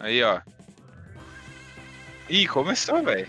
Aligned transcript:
Aí, 0.00 0.22
ó. 0.22 0.40
Ih, 2.28 2.46
começou, 2.46 3.02
velho. 3.02 3.26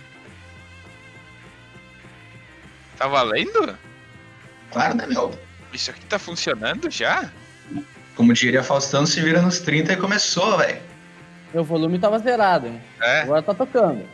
Tá 2.97 3.07
valendo? 3.07 3.77
Claro, 4.71 4.95
né, 4.95 5.07
meu? 5.07 5.31
Isso 5.73 5.89
aqui 5.89 6.05
tá 6.05 6.19
funcionando 6.19 6.91
já? 6.91 7.31
Como 8.15 8.33
diria 8.33 8.61
Faustão, 8.61 9.05
se 9.05 9.21
vira 9.21 9.41
nos 9.41 9.59
30 9.59 9.93
e 9.93 9.97
começou, 9.97 10.57
velho. 10.57 10.81
Meu 11.53 11.63
volume 11.63 11.97
tava 11.97 12.19
zerado, 12.19 12.67
hein? 12.67 12.81
É. 13.01 13.21
Agora 13.21 13.41
tá 13.41 13.53
tocando. 13.53 14.05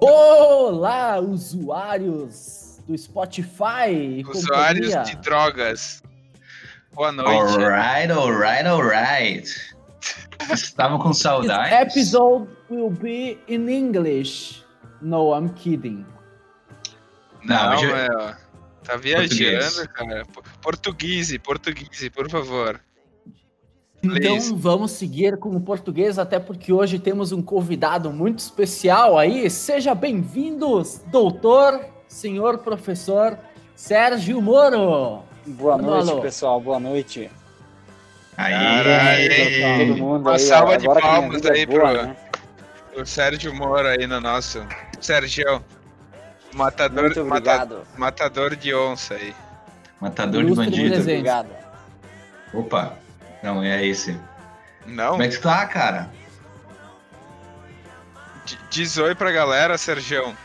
Olá, 0.00 1.20
usuários 1.20 2.63
do 2.86 2.96
Spotify. 2.96 3.90
e 3.90 4.24
Usuários 4.24 4.88
companhia. 4.88 5.02
de 5.02 5.16
drogas. 5.22 6.02
Boa 6.92 7.10
noite. 7.12 7.30
Alright, 7.30 8.12
alright, 8.12 8.66
alright. 8.66 9.74
Estavam 10.52 10.98
com 10.98 11.10
This 11.10 11.18
saudades? 11.18 11.96
episode 11.96 12.48
will 12.70 12.90
be 12.90 13.38
in 13.48 13.68
English. 13.68 14.62
No, 15.00 15.34
I'm 15.34 15.48
kidding. 15.50 16.04
Não, 17.44 17.70
Não, 17.70 17.76
já- 17.78 18.08
meu. 18.08 18.34
Tá 18.84 18.96
viajando, 18.96 19.28
Português. 19.30 19.86
cara. 19.94 20.26
Portuguese, 20.60 21.38
portuguese, 21.38 22.10
por 22.10 22.28
favor. 22.30 22.78
Então 24.02 24.16
Please. 24.36 24.54
vamos 24.54 24.90
seguir 24.92 25.38
com 25.38 25.48
o 25.56 25.60
português, 25.60 26.18
até 26.18 26.38
porque 26.38 26.70
hoje 26.70 26.98
temos 26.98 27.32
um 27.32 27.40
convidado 27.40 28.12
muito 28.12 28.40
especial 28.40 29.18
aí. 29.18 29.48
Seja 29.48 29.94
bem-vindo, 29.94 30.82
doutor, 31.10 31.80
senhor 32.18 32.58
professor 32.58 33.36
Sérgio 33.74 34.40
Moro. 34.40 35.24
Boa 35.46 35.76
noite, 35.76 36.10
alô. 36.10 36.20
pessoal. 36.22 36.60
Boa 36.60 36.78
noite. 36.78 37.28
Caralho, 38.36 38.90
Aí, 38.90 39.78
Todo 39.88 39.96
mundo 39.98 40.20
Uma 40.22 40.32
aí. 40.32 40.38
salva 40.38 40.78
de 40.78 40.86
palmas 40.86 41.44
é 41.44 41.52
aí 41.52 41.66
boa, 41.66 41.80
pro- 41.92 42.02
né? 42.06 42.16
O 42.96 43.04
Sérgio 43.04 43.52
Moro 43.54 43.88
aí 43.88 44.06
no 44.06 44.20
nosso. 44.20 44.64
Sérgio. 45.00 45.62
Matador, 46.52 47.12
mata- 47.26 47.68
matador 47.98 48.54
de 48.54 48.72
onça 48.72 49.14
aí. 49.14 49.34
matador 50.00 50.40
de 50.44 50.46
Ilustre 50.52 50.66
bandido. 50.66 50.88
presente. 50.94 51.10
Obrigado. 51.18 51.48
Opa, 52.52 52.92
não 53.42 53.60
é 53.62 53.84
esse. 53.84 54.16
Não? 54.86 55.10
Como 55.12 55.22
é 55.24 55.28
que 55.28 55.38
tá, 55.38 55.66
cara? 55.66 56.08
D- 58.46 58.56
Diz 58.70 58.96
oi 58.98 59.14
pra 59.16 59.32
galera, 59.32 59.76
Sérgio. 59.76 60.36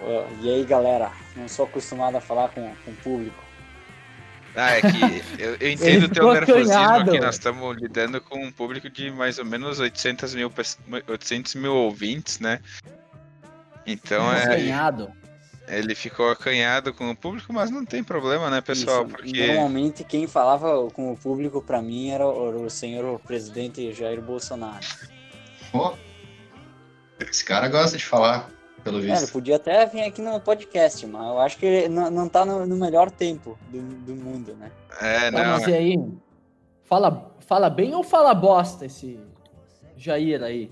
Ó, 0.00 0.26
E 0.40 0.50
aí, 0.52 0.64
galera? 0.64 1.10
Não 1.34 1.48
sou 1.48 1.64
acostumado 1.66 2.16
a 2.16 2.20
falar 2.20 2.48
com, 2.50 2.72
com 2.84 2.90
o 2.90 2.94
público. 2.96 3.44
Ah, 4.54 4.70
é 4.72 4.80
que 4.80 4.88
eu, 5.42 5.56
eu 5.60 5.70
entendo 5.70 6.04
o 6.04 6.08
teu 6.08 6.32
nervosismo 6.32 6.72
acanhado. 6.72 7.10
aqui. 7.10 7.20
Nós 7.20 7.34
estamos 7.34 7.76
lidando 7.76 8.20
com 8.20 8.42
um 8.42 8.50
público 8.50 8.88
de 8.88 9.10
mais 9.10 9.38
ou 9.38 9.44
menos 9.44 9.78
800 9.80 10.34
mil, 10.34 10.50
pes- 10.50 10.78
800 11.06 11.54
mil 11.56 11.74
ouvintes, 11.74 12.38
né? 12.40 12.60
Então 13.86 14.32
é, 14.32 14.46
Ganhado. 14.46 15.12
ele 15.68 15.94
ficou 15.94 16.30
acanhado 16.30 16.92
com 16.92 17.10
o 17.10 17.14
público, 17.16 17.52
mas 17.52 17.70
não 17.70 17.84
tem 17.84 18.02
problema, 18.02 18.48
né, 18.50 18.60
pessoal? 18.60 19.04
Isso. 19.06 19.14
Porque 19.16 19.46
Normalmente, 19.46 20.02
quem 20.04 20.26
falava 20.26 20.90
com 20.90 21.12
o 21.12 21.16
público 21.16 21.60
pra 21.62 21.80
mim 21.82 22.10
era 22.10 22.26
o, 22.26 22.64
o 22.64 22.70
senhor 22.70 23.20
presidente 23.20 23.92
Jair 23.92 24.20
Bolsonaro. 24.20 24.84
Pô, 25.70 25.94
esse 27.20 27.44
cara 27.44 27.68
gosta 27.68 27.96
de 27.96 28.04
falar, 28.04 28.48
pelo 28.86 28.98
É, 28.98 29.02
ele 29.02 29.12
visto. 29.12 29.32
podia 29.32 29.56
até 29.56 29.84
vir 29.86 30.02
aqui 30.02 30.22
no 30.22 30.40
podcast, 30.40 31.06
mas 31.06 31.26
eu 31.26 31.38
acho 31.40 31.58
que 31.58 31.66
ele 31.66 31.88
não, 31.88 32.10
não 32.10 32.28
tá 32.28 32.44
no, 32.44 32.64
no 32.66 32.76
melhor 32.76 33.10
tempo 33.10 33.58
do, 33.68 33.80
do 33.80 34.14
mundo, 34.14 34.54
né? 34.58 34.70
é, 35.00 35.30
Tá, 35.30 35.42
não. 35.44 35.50
mas 35.58 35.66
e 35.66 35.74
aí? 35.74 35.98
Fala, 36.84 37.32
fala 37.46 37.68
bem 37.68 37.94
ou 37.94 38.02
fala 38.04 38.32
bosta 38.32 38.86
esse 38.86 39.18
Jair 39.96 40.42
aí? 40.42 40.70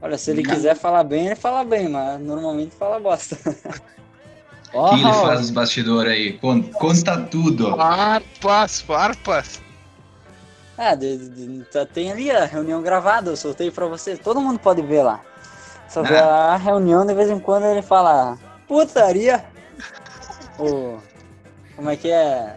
Olha, 0.00 0.16
se 0.16 0.30
ele 0.30 0.42
quiser 0.42 0.76
falar 0.76 1.02
bem, 1.04 1.26
ele 1.26 1.34
fala 1.36 1.64
bem, 1.64 1.88
mas 1.88 2.20
normalmente 2.20 2.74
fala 2.74 2.98
bosta. 3.00 3.36
O 4.70 4.80
Ó, 4.80 4.90
que 4.90 5.00
ele 5.00 5.12
faz 5.14 5.40
nos 5.40 5.50
bastidores 5.50 6.12
aí? 6.12 6.34
Con- 6.34 6.62
Conta 6.62 7.16
tudo. 7.22 7.74
Farpas, 7.74 8.82
farpas. 8.82 9.62
Ah, 10.76 10.94
de- 10.94 11.26
de- 11.30 11.64
tá- 11.64 11.86
tem 11.86 12.12
ali 12.12 12.30
a 12.30 12.44
reunião 12.44 12.82
gravada, 12.82 13.30
eu 13.30 13.36
soltei 13.36 13.70
pra 13.70 13.86
vocês. 13.86 14.18
Todo 14.18 14.42
mundo 14.42 14.58
pode 14.58 14.82
ver 14.82 15.02
lá. 15.04 15.24
Só 15.88 16.02
que 16.02 16.12
Ah. 16.12 16.52
a 16.54 16.56
reunião, 16.56 17.06
de 17.06 17.14
vez 17.14 17.30
em 17.30 17.40
quando, 17.40 17.64
ele 17.64 17.82
fala 17.82 18.38
putaria. 18.66 19.44
Ou, 20.58 21.02
como 21.76 21.88
é 21.90 21.96
que 21.96 22.10
é? 22.10 22.56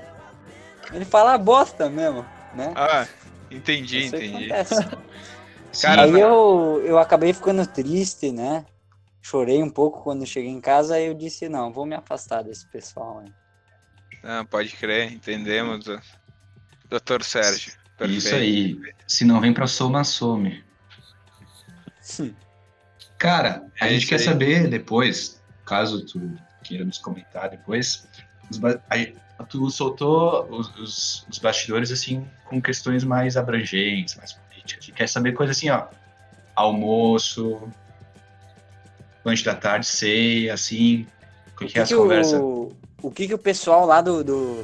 Ele 0.91 1.05
fala 1.05 1.37
bosta 1.37 1.89
mesmo, 1.89 2.25
né? 2.53 2.73
Ah, 2.75 3.07
entendi, 3.49 4.05
Isso 4.05 4.15
entendi. 4.15 4.49
Cara, 5.81 6.03
aí 6.03 6.19
eu, 6.19 6.81
eu 6.85 6.99
acabei 6.99 7.31
ficando 7.31 7.65
triste, 7.65 8.31
né? 8.31 8.65
Chorei 9.21 9.63
um 9.63 9.69
pouco 9.69 10.01
quando 10.03 10.25
cheguei 10.25 10.49
em 10.49 10.59
casa, 10.59 10.95
aí 10.95 11.05
eu 11.05 11.13
disse, 11.13 11.47
não, 11.47 11.71
vou 11.71 11.85
me 11.85 11.95
afastar 11.95 12.43
desse 12.43 12.65
pessoal 12.67 13.19
aí. 13.19 13.31
Ah, 14.23 14.45
pode 14.49 14.75
crer, 14.75 15.13
entendemos. 15.13 15.85
Doutor 16.89 17.23
Sérgio. 17.23 17.73
Perfeito. 17.97 18.17
Isso 18.17 18.35
aí. 18.35 18.77
Se 19.07 19.23
não 19.23 19.39
vem 19.39 19.53
pra 19.53 19.67
soma, 19.67 20.03
some. 20.03 20.63
Hum. 22.19 22.33
Cara, 23.21 23.63
a 23.79 23.85
É 23.87 23.89
gente 23.93 24.07
quer 24.07 24.15
aí. 24.15 24.23
saber 24.23 24.67
depois, 24.67 25.39
caso 25.63 26.03
tu 26.05 26.19
queira 26.63 26.83
nos 26.83 26.97
comentar 26.97 27.49
depois, 27.51 28.07
os 28.49 28.57
ba- 28.57 28.81
a- 28.89 29.43
tu 29.43 29.69
soltou 29.69 30.47
os, 30.49 30.75
os- 30.75 31.25
os 31.29 31.37
bastidores 31.37 31.91
assim 31.91 32.25
com 32.45 32.59
questões 32.59 33.03
mais 33.03 33.37
abrangentes, 33.37 34.15
mais 34.15 34.33
políticas. 34.33 34.83
A 34.83 34.85
gente 34.87 34.91
quer 34.93 35.07
saber 35.07 35.33
coisa 35.33 35.51
assim, 35.51 35.69
ó, 35.69 35.83
almoço, 36.55 37.61
lanche 39.23 39.43
da 39.45 39.53
tarde, 39.53 39.85
ceia, 39.85 40.53
assim, 40.55 41.05
o 41.53 41.57
que, 41.59 41.65
O 41.65 41.67
que 41.67 41.67
é 41.67 41.67
que, 41.73 41.79
essa 41.79 41.93
que 41.93 41.99
conversa? 42.01 42.39
o, 42.39 42.75
o 43.03 43.11
que, 43.11 43.27
que 43.27 43.33
o 43.35 43.37
pessoal 43.37 43.85
lá 43.85 44.01
do, 44.01 44.23
do, 44.23 44.63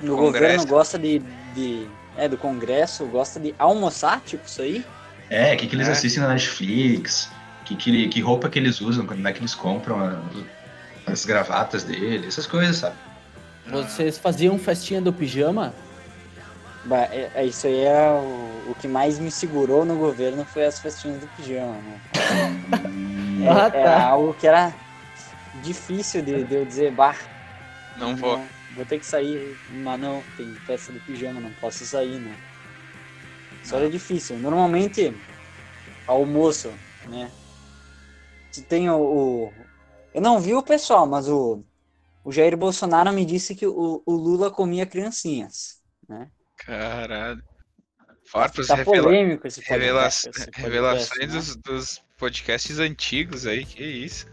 do 0.00 0.16
Congresso. 0.16 0.16
governo 0.16 0.66
gosta 0.66 0.98
de, 0.98 1.18
de. 1.54 1.86
É, 2.16 2.28
do 2.28 2.36
Congresso, 2.38 3.06
gosta 3.06 3.38
de 3.38 3.54
almoçar, 3.58 4.20
tipo 4.22 4.44
isso 4.46 4.60
aí? 4.62 4.84
É, 5.30 5.54
o 5.54 5.56
que, 5.58 5.66
que 5.68 5.76
eles 5.76 5.86
É. 5.86 5.92
assistem 5.92 6.22
na 6.22 6.30
Netflix, 6.30 7.30
que, 7.68 7.76
que, 7.76 8.08
que 8.08 8.20
roupa 8.20 8.48
que 8.50 8.58
eles 8.58 8.80
usam, 8.80 9.06
como 9.06 9.26
é 9.28 9.32
que 9.32 9.40
eles 9.40 9.54
compram 9.54 9.98
a- 10.00 10.22
as 11.06 11.24
gravatas 11.24 11.84
dele, 11.84 12.26
essas 12.26 12.46
coisas, 12.46 12.76
sabe? 12.78 12.98
vocês 13.64 14.18
faziam 14.18 14.58
festinha 14.58 15.00
do 15.00 15.12
pijama? 15.12 15.74
Bah, 16.84 17.04
é, 17.10 17.30
é, 17.34 17.46
isso 17.46 17.66
aí 17.66 17.80
é 17.80 18.10
o, 18.12 18.70
o 18.70 18.74
que 18.74 18.88
mais 18.88 19.18
me 19.18 19.30
segurou 19.30 19.84
no 19.84 19.96
governo 19.96 20.46
foi 20.46 20.64
as 20.64 20.78
festinhas 20.80 21.20
do 21.20 21.28
pijama, 21.28 21.80
né? 21.82 22.00
É, 23.40 23.50
Ah, 23.50 23.70
era 23.72 24.00
tá. 24.00 24.08
algo 24.08 24.34
que 24.34 24.46
era 24.46 24.74
difícil 25.54 26.22
de, 26.22 26.44
de 26.44 26.54
eu 26.56 26.64
dizer, 26.66 26.92
bah, 26.92 27.16
Não 27.94 28.16
vou. 28.16 28.48
vou 28.68 28.86
ter 28.86 28.98
que 28.98 29.06
sair, 29.06 29.58
mas 29.66 29.98
não, 30.00 30.22
tem 30.34 30.54
festa 30.66 30.92
do 30.92 31.00
pijama, 31.00 31.40
não 31.40 31.52
posso 31.54 31.84
sair, 31.86 32.18
né? 32.20 32.40
Isso 33.62 33.74
era 33.76 33.90
difícil. 33.90 34.38
Normalmente, 34.38 35.24
almoço, 36.06 36.80
né? 37.04 37.36
Tem 38.62 38.88
o, 38.90 38.96
o- 38.98 39.52
Eu 40.14 40.20
não 40.20 40.38
vi 40.40 40.54
o 40.54 40.62
pessoal, 40.62 41.06
mas 41.06 41.28
o, 41.28 41.62
o 42.24 42.32
Jair 42.32 42.56
Bolsonaro 42.56 43.12
me 43.12 43.24
disse 43.24 43.54
que 43.54 43.66
o, 43.66 44.02
o 44.04 44.12
Lula 44.12 44.50
comia 44.50 44.86
criancinhas, 44.86 45.80
né? 46.08 46.28
Caralho. 46.56 47.42
Farpas 48.30 48.66
Tá 48.66 48.74
revela... 48.74 49.02
polêmico 49.04 49.46
esse 49.46 49.60
revela... 49.62 50.02
podcast, 50.02 50.28
esse 50.28 50.38
podcast, 50.44 50.60
revelações 50.62 51.20
né? 51.20 51.26
dos, 51.26 51.56
dos 51.56 52.02
podcasts 52.18 52.78
antigos 52.78 53.46
aí, 53.46 53.64
que 53.64 53.82
isso. 53.82 54.26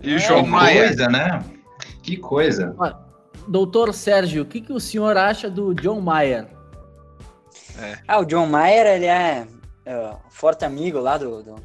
E 0.00 0.14
o 0.14 0.16
É, 0.16 0.18
João 0.18 0.42
que 0.44 0.50
Maia? 0.50 0.86
coisa, 0.88 1.08
né? 1.08 1.44
Que 2.02 2.16
coisa. 2.16 2.76
Doutor 3.46 3.94
Sérgio, 3.94 4.42
o 4.42 4.46
que, 4.46 4.60
que 4.60 4.72
o 4.72 4.80
senhor 4.80 5.16
acha 5.16 5.48
do 5.48 5.72
John 5.74 6.00
Mayer? 6.00 6.48
Ah, 8.08 8.18
o 8.18 8.24
John 8.24 8.46
Mayer, 8.46 8.86
ele 8.86 9.06
é, 9.06 9.46
é, 9.84 10.14
forte 10.30 10.64
amigo 10.64 10.98
lá 11.00 11.16
do, 11.18 11.42
do- 11.42 11.62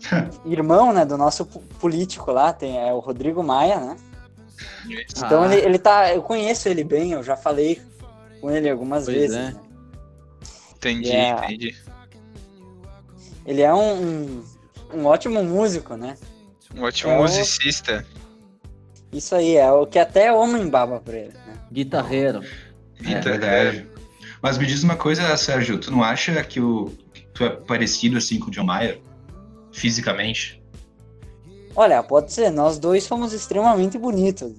irmão, 0.44 0.92
né, 0.92 1.04
do 1.04 1.16
nosso 1.16 1.46
po- 1.46 1.60
político 1.80 2.30
lá, 2.30 2.52
tem 2.52 2.78
é 2.78 2.92
o 2.92 2.98
Rodrigo 2.98 3.42
Maia, 3.42 3.78
né? 3.80 3.96
Então 5.16 5.42
Ah. 5.44 5.54
ele, 5.54 5.66
ele 5.66 5.78
tá, 5.78 6.14
eu 6.14 6.22
conheço 6.22 6.68
ele 6.68 6.84
bem, 6.84 7.12
eu 7.12 7.22
já 7.22 7.36
falei 7.36 7.80
com 8.40 8.50
ele 8.50 8.68
algumas 8.68 9.04
Pois 9.04 9.16
vezes. 9.16 9.36
é. 9.36 9.40
né? 9.40 9.56
Entendi, 10.76 11.08
Yeah. 11.08 11.44
entendi. 11.46 11.74
Ele 13.46 13.62
é 13.62 13.72
um, 13.74 14.02
um, 14.02 14.44
um 14.94 15.06
ótimo 15.06 15.42
músico, 15.42 15.96
né? 15.96 16.16
Um 16.74 16.82
ótimo 16.82 17.12
É 17.12 17.18
o- 17.18 17.22
musicista. 17.22 18.04
Isso 19.12 19.34
aí 19.34 19.56
é 19.56 19.70
o 19.70 19.86
que 19.86 19.98
até 19.98 20.32
homem 20.32 20.68
baba 20.68 20.98
pra 21.00 21.16
ele, 21.16 21.32
né? 21.34 21.54
Guitarreiro. 21.70 22.42
É 23.00 23.02
Vitor, 23.02 23.22
verdade. 23.38 23.88
Mas 24.42 24.58
me 24.58 24.66
diz 24.66 24.82
uma 24.82 24.96
coisa, 24.96 25.34
Sérgio, 25.36 25.78
tu 25.78 25.90
não 25.90 26.02
acha 26.02 26.42
que 26.44 26.60
o 26.60 26.86
que 26.86 27.03
tu 27.34 27.44
é 27.44 27.50
parecido 27.50 28.16
assim 28.16 28.38
com 28.38 28.48
o 28.48 28.50
John 28.50 28.64
Mayer? 28.64 29.02
Fisicamente? 29.72 30.62
Olha, 31.76 32.02
pode 32.02 32.32
ser, 32.32 32.50
nós 32.50 32.78
dois 32.78 33.02
somos 33.04 33.32
extremamente 33.32 33.98
bonitos. 33.98 34.52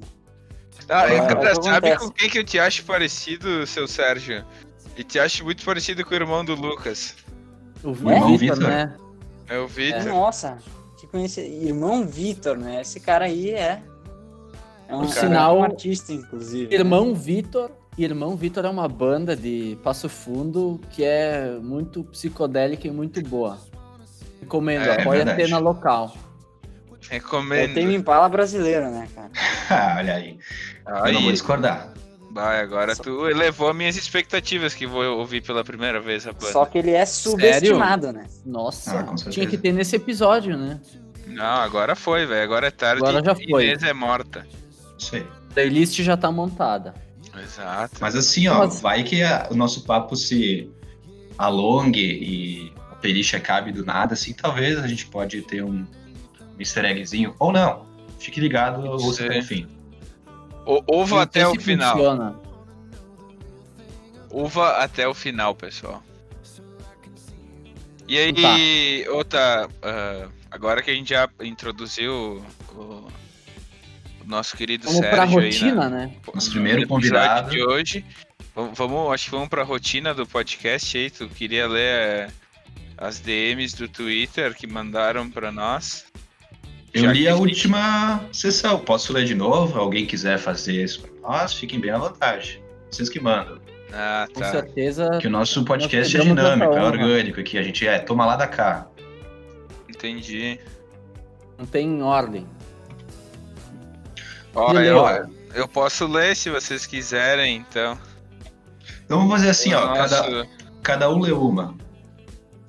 Ah, 0.89 1.07
É, 1.09 1.15
é, 1.15 1.19
cara, 1.25 1.49
é 1.49 1.53
o 1.53 1.63
sabe 1.63 1.97
com 1.97 2.09
quem 2.11 2.29
que 2.29 2.39
eu 2.39 2.43
te 2.43 2.59
acho 2.59 2.83
parecido, 2.83 3.65
seu 3.65 3.87
Sérgio? 3.87 4.45
E 4.97 5.03
te 5.03 5.17
acho 5.17 5.43
muito 5.43 5.63
parecido 5.63 6.05
com 6.05 6.11
o 6.11 6.15
irmão 6.15 6.43
do 6.43 6.53
Lucas. 6.53 7.15
O 7.83 7.91
irmão 7.91 8.37
Vitor, 8.37 8.57
Vitor. 8.57 8.69
né? 8.69 8.97
É 9.47 9.57
o 9.57 9.67
Vitor. 9.67 10.03
Nossa, 10.03 10.57
que 10.99 11.07
conhece... 11.07 11.41
Irmão 11.41 12.05
Vitor, 12.05 12.57
né? 12.57 12.81
Esse 12.81 12.99
cara 12.99 13.25
aí 13.25 13.51
é. 13.51 13.81
É 14.87 14.95
um, 14.95 15.07
sinal, 15.07 15.59
um 15.59 15.63
artista, 15.63 16.13
inclusive. 16.13 16.67
né? 16.67 16.75
Irmão 16.75 17.15
Vitor. 17.15 17.71
Irmão 17.97 18.35
Vitor 18.35 18.65
é 18.65 18.69
uma 18.69 18.87
banda 18.87 19.35
de 19.35 19.77
Passo 19.83 20.09
Fundo 20.09 20.79
que 20.91 21.03
é 21.03 21.57
muito 21.61 22.03
psicodélica 22.03 22.87
e 22.87 22.91
muito 22.91 23.21
boa. 23.21 23.57
Recomendo, 24.41 24.83
É, 24.85 25.01
apoia 25.01 25.21
a 25.21 25.25
verdade. 25.25 25.43
cena 25.45 25.57
local. 25.59 26.15
É 27.09 27.13
Recomendo. 27.15 27.73
Tame 27.75 27.95
Impala 27.95 28.27
brasileiro, 28.27 28.89
né, 28.89 29.07
cara? 29.15 29.29
Ah, 29.67 29.95
olha 29.97 30.13
aí. 30.15 30.37
Eu 31.07 31.13
não 31.13 31.21
vou 31.23 31.31
discordar. 31.31 31.91
vai, 32.31 32.59
agora 32.59 32.95
tu 32.95 33.27
elevou 33.27 33.73
minhas 33.73 33.95
expectativas 33.95 34.75
que 34.75 34.85
vou 34.85 35.03
ouvir 35.17 35.41
pela 35.41 35.63
primeira 35.63 35.99
vez 35.99 36.27
a 36.27 36.33
banda. 36.33 36.51
Só 36.51 36.65
que 36.65 36.77
ele 36.77 36.91
é 36.91 37.03
subestimado, 37.05 38.11
né? 38.13 38.25
Nossa, 38.45 38.99
Ah, 38.99 39.15
tinha 39.31 39.47
que 39.47 39.57
ter 39.57 39.71
nesse 39.71 39.95
episódio, 39.95 40.55
né? 40.55 40.79
Não, 41.25 41.43
agora 41.43 41.95
foi, 41.95 42.27
velho. 42.27 42.43
Agora 42.43 42.67
é 42.67 42.71
tarde. 42.71 43.01
Agora 43.01 43.23
já 43.25 43.33
foi. 43.33 43.63
Inês 43.65 43.81
é 43.81 43.93
morta. 43.93 44.45
Aí. 45.13 45.25
A 45.49 45.53
playlist 45.55 45.99
já 46.01 46.15
tá 46.15 46.31
montada. 46.31 46.93
Exato. 47.41 47.95
Mas 47.99 48.15
assim, 48.15 48.47
ó, 48.47 48.59
Mas- 48.59 48.81
vai 48.81 49.03
que 49.03 49.21
a- 49.23 49.47
o 49.51 49.55
nosso 49.55 49.83
papo 49.85 50.15
se 50.15 50.69
alongue 51.37 51.99
e 51.99 52.73
a 52.91 52.95
playlist 52.95 53.33
acabe 53.33 53.71
do 53.71 53.83
nada, 53.85 54.13
assim, 54.13 54.33
talvez 54.33 54.77
a 54.79 54.87
gente 54.87 55.05
pode 55.07 55.41
ter 55.41 55.63
um 55.63 55.85
easter 56.59 56.85
eggzinho, 56.85 57.35
ou 57.39 57.51
não. 57.51 57.85
Fique 58.19 58.39
ligado, 58.39 58.85
ouça 58.85 59.23
Sim. 59.23 59.25
até 59.29 59.39
o 59.39 59.43
fim. 59.43 59.67
O, 60.65 60.81
ouva 60.87 61.21
até 61.21 61.47
o 61.47 61.55
final. 61.59 61.91
funciona. 61.95 62.35
Uva 64.31 64.69
até 64.77 65.07
o 65.07 65.13
final, 65.13 65.55
pessoal. 65.55 66.03
E 68.07 68.17
aí, 68.17 68.33
Tá. 69.05 69.11
outra. 69.11 69.69
ah, 69.81 70.27
agora 70.51 70.81
que 70.81 70.91
a 70.91 70.93
gente 70.93 71.09
já 71.09 71.29
introduziu 71.41 72.43
o, 72.75 72.79
o 72.81 73.07
nosso 74.25 74.55
querido 74.57 74.85
Vamos 74.85 74.99
Sérgio 74.99 75.15
pra 75.15 75.23
aí, 75.23 75.33
rotina, 75.45 75.89
né? 75.89 76.05
né? 76.07 76.11
Nosso 76.33 76.47
no 76.47 76.53
primeiro 76.53 76.87
convidado. 76.87 77.49
de 77.51 77.63
hoje. 77.63 78.05
Vamos, 78.55 78.77
vamos- 78.77 79.13
acho 79.13 79.25
que 79.25 79.31
vamos 79.31 79.49
pra 79.49 79.63
rotina 79.63 80.13
do 80.13 80.25
podcast 80.25 80.97
aí. 80.97 81.09
Tu 81.09 81.27
queria 81.29 81.67
ler 81.67 81.81
eh, 81.81 82.27
as 82.97 83.19
DMs 83.19 83.75
do 83.75 83.87
Twitter 83.89 84.55
que 84.55 84.65
mandaram 84.67 85.29
pra 85.29 85.51
nós. 85.51 86.05
Eu 86.93 87.03
Já 87.03 87.11
li 87.11 87.27
a 87.27 87.31
gente- 87.31 87.41
última 87.41 88.23
sessão. 88.31 88.79
Posso 88.79 89.11
ler 89.11 89.25
de 89.25 89.35
novo? 89.35 89.77
Alguém 89.77 90.05
quiser 90.05 90.37
fazer 90.39 90.81
isso 90.83 91.01
pra 91.01 91.11
nós, 91.29 91.53
fiquem 91.53 91.79
bem 91.79 91.91
à 91.91 91.97
vontade. 91.97 92.61
Vocês 92.89 93.09
que 93.09 93.19
mandam. 93.19 93.59
Ah, 93.91 94.27
Com 94.33 94.39
tá. 94.39 94.51
certeza. 94.51 95.17
Que 95.19 95.27
o 95.27 95.29
nosso 95.29 95.63
podcast 95.65 96.15
é 96.15 96.19
dinâmico, 96.21 96.73
é 96.73 96.83
orgânico 96.83 97.39
aqui. 97.41 97.57
A 97.57 97.63
gente 97.63 97.85
é, 97.85 97.99
toma 97.99 98.25
lá 98.25 98.35
da 98.37 98.47
cá. 98.47 98.87
Entendi. 99.89 100.59
Não 101.57 101.65
tem 101.65 102.01
ordem. 102.01 102.45
Ó, 104.55 104.73
E 104.79 104.87
eu, 104.87 105.05
eu 105.53 105.67
posso 105.67 106.07
ler 106.07 106.35
se 106.35 106.49
vocês 106.49 106.85
quiserem, 106.85 107.57
então. 107.57 107.97
Então 109.05 109.19
vamos 109.19 109.33
fazer 109.33 109.49
assim, 109.49 109.73
ó. 109.73 109.93
Cada, 109.93 110.47
cada 110.81 111.09
um 111.11 111.19
lê 111.19 111.31
uma. 111.31 111.75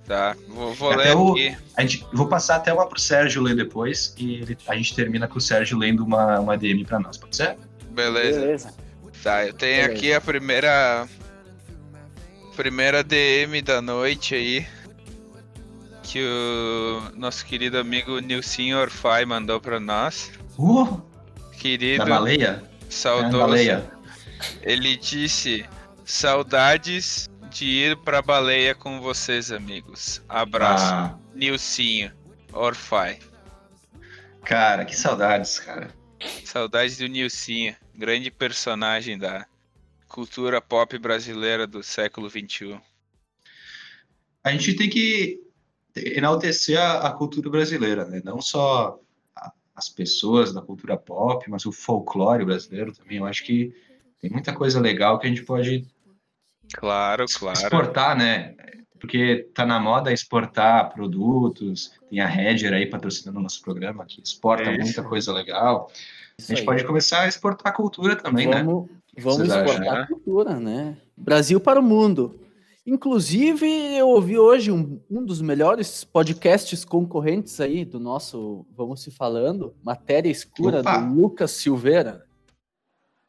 Tá, 0.06 0.36
vou, 0.48 0.72
vou 0.74 0.92
Até 0.92 1.04
ler 1.04 1.16
o- 1.16 1.32
aqui. 1.32 1.56
A 1.76 1.82
gente, 1.82 2.06
vou 2.12 2.28
passar 2.28 2.56
até 2.56 2.72
uma 2.72 2.86
pro 2.86 3.00
Sérgio 3.00 3.42
ler 3.42 3.56
depois 3.56 4.14
e 4.16 4.34
ele- 4.36 4.58
a 4.68 4.76
gente 4.76 4.94
termina 4.94 5.26
com 5.26 5.38
o 5.38 5.40
Sérgio 5.40 5.76
lendo 5.78 6.04
uma, 6.04 6.38
uma 6.38 6.56
DM 6.56 6.84
pra 6.84 6.98
nós, 7.00 7.16
pode 7.16 7.34
ser? 7.36 7.56
Beleza. 7.90 8.40
Beleza. 8.40 8.74
Tá, 9.22 9.44
eu 9.46 9.52
tenho 9.54 9.82
Beleza. 9.82 9.92
aqui 9.98 10.12
a 10.12 10.20
primeira. 10.20 11.08
Primeira 12.54 13.02
DM 13.02 13.60
da 13.62 13.82
noite 13.82 14.34
aí. 14.34 14.66
Que 16.02 16.22
o 16.22 17.02
nosso 17.18 17.44
querido 17.44 17.78
amigo 17.78 18.18
Nilson 18.20 18.76
Orfai 18.80 19.24
mandou 19.24 19.60
pra 19.60 19.80
nós. 19.80 20.30
Uh, 20.56 21.00
Querido, 21.66 22.04
da 22.04 22.10
baleia? 22.10 22.62
É, 22.86 22.90
saudoso. 22.90 23.38
baleia. 23.38 23.90
Ele 24.62 24.96
disse: 24.96 25.64
Saudades 26.04 27.28
de 27.50 27.66
ir 27.66 27.96
pra 27.96 28.22
baleia 28.22 28.72
com 28.72 29.00
vocês, 29.00 29.50
amigos. 29.50 30.22
Abraço. 30.28 30.84
Ah, 30.84 31.18
Nilcinho 31.34 32.12
Orfai. 32.52 33.18
cara, 34.44 34.84
que 34.84 34.96
saudades, 34.96 35.58
cara. 35.58 35.90
Saudades 36.44 36.98
do 36.98 37.08
Nilcinho. 37.08 37.74
Grande 37.92 38.30
personagem 38.30 39.18
da 39.18 39.44
cultura 40.06 40.60
pop 40.60 40.96
brasileira 40.98 41.66
do 41.66 41.82
século. 41.82 42.30
XXI. 42.30 42.80
A 44.44 44.52
gente 44.52 44.76
tem 44.76 44.88
que 44.88 45.40
enaltecer 45.96 46.78
a, 46.78 47.08
a 47.08 47.12
cultura 47.12 47.50
brasileira, 47.50 48.04
né? 48.04 48.22
Não 48.24 48.40
só 48.40 49.00
as 49.76 49.88
pessoas 49.88 50.52
da 50.52 50.62
cultura 50.62 50.96
pop, 50.96 51.48
mas 51.50 51.66
o 51.66 51.72
folclore 51.72 52.44
brasileiro 52.44 52.92
também. 52.92 53.18
Eu 53.18 53.26
acho 53.26 53.44
que 53.44 53.74
tem 54.18 54.30
muita 54.30 54.52
coisa 54.54 54.80
legal 54.80 55.18
que 55.18 55.26
a 55.26 55.28
gente 55.28 55.44
pode 55.44 55.86
Claro, 56.74 57.24
claro. 57.38 57.58
exportar, 57.58 58.16
né? 58.16 58.54
Porque 58.98 59.48
tá 59.54 59.66
na 59.66 59.78
moda 59.78 60.12
exportar 60.12 60.92
produtos, 60.92 61.92
tem 62.10 62.20
a 62.20 62.28
Hedger 62.28 62.72
aí 62.72 62.86
patrocinando 62.86 63.38
o 63.38 63.42
nosso 63.42 63.60
programa, 63.62 64.04
que 64.06 64.20
exporta 64.20 64.70
Isso. 64.70 64.80
muita 64.80 65.02
coisa 65.04 65.32
legal. 65.32 65.90
Isso 66.38 66.52
A 66.52 66.54
gente 66.54 66.60
aí. 66.60 66.66
pode 66.66 66.84
começar 66.84 67.20
a 67.22 67.28
exportar 67.28 67.72
a 67.72 67.76
cultura 67.76 68.16
também, 68.16 68.46
né? 68.48 68.62
vamos 68.62 68.88
que 69.06 69.20
vamos 69.20 69.38
vocês 69.38 69.50
acham, 69.50 69.64
exportar 69.66 69.94
né? 69.94 70.00
a 70.02 70.06
cultura, 70.06 70.60
né? 70.60 70.96
Brasil 71.16 71.60
para 71.60 71.78
o 71.78 71.82
mundo. 71.82 72.34
Inclusive, 72.86 73.66
eu 73.96 74.08
ouvi 74.08 74.38
hoje 74.38 74.70
um, 74.70 75.00
um 75.10 75.24
dos 75.24 75.40
melhores 75.42 76.04
podcasts 76.04 76.84
concorrentes 76.84 77.60
aí 77.60 77.84
do 77.84 77.98
nosso 77.98 78.64
Vamos 78.76 79.02
Se 79.02 79.10
Falando, 79.10 79.74
Matéria 79.82 80.30
Escura, 80.30 80.80
Opa! 80.80 80.98
do 80.98 81.14
Lucas 81.20 81.50
Silveira. 81.50 82.24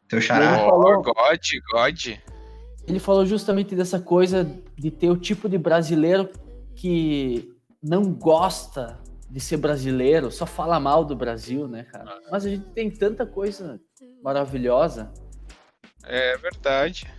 Teu 0.07 0.19
Ele 0.19 0.25
xará. 0.25 0.59
falou- 0.59 0.99
Oh, 0.99 1.01
God, 1.01 1.39
God. 1.73 2.17
Ele 2.87 2.99
falou 2.99 3.25
justamente 3.25 3.75
dessa 3.75 3.99
coisa 3.99 4.45
de 4.77 4.91
ter 4.91 5.09
o 5.09 5.17
tipo 5.17 5.49
de 5.49 5.57
brasileiro 5.57 6.29
que 6.75 7.51
não 7.83 8.13
gosta 8.13 8.99
de 9.29 9.39
ser 9.41 9.57
brasileiro, 9.57 10.31
só 10.31 10.45
fala 10.45 10.79
mal 10.79 11.03
do 11.03 11.15
Brasil, 11.15 11.67
né, 11.67 11.83
cara? 11.83 12.17
Mas 12.31 12.45
a 12.45 12.49
gente 12.49 12.65
tem 12.69 12.89
tanta 12.89 13.25
coisa 13.25 13.81
maravilhosa. 14.23 15.11
É 16.05 16.37
verdade. 16.37 17.11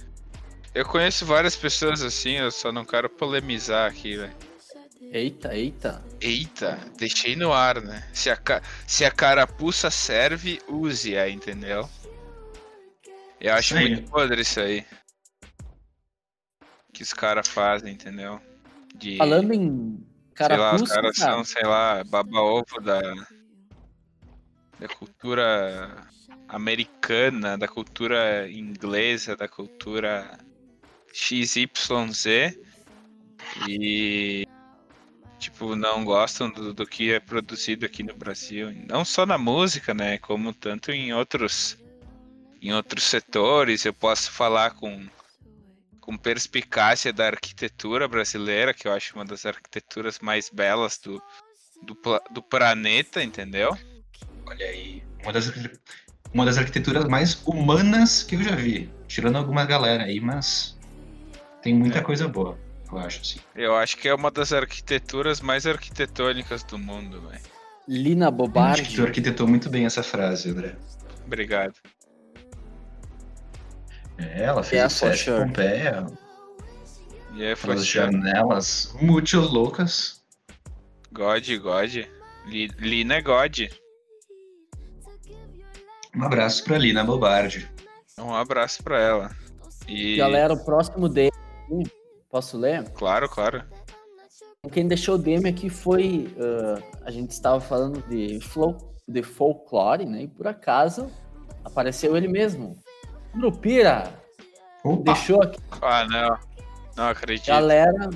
Eu 0.74 0.84
conheço 0.84 1.24
várias 1.24 1.56
pessoas 1.56 2.02
assim, 2.02 2.32
eu 2.32 2.50
só 2.50 2.70
não 2.70 2.84
quero 2.84 3.08
polemizar 3.08 3.90
aqui, 3.90 4.16
velho. 4.16 4.36
Eita, 5.10 5.56
eita. 5.56 6.04
Eita, 6.20 6.78
deixei 6.98 7.34
no 7.34 7.52
ar, 7.52 7.80
né? 7.80 8.06
Se 8.12 8.30
a, 8.30 8.36
ca... 8.36 8.62
Se 8.86 9.04
a 9.04 9.10
carapuça 9.10 9.90
serve, 9.90 10.60
use-a, 10.68 11.28
entendeu? 11.28 11.88
Eu 13.40 13.54
acho 13.54 13.76
aí. 13.76 13.88
muito 13.88 14.10
podre 14.10 14.42
isso 14.42 14.60
aí. 14.60 14.84
Que 16.92 17.02
os 17.02 17.14
caras 17.14 17.48
fazem, 17.48 17.94
entendeu? 17.94 18.40
De, 18.94 19.16
Falando 19.16 19.52
em 19.54 20.04
sei 20.36 20.56
lá, 20.56 20.74
os 20.74 20.82
carapuça, 20.82 20.94
caras 20.94 21.16
cara, 21.16 21.32
são, 21.32 21.44
sei 21.44 21.64
lá, 21.64 22.04
baba-ovo 22.04 22.80
da, 22.80 23.00
da 24.78 24.88
cultura 24.88 26.06
americana, 26.48 27.56
da 27.56 27.66
cultura 27.66 28.50
inglesa, 28.50 29.36
da 29.36 29.48
cultura 29.48 30.38
XYZ 31.12 32.56
e 33.68 34.46
tipo 35.38 35.76
não 35.76 36.04
gostam 36.04 36.50
do, 36.50 36.74
do 36.74 36.86
que 36.86 37.12
é 37.12 37.20
produzido 37.20 37.86
aqui 37.86 38.02
no 38.02 38.14
Brasil, 38.14 38.72
não 38.88 39.04
só 39.04 39.24
na 39.24 39.38
música, 39.38 39.94
né, 39.94 40.18
como 40.18 40.52
tanto 40.52 40.90
em 40.90 41.12
outros 41.12 41.78
em 42.60 42.72
outros 42.72 43.04
setores. 43.04 43.84
Eu 43.84 43.94
posso 43.94 44.32
falar 44.32 44.72
com 44.72 45.06
com 46.08 46.16
perspicácia 46.16 47.12
da 47.12 47.26
arquitetura 47.26 48.08
brasileira, 48.08 48.72
que 48.72 48.88
eu 48.88 48.92
acho 48.92 49.14
uma 49.14 49.26
das 49.26 49.44
arquiteturas 49.44 50.18
mais 50.20 50.48
belas 50.48 50.96
do, 50.96 51.22
do, 51.82 51.94
do 52.30 52.42
planeta, 52.42 53.22
entendeu? 53.22 53.76
Olha 54.46 54.64
aí. 54.64 55.02
Uma 55.22 55.34
das, 55.34 55.52
uma 56.32 56.46
das 56.46 56.56
arquiteturas 56.56 57.04
mais 57.04 57.42
humanas 57.46 58.22
que 58.22 58.36
eu 58.36 58.42
já 58.42 58.56
vi. 58.56 58.90
Tirando 59.06 59.36
alguma 59.36 59.66
galera 59.66 60.04
aí, 60.04 60.18
mas 60.18 60.77
tem 61.62 61.74
muita 61.74 61.98
É. 61.98 62.02
coisa 62.02 62.28
boa, 62.28 62.58
eu 62.90 62.98
acho, 62.98 63.20
assim. 63.20 63.40
Eu 63.54 63.76
acho 63.76 63.96
que 63.96 64.08
é 64.08 64.14
uma 64.14 64.30
das 64.30 64.52
arquiteturas 64.52 65.40
mais 65.40 65.66
arquitetônicas 65.66 66.62
do 66.62 66.78
mundo, 66.78 67.20
velho. 67.28 67.40
Lina 67.86 68.26
Acho 68.26 68.32
que 68.32 68.36
Bobardi. 68.36 68.96
tu 68.96 69.02
arquitetou 69.02 69.46
muito 69.48 69.70
bem 69.70 69.86
essa 69.86 70.02
frase, 70.02 70.50
André. 70.50 70.76
Obrigado. 71.24 71.74
É, 74.18 74.44
ela 74.44 74.62
fez 74.62 74.72
Yeah, 74.72 74.86
o 74.92 74.96
for 74.96 75.12
set 75.16 75.24
sure. 75.24 75.44
Pompeia, 75.46 76.06
E 77.34 77.44
aí, 77.44 77.54
foi 77.56 77.70
aquelas 77.70 77.86
janelas 77.86 78.94
muito 79.00 79.38
loucas. 79.40 80.22
God, 81.12 81.46
God. 81.62 81.94
Li- 82.46 82.70
Lina 82.78 83.14
é 83.14 83.22
God. 83.22 83.58
Um 86.16 86.24
abraço 86.24 86.64
pra 86.64 86.76
Lina 86.78 87.04
Bobardi. 87.04 87.70
Um 88.18 88.34
abraço 88.34 88.82
pra 88.82 89.00
ela. 89.00 89.30
E 89.86 90.16
Galera, 90.16 90.52
o 90.52 90.64
próximo 90.64 91.08
DM, 91.08 91.30
posso 92.30 92.56
ler? 92.56 92.88
claro, 92.90 93.28
claro. 93.28 93.64
Quem 94.72 94.88
deixou 94.88 95.14
o 95.14 95.18
DM 95.18 95.48
aqui 95.48 95.70
foi. 95.70 96.34
ah, 96.38 96.82
a 97.04 97.10
gente 97.10 97.30
estava 97.30 97.60
falando 97.60 98.02
de, 98.08 98.40
flow, 98.40 98.76
de 99.06 99.22
folclore, 99.22 100.04
né? 100.04 100.22
E 100.22 100.28
por 100.28 100.46
acaso 100.46 101.10
apareceu 101.64 102.16
ele 102.16 102.28
mesmo. 102.28 102.76
Grupira 103.34 104.12
deixou 104.96 105.42
aqui. 105.42 105.58
Ah, 105.82 106.04
não. 106.06 106.38
Não 106.96 107.08
acredito. 107.08 107.46
Galera, 107.46 108.10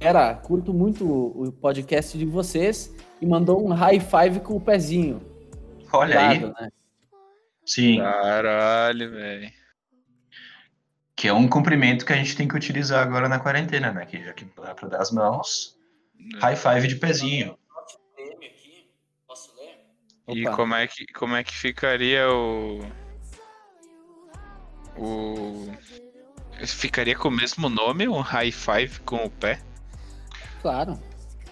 galera, 0.00 0.34
curto 0.34 0.72
muito 0.72 1.04
o 1.04 1.48
o 1.48 1.52
podcast 1.52 2.16
de 2.18 2.24
vocês 2.24 2.94
e 3.20 3.26
mandou 3.26 3.64
um 3.64 3.72
high 3.72 4.00
five 4.00 4.40
com 4.40 4.56
o 4.56 4.60
pezinho. 4.60 5.20
olha 5.92 6.18
aí. 6.18 6.40
Dado, 6.40 6.54
né? 6.60 6.68
Sim, 7.64 7.98
Caralho, 7.98 9.10
velho. 9.10 9.50
Que 11.18 11.26
é 11.26 11.32
um 11.32 11.48
cumprimento 11.48 12.06
que 12.06 12.12
a 12.12 12.16
gente 12.16 12.36
tem 12.36 12.46
que 12.46 12.54
utilizar 12.54 13.02
agora 13.04 13.28
na 13.28 13.40
quarentena, 13.40 13.90
né? 13.92 14.06
Que 14.06 14.24
já 14.24 14.32
que 14.32 14.44
dá 14.56 14.72
pra 14.72 14.86
dar 14.88 15.02
as 15.02 15.10
mãos, 15.10 15.76
high 16.40 16.54
five 16.54 16.86
de 16.86 16.94
pezinho. 16.94 17.58
E 20.28 20.46
Opa. 20.46 20.56
como 20.56 20.74
é 20.76 20.86
que 20.86 21.04
como 21.08 21.34
é 21.34 21.42
que 21.42 21.52
ficaria 21.52 22.30
o 22.30 22.80
o 24.96 25.72
ficaria 26.64 27.16
com 27.16 27.28
o 27.28 27.32
mesmo 27.32 27.68
nome, 27.68 28.06
um 28.06 28.20
high 28.20 28.52
five 28.52 29.00
com 29.00 29.24
o 29.24 29.30
pé? 29.30 29.60
Claro. 30.62 31.02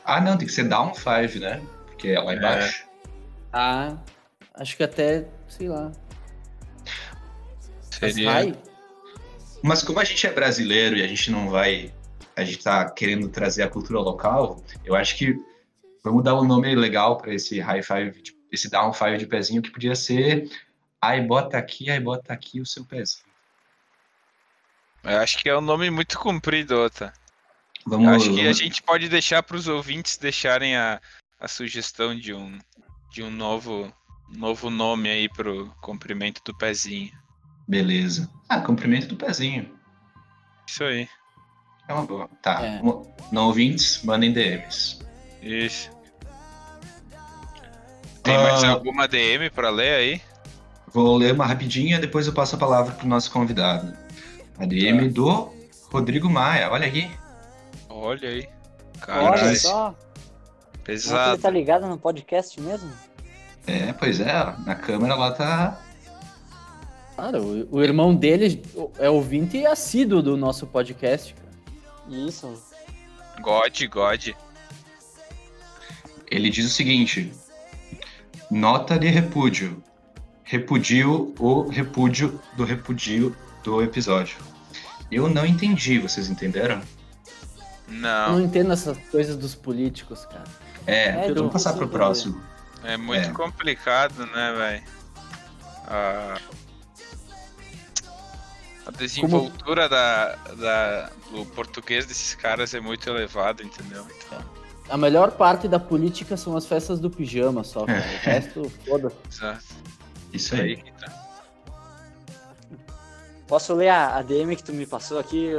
Ah, 0.04 0.20
não, 0.20 0.38
tem 0.38 0.46
que 0.46 0.54
ser 0.54 0.68
down 0.68 0.94
five, 0.94 1.40
né? 1.40 1.60
Porque 1.86 2.10
é 2.10 2.20
lá 2.20 2.34
embaixo. 2.36 2.86
Ah, 3.52 3.96
acho 4.54 4.76
que 4.76 4.84
até, 4.84 5.26
sei 5.48 5.68
lá. 5.68 5.90
mas 8.00 8.14
Seria 8.14 8.30
high- 8.30 8.65
Mas 9.62 9.82
como 9.82 9.98
a 9.98 10.04
gente 10.04 10.26
é 10.26 10.32
brasileiro 10.32 10.96
e 10.96 11.02
a 11.02 11.06
gente 11.06 11.30
não 11.30 11.48
vai. 11.50 11.92
A 12.36 12.44
gente 12.44 12.62
tá 12.62 12.88
querendo 12.90 13.28
trazer 13.28 13.62
a 13.62 13.68
cultura 13.68 13.98
local, 14.00 14.62
eu 14.84 14.94
acho 14.94 15.16
que 15.16 15.34
vamos 16.04 16.22
dar 16.22 16.34
um 16.38 16.44
nome 16.44 16.74
legal 16.74 17.16
pra 17.16 17.32
esse 17.34 17.58
high 17.60 17.82
five, 17.82 18.22
de- 18.22 18.36
esse 18.52 18.68
down 18.70 18.92
five 18.92 19.16
de 19.18 19.26
pezinho, 19.26 19.62
que 19.62 19.70
podia 19.70 19.94
ser. 19.94 20.48
Aí 21.00 21.20
bota 21.20 21.56
aqui, 21.56 21.90
aí 21.90 21.98
bota 22.00 22.32
aqui 22.32 22.60
o 22.60 22.66
seu 22.66 22.84
pezinho. 22.84 23.24
Eu 25.02 25.18
acho 25.18 25.38
que 25.38 25.48
é 25.48 25.56
um 25.56 25.60
nome 25.60 25.88
muito 25.90 26.18
comprido, 26.18 26.78
Ota. 26.80 27.12
Vamos, 27.86 28.06
Eu 28.06 28.14
acho 28.14 28.34
que 28.34 28.46
a 28.46 28.52
gente 28.52 28.82
pode 28.82 29.08
deixar 29.08 29.42
para 29.42 29.56
os 29.56 29.68
ouvintes 29.68 30.16
deixarem 30.16 30.76
a, 30.76 31.00
a 31.38 31.48
sugestão 31.48 32.14
de 32.14 32.34
um 32.34 32.58
de 33.12 33.22
um 33.22 33.30
novo 33.30 33.92
novo 34.28 34.68
nome 34.68 35.08
aí 35.08 35.28
pro 35.28 35.72
comprimento 35.80 36.42
do 36.44 36.56
pezinho. 36.58 37.12
Beleza. 37.68 38.30
Ah, 38.48 38.60
comprimento 38.60 39.06
do 39.08 39.16
pezinho. 39.16 39.70
Isso 40.66 40.84
aí. 40.84 41.08
É 41.88 41.92
uma 41.92 42.04
boa. 42.04 42.28
Tá. 42.42 42.64
É. 42.64 42.80
Não 43.32 43.46
ouvintes, 43.46 44.02
mandem 44.04 44.32
DMs. 44.32 44.98
Isso. 45.42 45.90
Tem 48.22 48.36
mais 48.38 48.64
Ah. 48.64 48.70
alguma 48.70 49.06
DM 49.06 49.50
para 49.50 49.70
ler 49.70 49.94
aí? 49.94 50.22
Vou 50.88 51.16
ler 51.16 51.32
uma 51.32 51.46
rapidinha, 51.46 51.98
depois 52.00 52.26
eu 52.26 52.32
passo 52.32 52.56
a 52.56 52.58
palavra 52.58 52.94
pro 52.94 53.06
nosso 53.06 53.30
convidado. 53.30 53.96
A 54.58 54.64
DM 54.66 55.08
do 55.08 55.52
Rodrigo 55.92 56.28
Maia. 56.28 56.70
Olha 56.70 56.86
aqui. 56.86 57.10
Olha 57.88 58.28
aí. 58.28 58.48
Olha 59.08 59.56
só. 59.56 59.88
Ele 59.88 60.84
pesado. 60.84 61.42
tá 61.42 61.50
ligado 61.50 61.86
no 61.86 61.98
podcast 61.98 62.60
mesmo? 62.60 62.90
É, 63.66 63.92
pois 63.92 64.20
é, 64.20 64.32
ó, 64.42 64.58
na 64.64 64.74
câmera 64.74 65.14
lá 65.16 65.32
tá. 65.32 65.80
Claro, 67.16 67.42
o, 67.42 67.76
o 67.78 67.82
irmão 67.82 68.14
dele 68.14 68.62
é 68.98 69.08
ouvinte 69.10 69.56
e 69.56 69.66
assíduo 69.66 70.22
do 70.22 70.36
nosso 70.36 70.66
podcast. 70.66 71.34
cara. 71.34 71.46
Isso. 72.08 72.62
God, 73.40 73.82
God. 73.90 74.28
Ele 76.30 76.50
diz 76.50 76.66
o 76.66 76.70
seguinte: 76.74 77.32
nota 78.50 78.98
de 78.98 79.08
repúdio. 79.08 79.82
Repudio 80.44 81.34
o 81.40 81.68
repúdio 81.68 82.40
do 82.56 82.64
repudio 82.64 83.34
do 83.64 83.82
episódio. 83.82 84.36
Eu 85.10 85.28
não 85.28 85.44
entendi, 85.44 85.98
vocês 85.98 86.28
entenderam? 86.28 86.80
Não, 87.88 88.32
não 88.34 88.40
entendo 88.40 88.72
essas 88.72 88.96
coisas 89.10 89.36
dos 89.36 89.54
políticos, 89.56 90.24
cara. 90.26 90.44
É, 90.86 91.26
É, 91.28 91.32
vamos 91.32 91.52
passar 91.52 91.72
pro 91.72 91.84
entender. 91.84 91.96
próximo. 91.98 92.40
é 92.84 92.96
muito 92.96 93.28
É. 93.28 93.32
complicado, 93.32 94.24
né, 94.26 94.52
velho? 94.56 94.82
A... 95.88 96.38
a 98.86 98.90
desenvoltura 98.92 99.88
da, 99.88 100.34
da, 100.56 101.10
do 101.32 101.44
português 101.46 102.06
desses 102.06 102.34
caras 102.34 102.72
é 102.74 102.80
muito 102.80 103.08
elevada, 103.10 103.62
entendeu? 103.62 104.04
Então, 104.26 104.38
A 104.88 104.96
melhor 104.96 105.32
parte 105.32 105.66
da 105.66 105.78
política 105.80 106.36
são 106.36 106.56
as 106.56 106.64
festas 106.66 107.00
do 107.00 107.10
pijama 107.10 107.64
só, 107.64 107.84
cara. 107.84 107.98
É. 107.98 108.14
O 108.16 108.18
resto, 108.20 108.72
foda-se. 108.86 109.16
exato. 109.30 109.64
Isso 110.32 110.54
Aí 110.54 110.82
tá. 111.00 111.12
Posso 113.46 113.74
ler 113.74 113.88
a, 113.88 114.16
a 114.16 114.22
DM 114.22 114.56
que 114.56 114.62
tu 114.62 114.72
me 114.72 114.86
passou 114.86 115.18
aqui, 115.18 115.50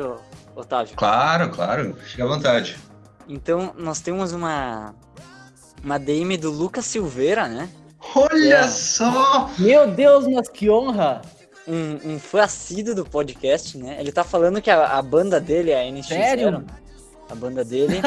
Otávio? 0.56 0.96
Claro, 0.96 1.50
claro. 1.50 1.96
Fica 1.96 2.24
à 2.24 2.28
vontade. 2.28 2.78
Então, 3.28 3.74
nós 3.78 4.00
temos 4.02 4.34
uma, 4.34 4.94
uma 5.84 5.98
DM 5.98 6.38
do 6.38 6.52
Lucas 6.52 6.86
Silveira, 6.86 7.48
né? 7.48 7.70
Olha 8.16 8.56
É. 8.60 8.68
só! 8.68 9.50
Meu 9.58 9.90
Deus, 9.92 10.28
mas 10.28 10.48
que 10.50 10.70
honra! 10.70 11.22
Um, 11.68 12.14
um 12.14 12.20
fã 12.20 12.44
assíduo 12.44 12.96
do 12.96 13.06
podcast, 13.06 13.78
né? 13.78 13.98
Ele 14.00 14.12
tá 14.12 14.24
falando 14.24 14.62
que 14.62 14.70
a, 14.70 14.98
a 14.98 15.02
banda 15.02 15.40
dele 15.40 15.74
a 15.74 15.80
NX0. 15.80 16.08
Sério? 16.08 16.66
A 17.30 17.36
banda 17.36 17.64
dele. 17.64 18.02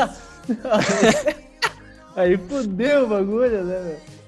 Aí 2.17 2.37
fudeu 2.39 3.05
o 3.05 3.09
bagulho, 3.09 3.65
né, 3.65 3.81
meu? 3.81 4.21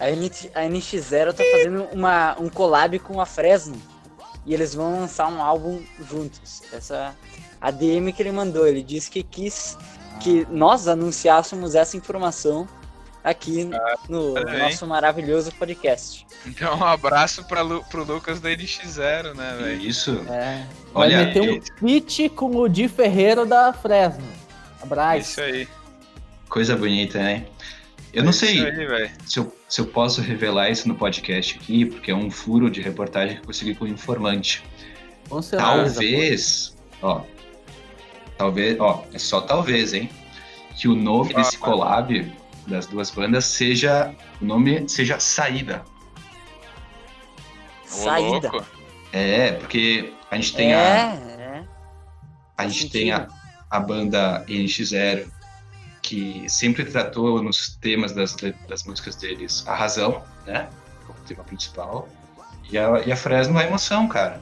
A, 0.00 0.10
NX, 0.10 0.48
a 0.54 0.62
NX0 0.62 1.32
tá 1.32 1.44
fazendo 1.52 1.84
uma, 1.92 2.36
um 2.40 2.48
collab 2.48 2.98
com 2.98 3.20
a 3.20 3.26
Fresno. 3.26 3.80
E 4.44 4.52
eles 4.52 4.74
vão 4.74 5.00
lançar 5.00 5.28
um 5.28 5.40
álbum 5.40 5.80
juntos. 6.00 6.62
Essa 6.72 7.14
a 7.60 7.70
DM 7.70 8.12
que 8.12 8.20
ele 8.20 8.32
mandou. 8.32 8.66
Ele 8.66 8.82
disse 8.82 9.08
que 9.08 9.22
quis 9.22 9.78
que 10.20 10.46
nós 10.50 10.88
anunciássemos 10.88 11.76
essa 11.76 11.96
informação 11.96 12.68
aqui 13.24 13.64
no, 13.64 13.78
no 14.08 14.32
olha 14.34 14.50
aí. 14.52 14.58
nosso 14.58 14.86
maravilhoso 14.86 15.52
podcast. 15.52 16.26
Então, 16.46 16.76
um 16.78 16.84
abraço 16.84 17.44
pra 17.44 17.60
Lu, 17.62 17.84
pro 17.90 18.04
Lucas 18.04 18.40
da 18.40 18.50
NX0, 18.50 19.34
né, 19.34 19.56
velho? 19.60 19.80
Isso. 19.80 20.10
É. 20.28 20.66
Vai 20.92 21.06
Olha, 21.08 21.24
meter 21.26 21.40
um 21.42 21.54
eu- 21.54 21.62
pitch 21.80 22.30
com 22.34 22.56
o 22.56 22.68
Di 22.68 22.88
Ferreiro 22.88 23.46
da 23.46 23.72
Fresno. 23.72 24.24
Abraço. 24.82 25.18
Isso 25.20 25.40
aí. 25.40 25.68
coisa 26.48 26.76
bonita, 26.76 27.18
né? 27.18 27.46
Eu 28.12 28.22
não 28.22 28.30
É 28.30 28.32
sei 28.34 28.60
aí, 28.66 29.10
se 29.24 29.38
eu, 29.38 29.56
se 29.68 29.80
eu 29.80 29.86
posso 29.86 30.20
revelar 30.20 30.68
isso 30.68 30.86
no 30.86 30.94
podcast 30.94 31.56
aqui, 31.56 31.86
porque 31.86 32.10
é 32.10 32.14
um 32.14 32.30
furo 32.30 32.68
de 32.70 32.82
reportagem 32.82 33.36
que 33.36 33.42
eu 33.42 33.46
consegui 33.46 33.74
com 33.74 33.86
o 33.86 33.88
informante. 33.88 34.62
Com 35.30 35.40
certeza. 35.40 35.70
Talvez, 35.70 36.76
ó. 37.00 37.22
Talvez, 38.36 38.78
ó, 38.80 39.04
é 39.14 39.18
só 39.18 39.40
talvez, 39.40 39.94
hein? 39.94 40.10
Que 40.76 40.88
o 40.88 40.94
nome 40.94 41.32
desse 41.32 41.56
Ah, 41.56 41.60
collab 41.60 42.32
das 42.66 42.86
duas 42.86 43.10
bandas 43.10 43.44
seja. 43.44 44.14
O 44.40 44.44
nome 44.44 44.88
seja 44.88 45.18
Saída. 45.18 45.82
Saída. 47.84 48.50
É, 49.12 49.52
porque 49.52 50.12
a 50.30 50.36
gente 50.36 50.54
tem 50.54 50.72
é, 50.72 50.76
a. 50.76 51.14
é. 51.14 51.64
A 52.56 52.68
gente 52.68 52.90
tem 52.90 53.12
a, 53.12 53.28
a 53.70 53.80
banda 53.80 54.44
NX0, 54.46 55.26
que 56.00 56.44
sempre 56.48 56.84
tratou 56.84 57.42
nos 57.42 57.76
temas 57.76 58.12
das, 58.12 58.36
das 58.68 58.84
músicas 58.84 59.16
deles 59.16 59.64
a 59.66 59.74
razão, 59.74 60.22
né? 60.46 60.68
Como 61.06 61.18
tema 61.20 61.44
principal. 61.44 62.08
E 62.70 62.78
a, 62.78 63.00
e 63.00 63.12
a 63.12 63.16
Fresno 63.16 63.58
a 63.58 63.64
emoção, 63.64 64.08
cara. 64.08 64.40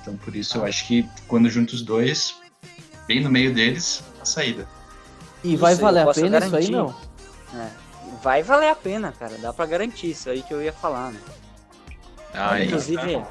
Então 0.00 0.16
por 0.16 0.34
isso 0.34 0.58
eu 0.58 0.64
acho 0.64 0.86
que 0.86 1.08
quando 1.28 1.48
juntos 1.48 1.74
os 1.74 1.82
dois, 1.82 2.36
bem 3.06 3.20
no 3.20 3.30
meio 3.30 3.52
deles, 3.52 4.02
a 4.20 4.24
saída. 4.24 4.66
E 5.44 5.56
vai 5.56 5.74
valer 5.74 6.08
a 6.08 6.12
pena 6.12 6.38
isso 6.38 6.56
aí, 6.56 6.70
garantir. 6.70 6.70
não? 6.70 6.94
É. 7.54 7.70
Vai 8.22 8.42
valer 8.42 8.70
a 8.70 8.74
pena, 8.74 9.12
cara. 9.12 9.36
Dá 9.38 9.52
pra 9.52 9.66
garantir 9.66 10.10
isso 10.10 10.28
aí 10.28 10.42
que 10.42 10.52
eu 10.52 10.62
ia 10.62 10.72
falar, 10.72 11.12
né? 11.12 11.20
Ah, 12.34 12.52
Aí. 12.52 12.66
Inclusive, 12.66 13.22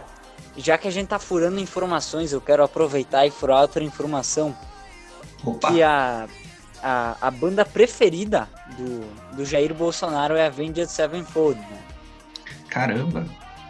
já 0.58 0.78
que 0.78 0.88
a 0.88 0.92
gente 0.92 1.08
tá 1.08 1.20
furando 1.20 1.60
informações, 1.60 2.32
eu 2.32 2.42
quero 2.42 2.64
aproveitar 2.64 3.26
e 3.26 3.32
furar 3.32 3.62
outra 3.62 3.84
informação. 3.84 4.56
Opa! 5.44 5.72
Que 5.72 5.82
a, 5.82 6.28
a, 6.82 7.18
a 7.20 7.32
banda 7.32 7.66
preferida 7.66 8.48
do, 8.78 9.36
do 9.36 9.46
Jair 9.46 9.74
Bolsonaro 9.74 10.36
é 10.36 10.44
a 10.44 10.48
Avenged 10.48 10.88
Sevenfold, 10.90 11.60
né? 11.60 11.84
Caramba! 12.70 13.26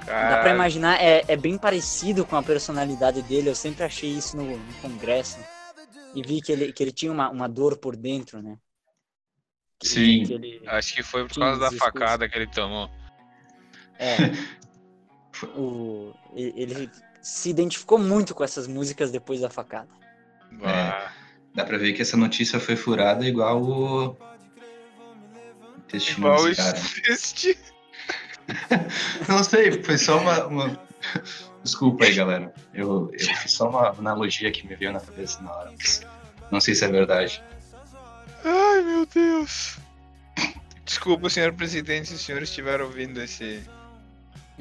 Dá 0.05 0.39
pra 0.39 0.49
imaginar, 0.49 1.01
é, 1.01 1.23
é 1.27 1.37
bem 1.37 1.57
parecido 1.57 2.25
com 2.25 2.35
a 2.35 2.43
personalidade 2.43 3.21
dele. 3.21 3.49
Eu 3.49 3.55
sempre 3.55 3.83
achei 3.83 4.09
isso 4.09 4.35
no, 4.35 4.57
no 4.57 4.73
congresso. 4.81 5.37
E 6.13 6.21
vi 6.21 6.41
que 6.41 6.51
ele, 6.51 6.73
que 6.73 6.83
ele 6.83 6.91
tinha 6.91 7.11
uma, 7.11 7.29
uma 7.29 7.47
dor 7.47 7.77
por 7.77 7.95
dentro, 7.95 8.41
né? 8.41 8.57
Sim. 9.81 10.23
que 10.25 10.33
ele- 10.33 10.61
acho 10.67 10.93
que 10.93 11.03
foi 11.03 11.27
por 11.27 11.37
causa 11.37 11.59
da 11.59 11.69
discurso. 11.69 11.93
facada 11.93 12.29
que 12.29 12.37
ele 12.37 12.47
tomou. 12.47 12.89
É. 13.99 14.15
O, 15.55 16.13
ele 16.35 16.89
se 17.21 17.49
identificou 17.49 17.97
muito 17.97 18.33
com 18.35 18.43
essas 18.43 18.67
músicas 18.67 19.11
depois 19.11 19.41
da 19.41 19.49
facada. 19.49 19.89
Bah, 20.53 21.11
Dá 21.53 21.65
pra 21.65 21.77
ver 21.77 21.93
que 21.93 22.01
essa 22.01 22.15
notícia 22.15 22.59
foi 22.59 22.75
furada 22.75 23.27
igual 23.27 23.61
o. 23.61 24.17
Intestino 25.79 26.27
Igual 26.27 26.55
cara. 26.55 26.77
este. 27.09 27.57
Não 29.27 29.43
sei, 29.43 29.83
foi 29.83 29.97
só 29.97 30.19
uma. 30.19 30.45
uma- 30.47 30.81
Desculpa 31.63 32.05
aí, 32.05 32.13
galera. 32.15 32.53
Eu, 32.73 33.11
eu 33.13 33.19
fiz 33.37 33.51
só 33.51 33.69
uma 33.69 33.89
analogia 33.89 34.51
que 34.51 34.65
me 34.67 34.75
veio 34.75 34.91
na 34.93 34.99
cabeça 34.99 35.41
na 35.41 35.51
hora. 35.53 35.71
mas 35.77 36.01
Não 36.51 36.59
sei 36.59 36.73
se 36.73 36.83
é 36.85 36.87
verdade. 36.87 37.43
Ai, 38.43 38.81
meu 38.81 39.05
Deus. 39.05 39.77
Desculpa, 40.85 41.29
senhor 41.29 41.53
presidente, 41.53 42.09
se 42.09 42.15
os 42.15 42.21
senhores 42.21 42.49
estiveram 42.49 42.85
ouvindo 42.85 43.21
esse. 43.21 43.63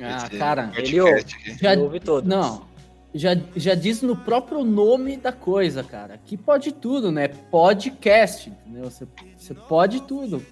Ah, 0.01 0.17
esse 0.27 0.39
cara, 0.39 0.71
ele 0.77 1.01
ouve. 1.01 1.25
já, 1.61 1.75
Eu 1.75 1.83
ouvi 1.83 2.01
todos. 2.01 2.29
não, 2.29 2.67
já, 3.15 3.31
já 3.57 3.75
diz 3.75 4.01
no 4.03 4.17
próprio 4.17 4.63
nome 4.65 5.17
da 5.17 5.33
coisa, 5.33 5.83
cara. 5.83 6.19
Que 6.25 6.37
pode 6.37 6.73
tudo, 6.73 7.11
né? 7.11 7.29
Podcast, 7.29 8.49
entendeu? 8.51 8.85
Você, 8.91 9.07
você 9.37 9.55
pode 9.55 10.03
tudo. 10.03 10.45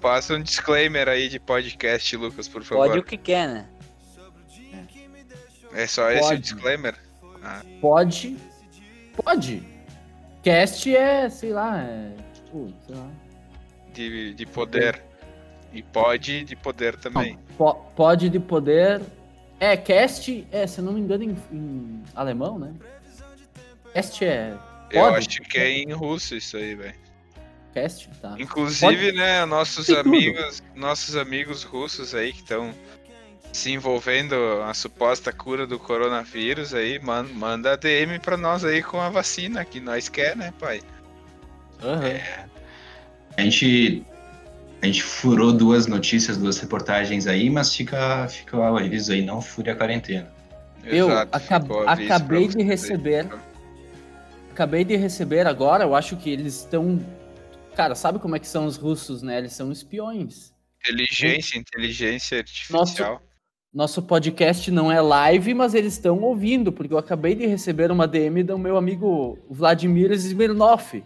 Passa 0.00 0.34
um 0.34 0.42
disclaimer 0.42 1.08
aí 1.08 1.28
de 1.28 1.38
podcast, 1.38 2.16
Lucas, 2.16 2.48
por 2.48 2.64
favor. 2.64 2.86
Pode 2.86 2.98
o 2.98 3.02
que 3.02 3.16
quer, 3.18 3.46
né? 3.48 3.66
É 5.72 5.86
só 5.86 6.10
esse 6.10 6.24
o 6.24 6.28
Pode. 6.28 6.40
disclaimer? 6.40 6.96
Pode. 7.80 8.36
Pode. 9.22 9.62
Cast 10.42 10.96
é, 10.96 11.28
sei 11.28 11.52
lá, 11.52 11.78
é. 11.80 12.12
Tipo, 12.50 12.72
sei 12.86 12.96
lá. 12.96 13.08
De, 13.94 14.34
de 14.34 14.46
poder. 14.46 15.02
E 15.72 15.82
pode 15.82 16.42
de 16.44 16.56
poder 16.56 16.96
também. 16.96 17.38
Po- 17.56 17.74
pode 17.94 18.28
de 18.28 18.40
poder. 18.40 19.00
É, 19.60 19.76
cast, 19.76 20.46
é, 20.50 20.66
se 20.66 20.80
eu 20.80 20.84
não 20.84 20.92
me 20.92 21.00
engano, 21.00 21.22
em, 21.24 21.36
em 21.52 22.02
alemão, 22.14 22.58
né? 22.58 22.72
Cast 23.92 24.24
é. 24.24 24.56
Eu 24.90 25.02
pode? 25.02 25.16
acho 25.18 25.42
que 25.42 25.58
é 25.58 25.70
em 25.70 25.92
russo 25.92 26.34
isso 26.34 26.56
aí, 26.56 26.74
velho. 26.74 26.94
Cast, 27.72 28.08
tá. 28.20 28.34
Inclusive, 28.38 29.12
né, 29.12 29.44
nossos 29.44 29.86
Tem 29.86 29.94
tudo. 29.96 30.08
amigos, 30.08 30.62
nossos 30.74 31.14
amigos 31.14 31.62
russos 31.62 32.14
aí 32.16 32.32
que 32.32 32.40
estão 32.40 32.74
se 33.52 33.70
envolvendo 33.72 34.34
a 34.64 34.74
suposta 34.74 35.32
cura 35.32 35.66
do 35.68 35.78
coronavírus 35.78 36.74
aí, 36.74 36.98
man- 36.98 37.28
manda 37.32 37.76
DM 37.76 38.18
pra 38.18 38.36
nós 38.36 38.64
aí 38.64 38.82
com 38.82 39.00
a 39.00 39.08
vacina 39.08 39.64
que 39.64 39.78
nós 39.78 40.08
quer, 40.08 40.36
né, 40.36 40.52
pai? 40.58 40.80
Aham. 41.82 42.20
A 43.36 43.42
gente. 43.42 44.04
A 44.82 44.86
gente 44.86 45.02
furou 45.02 45.52
duas 45.52 45.86
notícias, 45.86 46.38
duas 46.38 46.58
reportagens 46.58 47.26
aí, 47.26 47.50
mas 47.50 47.74
fica, 47.74 48.26
fica 48.28 48.56
o 48.56 48.62
aviso 48.78 49.12
aí, 49.12 49.22
não 49.22 49.42
fure 49.42 49.68
a 49.70 49.76
quarentena. 49.76 50.32
Eu 50.82 51.10
Exato, 51.10 51.36
acab- 51.36 51.70
acabei 51.86 52.48
de 52.48 52.62
receber. 52.62 53.28
Acabei 54.52 54.82
de 54.84 54.96
receber 54.96 55.46
agora, 55.46 55.84
eu 55.84 55.94
acho 55.94 56.16
que 56.16 56.30
eles 56.30 56.60
estão. 56.60 56.98
Cara, 57.76 57.94
sabe 57.94 58.18
como 58.18 58.36
é 58.36 58.38
que 58.38 58.48
são 58.48 58.64
os 58.64 58.76
russos, 58.76 59.22
né? 59.22 59.36
Eles 59.36 59.52
são 59.52 59.70
espiões. 59.70 60.52
Inteligência, 60.82 61.58
inteligência 61.58 62.38
artificial. 62.38 63.20
Nosso 63.72 64.02
podcast 64.02 64.70
não 64.70 64.90
é 64.90 65.00
live, 65.00 65.52
mas 65.54 65.74
eles 65.74 65.92
estão 65.92 66.18
ouvindo, 66.20 66.72
porque 66.72 66.92
eu 66.92 66.98
acabei 66.98 67.34
de 67.34 67.46
receber 67.46 67.90
uma 67.92 68.08
DM 68.08 68.42
do 68.42 68.58
meu 68.58 68.76
amigo 68.76 69.38
Vladimir 69.48 70.10
Smirnov. 70.12 71.02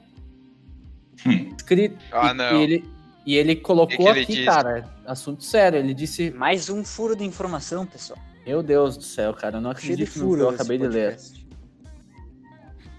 Hum. 1.26 1.54
Escrito. 1.56 1.96
Ah, 2.12 2.30
e, 2.30 2.34
não. 2.34 2.60
E 2.60 2.62
ele, 2.62 2.84
e 3.26 3.36
ele 3.36 3.56
colocou 3.56 3.96
Que 3.96 4.02
que 4.02 4.08
ele 4.08 4.20
aqui, 4.20 4.32
disse? 4.34 4.44
cara, 4.44 4.84
assunto 5.06 5.42
sério. 5.44 5.78
Ele 5.78 5.94
disse: 5.94 6.30
Mais 6.30 6.68
um 6.68 6.84
furo 6.84 7.16
de 7.16 7.24
informação, 7.24 7.86
pessoal. 7.86 8.18
Meu 8.46 8.62
Deus 8.62 8.96
do 8.96 9.02
céu, 9.02 9.32
cara, 9.32 9.56
eu 9.56 9.60
não 9.60 9.70
acredito 9.70 10.00
no 10.00 10.12
que 10.12 10.18
furo. 10.18 10.40
eu 10.42 10.48
acabei 10.50 10.76
de 10.78 10.86
ler. 10.86 11.16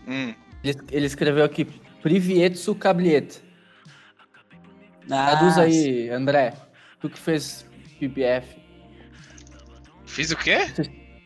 Hum, 0.08 0.34
Ele, 0.64 0.78
ele 0.92 1.06
escreveu 1.06 1.44
aqui: 1.46 1.66
Privietsu 2.02 2.74
Kabliet. 2.76 3.42
Ah, 5.10 5.32
Traduz 5.38 5.58
aí, 5.60 6.10
André. 6.10 6.54
Tu 7.00 7.10
que 7.10 7.20
fez 7.20 7.66
PBF. 8.00 8.58
fiz 10.08 10.32
o 10.32 10.38
quê? 10.38 10.58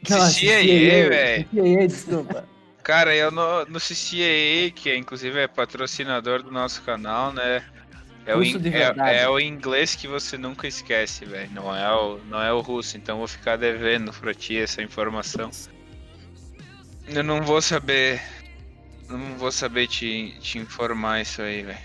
Não, 0.09 0.17
CCAA, 0.29 1.09
velho. 1.09 1.45
CCAA, 1.49 1.87
desculpa. 1.87 2.45
Cara, 2.89 3.15
eu 3.15 3.29
no, 3.29 3.65
no 3.65 3.79
CCAA, 3.79 4.71
que 4.73 4.89
é, 4.89 4.97
inclusive 4.97 5.37
é 5.37 5.47
patrocinador 5.47 6.41
do 6.41 6.49
nosso 6.49 6.81
canal, 6.81 7.31
né? 7.31 7.63
É 8.25 8.35
o, 8.35 8.41
é, 8.41 9.21
é 9.21 9.29
o 9.29 9.39
inglês 9.39 9.93
que 9.93 10.07
você 10.07 10.39
nunca 10.39 10.67
esquece, 10.67 11.23
velho. 11.23 11.51
Não, 11.51 11.75
é 11.75 11.87
o, 11.93 12.17
não 12.27 12.41
é 12.41 12.51
o 12.51 12.61
russo, 12.61 12.97
então 12.97 13.19
vou 13.19 13.27
ficar 13.27 13.57
devendo 13.57 14.11
pra 14.11 14.33
ti 14.33 14.57
essa 14.57 14.81
informação. 14.81 15.51
Eu 17.07 17.23
não 17.23 17.43
vou 17.43 17.61
saber. 17.61 18.19
Não 19.07 19.37
vou 19.37 19.51
saber 19.51 19.85
te, 19.85 20.35
te 20.39 20.57
informar 20.57 21.21
isso 21.21 21.43
aí, 21.43 21.61
velho. 21.61 21.77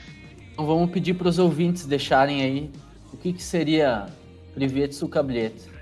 Então 0.54 0.64
vamos 0.64 0.90
pedir 0.90 1.12
para 1.12 1.28
os 1.28 1.38
ouvintes 1.38 1.84
deixarem 1.84 2.40
aí 2.40 2.70
o 3.12 3.18
que, 3.18 3.34
que 3.34 3.42
seria 3.42 4.06
Privetsu 4.54 5.06
Kabliet. 5.06 5.73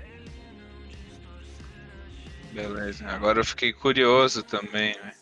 Beleza. 2.53 3.07
Agora 3.07 3.39
eu 3.39 3.45
fiquei 3.45 3.73
curioso 3.73 4.43
também, 4.43 4.93
velho. 4.93 5.13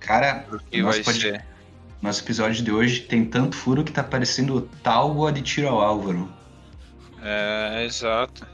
Cara, 0.00 0.46
O 0.52 0.58
que 0.58 0.80
nosso, 0.82 1.02
vai 1.02 1.04
pod- 1.04 1.20
ser. 1.20 1.44
nosso 2.00 2.22
episódio 2.22 2.62
de 2.64 2.70
hoje 2.70 3.00
tem 3.00 3.24
tanto 3.24 3.56
furo 3.56 3.82
que 3.82 3.90
tá 3.90 4.04
parecendo 4.04 4.62
tábua 4.82 5.32
de 5.32 5.42
tiro 5.42 5.68
ao 5.68 5.80
Álvaro. 5.80 6.32
É, 7.22 7.84
exato. 7.84 8.46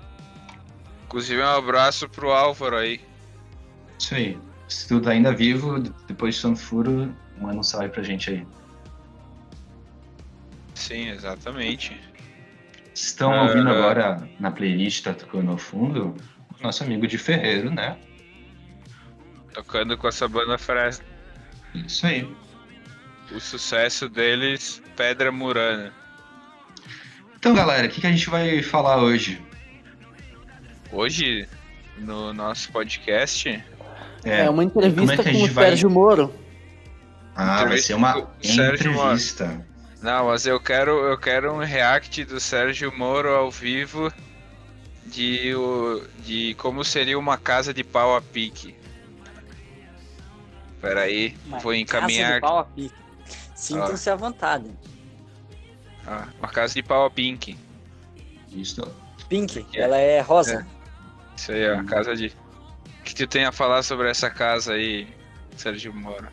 Inclusive 1.04 1.42
um 1.42 1.46
abraço 1.46 2.08
pro 2.08 2.30
Álvaro 2.32 2.76
aí. 2.76 3.00
Isso 3.98 4.14
aí. 4.14 4.38
Se 4.66 4.88
tu 4.88 4.98
tá 5.02 5.10
ainda 5.10 5.34
vivo, 5.34 5.78
depois 6.06 6.36
de 6.36 6.42
tanto 6.42 6.60
furo, 6.60 7.14
manda 7.38 7.58
um 7.58 7.62
salve 7.62 7.90
pra 7.90 8.02
gente 8.02 8.30
aí. 8.30 8.46
Sim, 10.74 11.08
exatamente. 11.10 12.00
Estão 12.94 13.32
Ah. 13.32 13.42
ouvindo 13.42 13.68
agora 13.68 14.26
na 14.40 14.50
playlist, 14.50 15.04
tá 15.04 15.12
tocando 15.12 15.50
ao 15.50 15.58
fundo, 15.58 16.14
nosso 16.62 16.82
amigo 16.84 17.06
de 17.06 17.18
Ferreiro, 17.18 17.70
né? 17.70 17.96
Tocando 19.52 19.96
com 19.98 20.08
essa 20.08 20.26
banda 20.28 20.56
Fresno. 20.58 21.04
Isso 21.74 22.06
aí. 22.06 22.28
O 23.34 23.40
sucesso 23.40 24.08
deles, 24.08 24.82
Pedra 24.96 25.30
Murana. 25.32 25.92
Então, 27.36 27.54
galera, 27.54 27.86
o 27.86 27.90
que, 27.90 28.00
que 28.00 28.06
a 28.06 28.10
gente 28.10 28.28
vai 28.30 28.62
falar 28.62 28.98
hoje? 29.02 29.40
Hoje, 30.90 31.48
no 31.98 32.32
nosso 32.32 32.70
podcast, 32.70 33.62
É, 34.24 34.48
uma 34.48 34.62
entrevista 34.62 35.22
é 35.28 35.32
com 35.32 35.42
o 35.42 35.48
vai- 35.48 35.66
Sérgio 35.68 35.90
Moro. 35.90 36.32
Ah, 37.34 37.64
vai 37.64 37.78
ser 37.78 37.94
uma 37.94 38.28
entrevista. 38.44 39.66
Não, 40.02 40.26
mas 40.26 40.46
eu 40.46 40.60
quero, 40.60 40.90
eu 41.06 41.16
quero 41.18 41.52
um 41.52 41.58
react 41.58 42.24
do 42.24 42.38
Sérgio 42.38 42.92
Moro 42.96 43.30
ao 43.30 43.50
vivo 43.50 44.12
de, 45.06 45.54
o, 45.54 46.02
de 46.20 46.54
como 46.54 46.84
seria 46.84 47.18
uma 47.18 47.36
casa 47.36 47.72
de 47.74 47.82
pau 47.84 48.16
a 48.16 48.22
pique. 48.22 48.74
Peraí, 50.80 51.36
Uma 51.46 51.58
vou 51.58 51.70
casa 51.72 51.80
encaminhar 51.80 52.34
de 52.34 52.40
pau 52.40 52.58
a 52.58 52.64
pique. 52.64 52.94
Sintam-se 53.54 54.10
à 54.10 54.16
vontade. 54.16 54.70
Ah, 56.06 56.26
uma 56.38 56.48
casa 56.48 56.74
de 56.74 56.82
pau 56.82 57.04
a 57.06 57.10
pink. 57.10 57.56
Isso. 58.50 58.82
Pink, 59.28 59.64
É. 59.74 59.80
ela 59.80 59.96
é 59.96 60.20
rosa. 60.20 60.66
Isso 61.36 61.52
aí, 61.52 61.70
ó, 61.70 61.78
a 61.80 61.84
casa 61.84 62.14
de. 62.16 62.26
O 62.26 63.02
que 63.04 63.14
tu 63.14 63.26
tem 63.26 63.44
a 63.44 63.52
falar 63.52 63.82
sobre 63.82 64.10
essa 64.10 64.28
casa 64.30 64.74
aí, 64.74 65.08
Sérgio 65.56 65.94
Moro? 65.94 66.28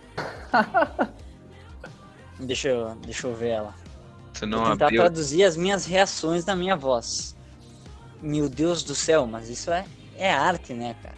Deixa, 2.39 2.69
eu, 2.69 2.95
deixa 2.95 3.27
eu 3.27 3.35
ver 3.35 3.49
ela. 3.49 3.75
Tu 4.33 4.45
não 4.45 4.59
Vou 4.59 4.71
tentar 4.71 4.85
abriu. 4.85 5.01
traduzir 5.01 5.43
as 5.43 5.57
minhas 5.57 5.85
reações 5.85 6.45
na 6.45 6.55
minha 6.55 6.75
voz. 6.75 7.35
Meu 8.21 8.49
Deus 8.49 8.83
do 8.83 8.95
céu, 8.95 9.25
mas 9.25 9.49
isso 9.49 9.71
é, 9.71 9.85
é 10.15 10.31
arte, 10.31 10.73
né, 10.73 10.95
cara? 11.01 11.15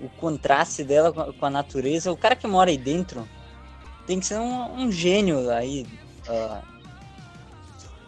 O 0.00 0.08
contraste 0.08 0.84
dela 0.84 1.12
com 1.12 1.46
a, 1.46 1.50
natureza. 1.50 2.12
O 2.12 2.16
cara 2.16 2.36
que 2.36 2.46
mora 2.46 2.70
aí 2.70 2.78
dentro 2.78 3.28
tem 4.06 4.20
que 4.20 4.26
ser 4.26 4.38
um, 4.38 4.82
um 4.82 4.92
gênio 4.92 5.50
aí. 5.50 5.86
ah, 6.28 6.62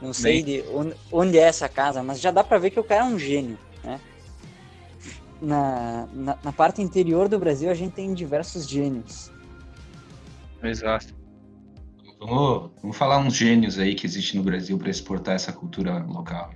não 0.00 0.14
sei 0.14 0.42
de 0.42 0.64
onde, 0.72 0.94
onde 1.12 1.38
é 1.38 1.42
essa 1.42 1.68
casa, 1.68 2.02
mas 2.02 2.20
já 2.20 2.30
dá 2.30 2.42
pra 2.42 2.58
ver 2.58 2.70
que 2.70 2.80
o 2.80 2.84
cara 2.84 3.02
é 3.02 3.04
um 3.04 3.18
gênio, 3.18 3.58
né? 3.84 4.00
Na, 5.40 6.08
na, 6.12 6.38
na 6.42 6.52
parte 6.52 6.80
interior 6.80 7.28
do 7.28 7.38
Brasil 7.38 7.70
a 7.70 7.74
gente 7.74 7.92
tem 7.92 8.14
diversos 8.14 8.68
gênios. 8.68 9.30
Exato. 10.62 11.14
Vamos, 12.18 12.70
vamos 12.82 12.96
falar 12.96 13.18
uns 13.18 13.34
gênios 13.34 13.78
aí 13.78 13.94
que 13.94 14.06
existem 14.06 14.38
no 14.38 14.44
Brasil 14.44 14.78
para 14.78 14.90
exportar 14.90 15.34
essa 15.34 15.52
cultura 15.52 15.98
local. 16.04 16.50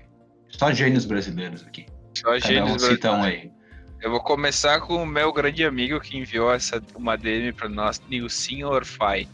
Só 0.58 0.72
gênios 0.72 1.04
brasileiros 1.04 1.62
aqui. 1.66 1.86
Só 2.14 2.26
Cada 2.28 2.38
gênios 2.40 2.82
um 2.82 3.22
aí. 3.22 3.52
Eu 4.00 4.10
vou 4.10 4.20
começar 4.20 4.80
com 4.80 5.02
o 5.02 5.06
meu 5.06 5.32
grande 5.32 5.64
amigo 5.64 5.98
que 6.00 6.16
enviou 6.16 6.52
essa 6.52 6.80
uma 6.94 7.16
DM 7.16 7.52
pra 7.52 7.68
nós, 7.68 8.00
Nilcinho 8.08 8.68
Orfai. 8.68 9.26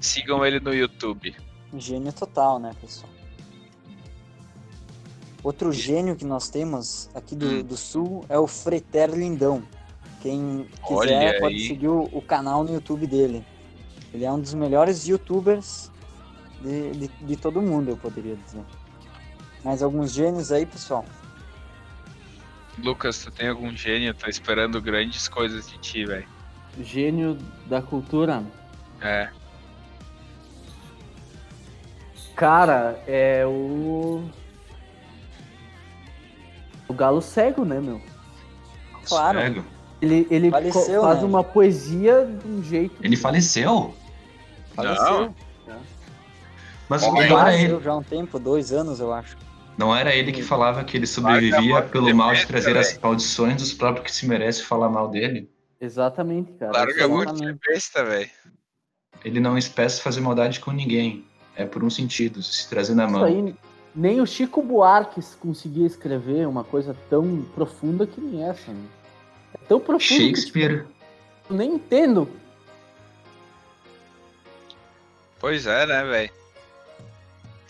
Sigam 0.00 0.44
ele 0.44 0.60
no 0.60 0.72
YouTube. 0.72 1.34
Gênio 1.76 2.12
total, 2.12 2.58
né, 2.58 2.72
pessoal? 2.80 3.10
Outro 5.42 5.72
gênio 5.72 6.14
que 6.14 6.24
nós 6.24 6.48
temos 6.48 7.10
aqui 7.14 7.34
do, 7.34 7.46
Hum. 7.46 7.62
do 7.62 7.76
sul 7.76 8.24
é 8.28 8.38
o 8.38 8.46
Freter 8.46 9.10
Lindão. 9.10 9.62
Quem 10.20 10.68
quiser 10.86 10.94
Olha 10.94 11.40
pode 11.40 11.54
aí. 11.56 11.66
seguir 11.66 11.88
o, 11.88 12.08
o 12.12 12.22
canal 12.22 12.62
no 12.62 12.72
YouTube 12.72 13.06
dele. 13.06 13.44
Ele 14.14 14.24
é 14.24 14.30
um 14.30 14.38
dos 14.40 14.54
melhores 14.54 15.06
youtubers 15.06 15.90
de, 16.62 16.92
de, 16.92 17.08
de 17.08 17.36
todo 17.36 17.60
mundo, 17.60 17.90
eu 17.90 17.96
poderia 17.96 18.36
dizer. 18.36 18.62
Mais 19.64 19.82
alguns 19.82 20.12
gênios 20.12 20.50
aí, 20.50 20.66
pessoal? 20.66 21.04
Lucas, 22.78 23.22
tu 23.22 23.30
tem 23.30 23.48
algum 23.48 23.70
gênio? 23.76 24.14
Tô 24.14 24.28
esperando 24.28 24.80
grandes 24.80 25.28
coisas 25.28 25.68
de 25.68 25.78
ti, 25.78 26.04
velho. 26.04 26.26
Gênio 26.80 27.36
da 27.66 27.82
cultura. 27.82 28.42
É. 29.00 29.28
Cara, 32.34 33.00
é 33.06 33.44
o. 33.46 34.24
O 36.88 36.94
Galo 36.94 37.20
Cego, 37.20 37.64
né, 37.64 37.80
meu? 37.80 38.00
Claro. 39.04 39.38
Cego. 39.38 39.64
Ele, 40.00 40.26
ele 40.30 40.50
Faleceu, 40.50 41.02
faz 41.02 41.18
né? 41.20 41.24
uma 41.24 41.44
poesia 41.44 42.26
de 42.26 42.48
um 42.48 42.62
jeito. 42.62 42.96
Ele 43.04 43.16
faleceu? 43.16 43.94
Faleceu. 44.74 45.32
Mas 46.88 47.02
não 47.02 47.16
era 47.22 47.28
Faleceu 47.28 47.76
ele, 47.76 47.84
já 47.84 47.92
há 47.92 47.96
um 47.96 48.02
tempo, 48.02 48.38
dois 48.38 48.72
anos, 48.72 48.98
eu 48.98 49.12
acho. 49.12 49.36
Não 49.76 49.94
era 49.94 50.14
ele 50.14 50.32
que 50.32 50.42
falava 50.42 50.84
que 50.84 50.96
ele 50.96 51.06
sobrevivia 51.06 51.74
Larga 51.74 51.88
pelo 51.88 52.14
mal 52.14 52.34
de 52.34 52.46
trazer 52.46 52.76
as 52.76 52.88
velho. 52.90 53.00
maldições 53.02 53.56
dos 53.56 53.72
próprios 53.72 54.04
que 54.06 54.12
se 54.14 54.26
merece 54.26 54.62
falar 54.62 54.88
mal 54.88 55.08
dele? 55.08 55.50
Exatamente, 55.80 56.52
cara. 56.52 56.72
Larga 56.72 56.92
de 56.94 57.00
Exatamente. 57.00 57.38
ser 57.38 57.58
besta, 57.68 58.04
velho. 58.04 58.30
Ele 59.24 59.40
não 59.40 59.56
espécie 59.56 60.00
fazer 60.00 60.20
maldade 60.20 60.60
com 60.60 60.70
ninguém. 60.72 61.24
É 61.56 61.64
por 61.64 61.82
um 61.84 61.90
sentido, 61.90 62.42
se 62.42 62.68
trazer 62.68 62.94
na 62.94 63.04
Isso 63.04 63.12
mão. 63.12 63.24
aí, 63.24 63.54
nem 63.94 64.20
o 64.20 64.26
Chico 64.26 64.62
Buarque 64.62 65.20
conseguia 65.38 65.86
escrever 65.86 66.46
uma 66.48 66.64
coisa 66.64 66.96
tão 67.10 67.42
profunda 67.54 68.06
que 68.06 68.20
nem 68.20 68.44
essa. 68.44 68.70
Né? 68.72 68.84
É 69.54 69.58
tão 69.68 69.78
profunda 69.78 70.08
que 70.20 70.26
Shakespeare. 70.26 70.86
eu 71.50 71.56
nem 71.56 71.74
entendo. 71.74 72.28
Pois 75.38 75.66
é, 75.66 75.86
né, 75.86 76.04
velho? 76.04 76.30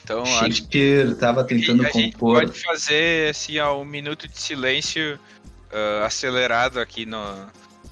Então, 0.04 0.22
acho 0.22 0.38
Shakespeare 0.40 1.14
tava 1.16 1.44
que 1.44 1.54
tentando 1.54 1.86
a 1.86 1.90
gente 1.90 2.12
compor. 2.14 2.40
pode 2.40 2.58
fazer, 2.60 3.30
assim, 3.30 3.58
ó, 3.60 3.80
um 3.80 3.84
minuto 3.84 4.26
de 4.26 4.38
silêncio 4.40 5.18
ah, 5.72 6.04
acelerado 6.06 6.80
aqui 6.80 7.06
no, 7.06 7.22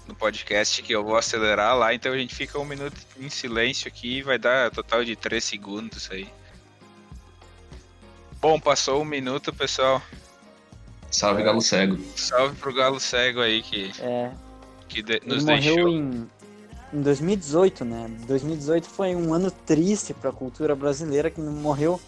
no 0.08 0.14
podcast, 0.14 0.82
que 0.82 0.92
eu 0.92 1.04
vou 1.04 1.16
acelerar 1.16 1.76
lá. 1.76 1.94
Então 1.94 2.12
a 2.12 2.18
gente 2.18 2.34
fica 2.34 2.58
um 2.58 2.64
minuto 2.64 2.96
em 3.18 3.28
silêncio 3.30 3.86
aqui 3.86 4.18
e 4.18 4.22
vai 4.22 4.38
dar 4.38 4.70
total 4.72 5.04
de 5.04 5.14
3 5.14 5.42
segundos 5.42 6.08
aí. 6.10 6.28
Bom, 8.40 8.58
passou 8.58 9.02
um 9.02 9.04
minuto, 9.04 9.52
pessoal. 9.52 10.02
Salve 11.10 11.42
Galo 11.42 11.60
Cego. 11.60 11.98
Salve 12.16 12.56
pro 12.56 12.72
Galo 12.74 12.98
Cego 12.98 13.40
aí 13.40 13.62
que, 13.62 13.92
É, 14.00 14.30
que 14.88 15.02
de- 15.02 15.14
ele 15.14 15.26
nos 15.26 15.44
morreu 15.44 15.74
deixou. 15.74 15.88
em, 15.90 16.28
em 16.92 17.00
2018, 17.02 17.84
né? 17.84 18.10
2018 18.26 18.86
foi 18.88 19.14
um 19.14 19.32
ano 19.32 19.50
triste 19.50 20.12
para 20.14 20.30
a 20.30 20.32
cultura 20.32 20.74
brasileira, 20.74 21.30
que 21.30 21.40
morreu 21.40 22.00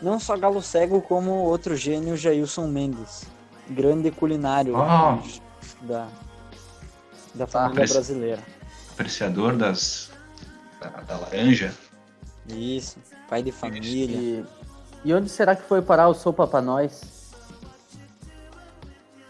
não 0.00 0.18
só 0.18 0.36
Galo 0.36 0.62
Cego, 0.62 1.02
como 1.02 1.30
outro 1.30 1.76
gênio, 1.76 2.16
Jailson 2.16 2.66
Mendes. 2.68 3.24
Grande 3.68 4.10
culinário 4.10 4.76
Ah. 4.76 5.22
da, 5.82 6.08
da 7.34 7.46
família 7.46 7.74
parece- 7.76 7.92
brasileira. 7.94 8.42
Apreciador 8.92 9.56
das. 9.56 10.10
Da, 10.80 10.88
da 10.88 11.18
laranja. 11.18 11.74
Isso, 12.48 12.96
pai 13.28 13.42
de 13.42 13.52
família. 13.52 14.16
E, 14.16 14.44
e 15.04 15.14
onde 15.14 15.28
será 15.28 15.54
que 15.54 15.62
foi 15.62 15.82
parar 15.82 16.08
o 16.08 16.14
Sopa 16.14 16.46
pra 16.46 16.60
nós? 16.62 17.30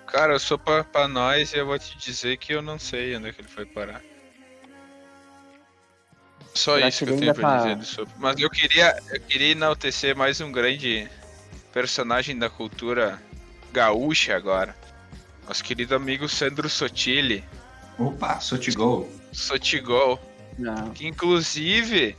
Cara, 0.07 0.33
eu 0.33 0.41
sou 0.41 0.59
pra, 0.59 0.83
pra 0.83 1.07
nós 1.07 1.53
e 1.53 1.59
eu 1.59 1.67
vou 1.67 1.79
te 1.79 1.97
dizer 1.99 2.37
que 2.39 2.53
eu 2.53 2.63
não 2.63 2.79
sei 2.79 3.17
onde 3.17 3.29
é 3.29 3.33
que 3.33 3.41
ele 3.41 3.49
foi 3.49 3.65
parar. 3.67 4.01
Só 6.55 6.75
Será 6.75 6.89
isso 6.89 6.99
que 6.99 7.05
que 7.07 7.11
eu 7.13 7.19
tenho 7.21 7.35
pra 7.35 7.49
tá- 7.49 7.75
dizer 7.75 8.05
do. 8.05 8.11
Mas 8.19 8.39
eu 8.41 8.51
queria, 8.51 8.97
eu 9.13 9.21
queria 9.21 9.53
enaltecer 9.53 10.17
mais 10.17 10.41
um 10.41 10.51
grande 10.51 11.09
personagem 11.73 12.37
da 12.39 12.51
cultura 12.51 13.23
gaúcha 13.73 14.35
agora. 14.37 14.77
Nosso 15.47 15.63
querido 15.65 15.95
amigo 15.95 16.29
Sandro 16.29 16.69
Sotile, 16.69 17.45
Opa, 17.99 18.41
Sotigol. 18.41 19.11
Sotigol. 19.33 20.21
Não. 20.59 20.91
Que 20.91 21.07
inclusive, 21.07 22.17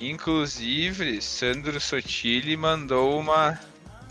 inclusive, 0.00 1.20
Sandro 1.20 1.78
Sotile 1.80 2.56
mandou 2.56 3.18
uma, 3.20 3.58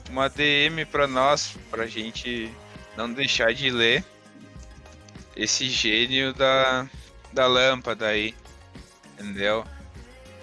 uma 0.10 0.30
DM 0.30 0.86
pra 0.86 1.08
nós, 1.08 1.56
pra 1.72 1.88
gente 1.88 2.52
não 2.96 3.12
deixar 3.12 3.54
de 3.54 3.70
ler 3.72 4.04
esse 5.36 5.68
gênio 5.68 6.34
da, 6.34 6.88
da 7.32 7.48
lâmpada 7.48 8.08
aí, 8.08 8.36
entendeu? 9.24 9.66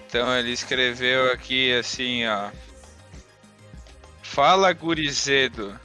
Então 0.07 0.35
ele 0.37 0.51
escreveu 0.51 1.31
aqui 1.31 1.73
assim, 1.73 2.25
ó. 2.27 2.49
Fala 4.23 4.73
gurizedo, 4.73 5.79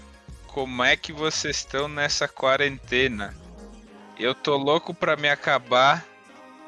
como 0.47 0.83
é 0.83 0.97
que 0.97 1.13
vocês 1.13 1.57
estão 1.59 1.89
nessa 1.89 2.27
quarentena? 2.27 3.35
Eu 4.19 4.35
tô 4.35 4.57
louco 4.57 4.95
pra 4.95 5.17
me 5.17 5.29
acabar 5.29 6.05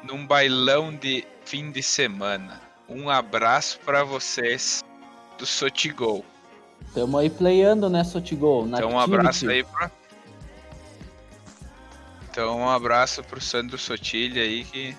num 0.03 0.25
bailão 0.25 0.95
de 0.95 1.25
fim 1.45 1.71
de 1.71 1.81
semana. 1.81 2.61
Um 2.87 3.09
abraço 3.09 3.79
pra 3.83 4.03
vocês 4.03 4.83
do 5.37 5.45
Sotigol. 5.45 6.23
Tamo 6.93 7.17
aí 7.17 7.29
playando, 7.29 7.89
né, 7.89 8.03
Sotigol? 8.03 8.65
Na 8.65 8.77
Então 8.77 8.91
um 8.91 8.99
Activity. 8.99 9.19
abraço 9.19 9.49
aí 9.49 9.63
pra. 9.63 9.91
Então 12.29 12.59
um 12.59 12.69
abraço 12.69 13.23
pro 13.23 13.41
Sandro 13.41 13.77
Sotilha 13.77 14.41
aí 14.43 14.63
que 14.63 14.95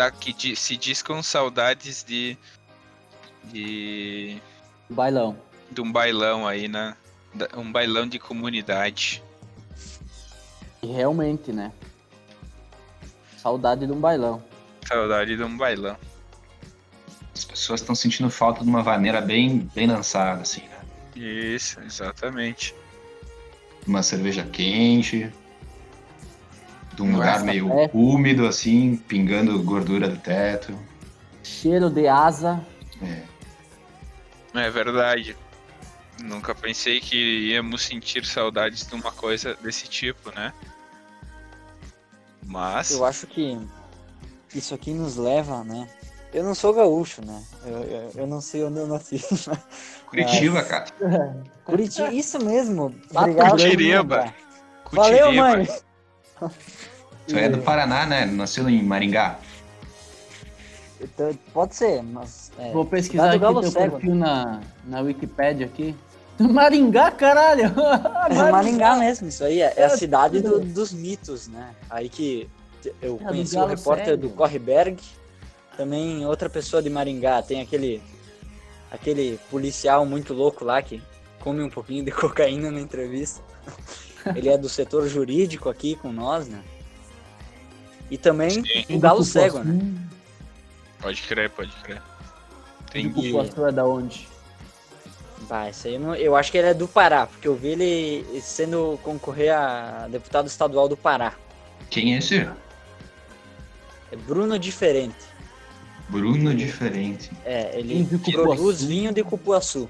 tá 0.00 0.10
que 0.10 0.32
di- 0.32 0.56
se 0.56 0.78
diz 0.78 1.02
com 1.02 1.22
saudades 1.22 2.02
de 2.02 2.38
de 3.44 4.40
Bailão. 4.88 5.36
de 5.70 5.80
um 5.82 5.92
bailão 5.92 6.46
aí 6.48 6.68
na 6.68 6.96
da- 7.34 7.48
um 7.58 7.70
bailão 7.70 8.06
de 8.08 8.18
comunidade. 8.18 9.22
E 10.82 10.86
realmente, 10.86 11.52
né? 11.52 11.70
Saudade 13.36 13.86
de 13.86 13.92
um 13.92 14.00
bailão. 14.00 14.42
Saudade 14.88 15.36
de 15.36 15.42
um 15.42 15.54
bailão. 15.56 15.96
As 17.36 17.44
pessoas 17.44 17.80
estão 17.82 17.94
sentindo 17.94 18.30
falta 18.30 18.62
de 18.64 18.68
uma 18.70 18.82
vaneira 18.82 19.20
bem, 19.20 19.70
bem 19.74 19.86
lançada, 19.86 20.40
assim, 20.40 20.62
né? 20.62 20.80
Isso, 21.14 21.78
exatamente. 21.80 22.74
Uma 23.86 24.02
cerveja 24.02 24.44
quente. 24.44 25.30
De 27.00 27.06
um 27.06 27.14
lugar 27.14 27.42
meio 27.42 27.72
é. 27.72 27.90
úmido, 27.94 28.46
assim, 28.46 28.94
pingando 28.94 29.62
gordura 29.62 30.06
do 30.06 30.18
teto. 30.18 30.78
Cheiro 31.42 31.88
de 31.88 32.06
asa. 32.06 32.60
É. 33.02 33.22
É 34.66 34.70
verdade. 34.70 35.34
Nunca 36.22 36.54
pensei 36.54 37.00
que 37.00 37.48
íamos 37.48 37.80
sentir 37.86 38.26
saudades 38.26 38.86
de 38.86 38.94
uma 38.94 39.10
coisa 39.10 39.56
desse 39.62 39.88
tipo, 39.88 40.30
né? 40.34 40.52
Mas. 42.44 42.90
Eu 42.90 43.06
acho 43.06 43.26
que 43.26 43.58
isso 44.54 44.74
aqui 44.74 44.92
nos 44.92 45.16
leva, 45.16 45.64
né? 45.64 45.88
Eu 46.34 46.44
não 46.44 46.54
sou 46.54 46.74
gaúcho, 46.74 47.24
né? 47.24 47.42
Eu, 47.64 47.78
eu, 47.78 48.12
eu 48.14 48.26
não 48.26 48.42
sei 48.42 48.62
onde 48.62 48.78
eu 48.78 48.86
nasci. 48.86 49.24
Curitiba, 50.06 50.62
cara. 50.64 50.86
Curitiba, 51.64 52.12
isso 52.12 52.44
mesmo. 52.44 52.94
Obrigado. 53.14 53.52
Curitiba. 53.52 54.34
Valeu, 54.92 55.26
Curitiba. 55.28 55.89
Mãe. 56.46 56.56
Tu 57.28 57.36
é 57.38 57.48
do 57.48 57.58
Paraná, 57.58 58.06
né? 58.06 58.26
Nasceu 58.26 58.68
em 58.68 58.82
Maringá. 58.82 59.38
Então, 61.00 61.36
Pode 61.52 61.74
ser, 61.74 62.02
mas. 62.02 62.50
é, 62.58 62.72
Vou 62.72 62.84
pesquisar 62.84 63.30
aqui 63.32 63.38
teu 63.38 63.70
Cego, 63.70 63.92
perfil 63.92 64.14
na, 64.14 64.60
na 64.84 65.00
Wikipedia 65.00 65.66
aqui. 65.66 65.96
Maringá, 66.38 67.10
caralho! 67.10 67.64
É 68.30 68.50
Maringá 68.50 68.96
mesmo, 68.96 69.28
isso 69.28 69.44
aí 69.44 69.60
é, 69.60 69.74
é 69.76 69.84
a 69.84 69.90
cidade 69.96 70.40
do- 70.40 70.60
dos 70.60 70.92
mitos, 70.92 71.48
né? 71.48 71.70
Aí 71.88 72.08
que 72.08 72.48
eu 73.02 73.18
É, 73.22 73.24
conheci 73.28 73.56
o 73.58 73.66
repórter 73.66 74.06
Cego. 74.06 74.22
do 74.28 74.30
Correberg, 74.30 74.96
também 75.76 76.24
outra 76.26 76.48
pessoa 76.48 76.82
de 76.82 76.88
Maringá, 76.88 77.42
tem 77.42 77.60
aquele 77.60 78.02
aquele 78.90 79.38
policial 79.50 80.04
muito 80.06 80.32
louco 80.34 80.64
lá 80.64 80.80
que 80.82 81.02
come 81.40 81.62
um 81.62 81.70
pouquinho 81.70 82.04
de 82.04 82.10
cocaína 82.12 82.70
na 82.70 82.80
entrevista. 82.80 83.42
Ele 84.34 84.48
é 84.48 84.58
do 84.58 84.68
setor 84.68 85.08
jurídico 85.08 85.68
aqui 85.68 85.96
com 85.96 86.12
nós, 86.12 86.48
né? 86.48 86.62
E 88.10 88.18
também 88.18 88.50
Sim. 88.50 88.84
o 88.90 88.98
Galo 88.98 89.22
Cego, 89.24 89.60
né? 89.60 89.78
Pode 91.00 91.22
crer, 91.22 91.48
pode 91.50 91.70
crer. 91.82 92.02
Tem 92.90 93.06
O 93.06 93.12
Cupuaçu 93.14 93.66
é 93.66 93.72
da 93.72 93.86
onde? 93.86 94.28
Bah, 95.48 95.70
isso 95.70 95.86
aí 95.86 95.94
eu, 95.94 96.00
não- 96.00 96.14
eu 96.14 96.36
acho 96.36 96.50
que 96.52 96.58
ele 96.58 96.68
é 96.68 96.74
do 96.74 96.86
Pará, 96.86 97.26
porque 97.26 97.48
eu 97.48 97.54
vi 97.56 97.68
ele 97.68 98.40
sendo 98.42 98.98
concorrer 99.02 99.54
a 99.54 100.06
deputado 100.08 100.46
estadual 100.46 100.88
do 100.88 100.96
Pará. 100.96 101.34
Quem 101.88 102.14
é 102.14 102.18
esse? 102.18 102.36
É 104.12 104.16
Bruno 104.26 104.58
Diferente. 104.58 105.16
Bruno 106.08 106.54
Diferente. 106.54 107.30
É, 107.44 107.78
ele 107.78 108.04
de 108.04 108.18
produz 108.32 108.58
Cupuaçu? 108.58 108.86
vinho 108.86 109.12
de 109.14 109.22
cupuaçu. 109.22 109.88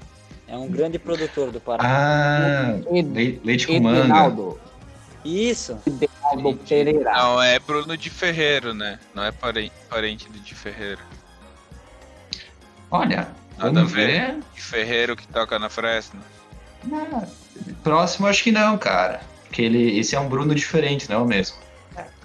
É 0.51 0.57
um 0.57 0.67
grande 0.67 0.99
produtor 0.99 1.49
do 1.49 1.61
Pará. 1.61 1.81
Ah, 1.81 2.77
Ed- 2.91 3.07
le- 3.13 3.41
leite 3.41 3.65
com 3.67 3.79
manga. 3.79 4.57
Isso. 5.23 5.79
Entendi. 5.87 6.11
Pereira. 6.67 7.11
Não, 7.13 7.41
é 7.41 7.57
Bruno 7.57 7.95
de 7.95 8.09
Ferreiro, 8.09 8.73
né? 8.73 8.99
Não 9.15 9.23
é 9.23 9.31
parente, 9.31 9.71
parente 9.89 10.27
do 10.29 10.37
de 10.39 10.53
Ferreiro. 10.53 10.99
Olha, 12.89 13.29
Nada 13.57 13.81
a 13.81 13.83
ver. 13.85 14.39
De 14.53 14.61
Ferreiro 14.61 15.15
que 15.15 15.25
toca 15.27 15.57
na 15.59 15.69
Fresno. 15.69 16.19
Ah, 16.91 17.25
próximo 17.83 18.27
acho 18.27 18.43
que 18.43 18.51
não, 18.51 18.77
cara. 18.77 19.21
Porque 19.45 19.61
ele, 19.61 19.97
esse 19.99 20.15
é 20.15 20.19
um 20.19 20.27
Bruno 20.27 20.53
diferente, 20.55 21.09
não 21.09 21.17
é 21.17 21.19
o 21.21 21.25
mesmo. 21.25 21.57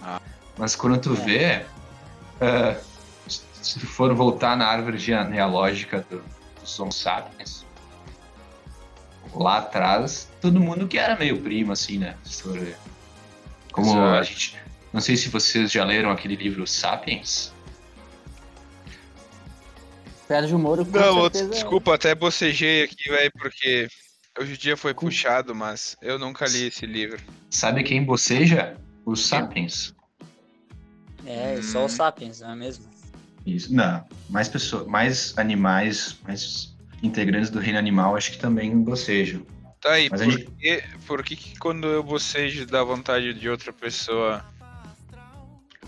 Ah. 0.02 0.20
Mas 0.56 0.74
quando 0.74 0.98
tu 0.98 1.12
É. 1.12 1.16
vê, 1.16 1.66
ah, 2.40 2.76
se 3.28 3.78
tu 3.78 3.86
for 3.86 4.12
voltar 4.14 4.56
na 4.56 4.66
árvore 4.66 4.98
genealógica 4.98 6.04
do, 6.10 6.22
dos 6.60 6.80
Homo 6.80 6.92
sapiens, 6.92 7.65
lá 9.42 9.58
atrás, 9.58 10.28
todo 10.40 10.60
mundo 10.60 10.86
que 10.88 10.98
era 10.98 11.16
meio 11.16 11.40
primo, 11.40 11.72
assim, 11.72 11.98
né? 11.98 12.16
Como 13.72 13.92
a 14.00 14.20
Exato. 14.20 14.24
gente. 14.24 14.56
Não 14.92 15.00
sei 15.00 15.16
se 15.16 15.28
vocês 15.28 15.70
já 15.70 15.84
leram 15.84 16.10
aquele 16.10 16.36
livro 16.36 16.66
Sapiens. 16.66 17.52
Sérgio 20.26 20.58
Moro, 20.58 20.84
com 20.84 20.98
Não, 20.98 21.22
certeza. 21.22 21.50
desculpa, 21.50 21.94
até 21.94 22.14
bocejei 22.14 22.82
aqui, 22.84 23.08
velho, 23.08 23.30
porque 23.38 23.88
hoje 24.38 24.54
o 24.54 24.56
dia 24.56 24.76
foi 24.76 24.92
puxado, 24.92 25.54
mas 25.54 25.96
eu 26.02 26.18
nunca 26.18 26.46
li 26.46 26.66
esse 26.66 26.84
livro. 26.84 27.22
Sabe 27.50 27.82
quem 27.84 28.02
boceja? 28.04 28.76
Os 29.04 29.24
Sapiens. 29.26 29.94
É, 31.24 31.60
só 31.62 31.82
Hum. 31.82 31.84
os 31.84 31.92
Sapiens, 31.92 32.40
não 32.40 32.50
é 32.52 32.56
mesmo? 32.56 32.86
Isso. 33.46 33.72
Não, 33.72 34.04
mais 34.28 34.48
pessoas, 34.48 34.86
mais 34.88 35.36
animais, 35.38 36.16
mais 36.24 36.75
integrantes 37.02 37.50
do 37.50 37.58
reino 37.58 37.78
animal, 37.78 38.16
acho 38.16 38.32
que 38.32 38.38
também 38.38 38.76
bocejam. 38.82 39.44
Tá 39.80 39.92
aí, 39.92 40.08
Mas 40.10 40.22
por, 40.22 40.30
gente- 40.30 40.50
que, 40.58 40.82
por 41.06 41.22
que, 41.22 41.36
que 41.36 41.58
quando 41.58 41.86
eu 41.86 42.02
bocejo 42.02 42.66
dá 42.66 42.82
vontade 42.82 43.34
de 43.34 43.48
outra 43.48 43.72
pessoa 43.72 44.44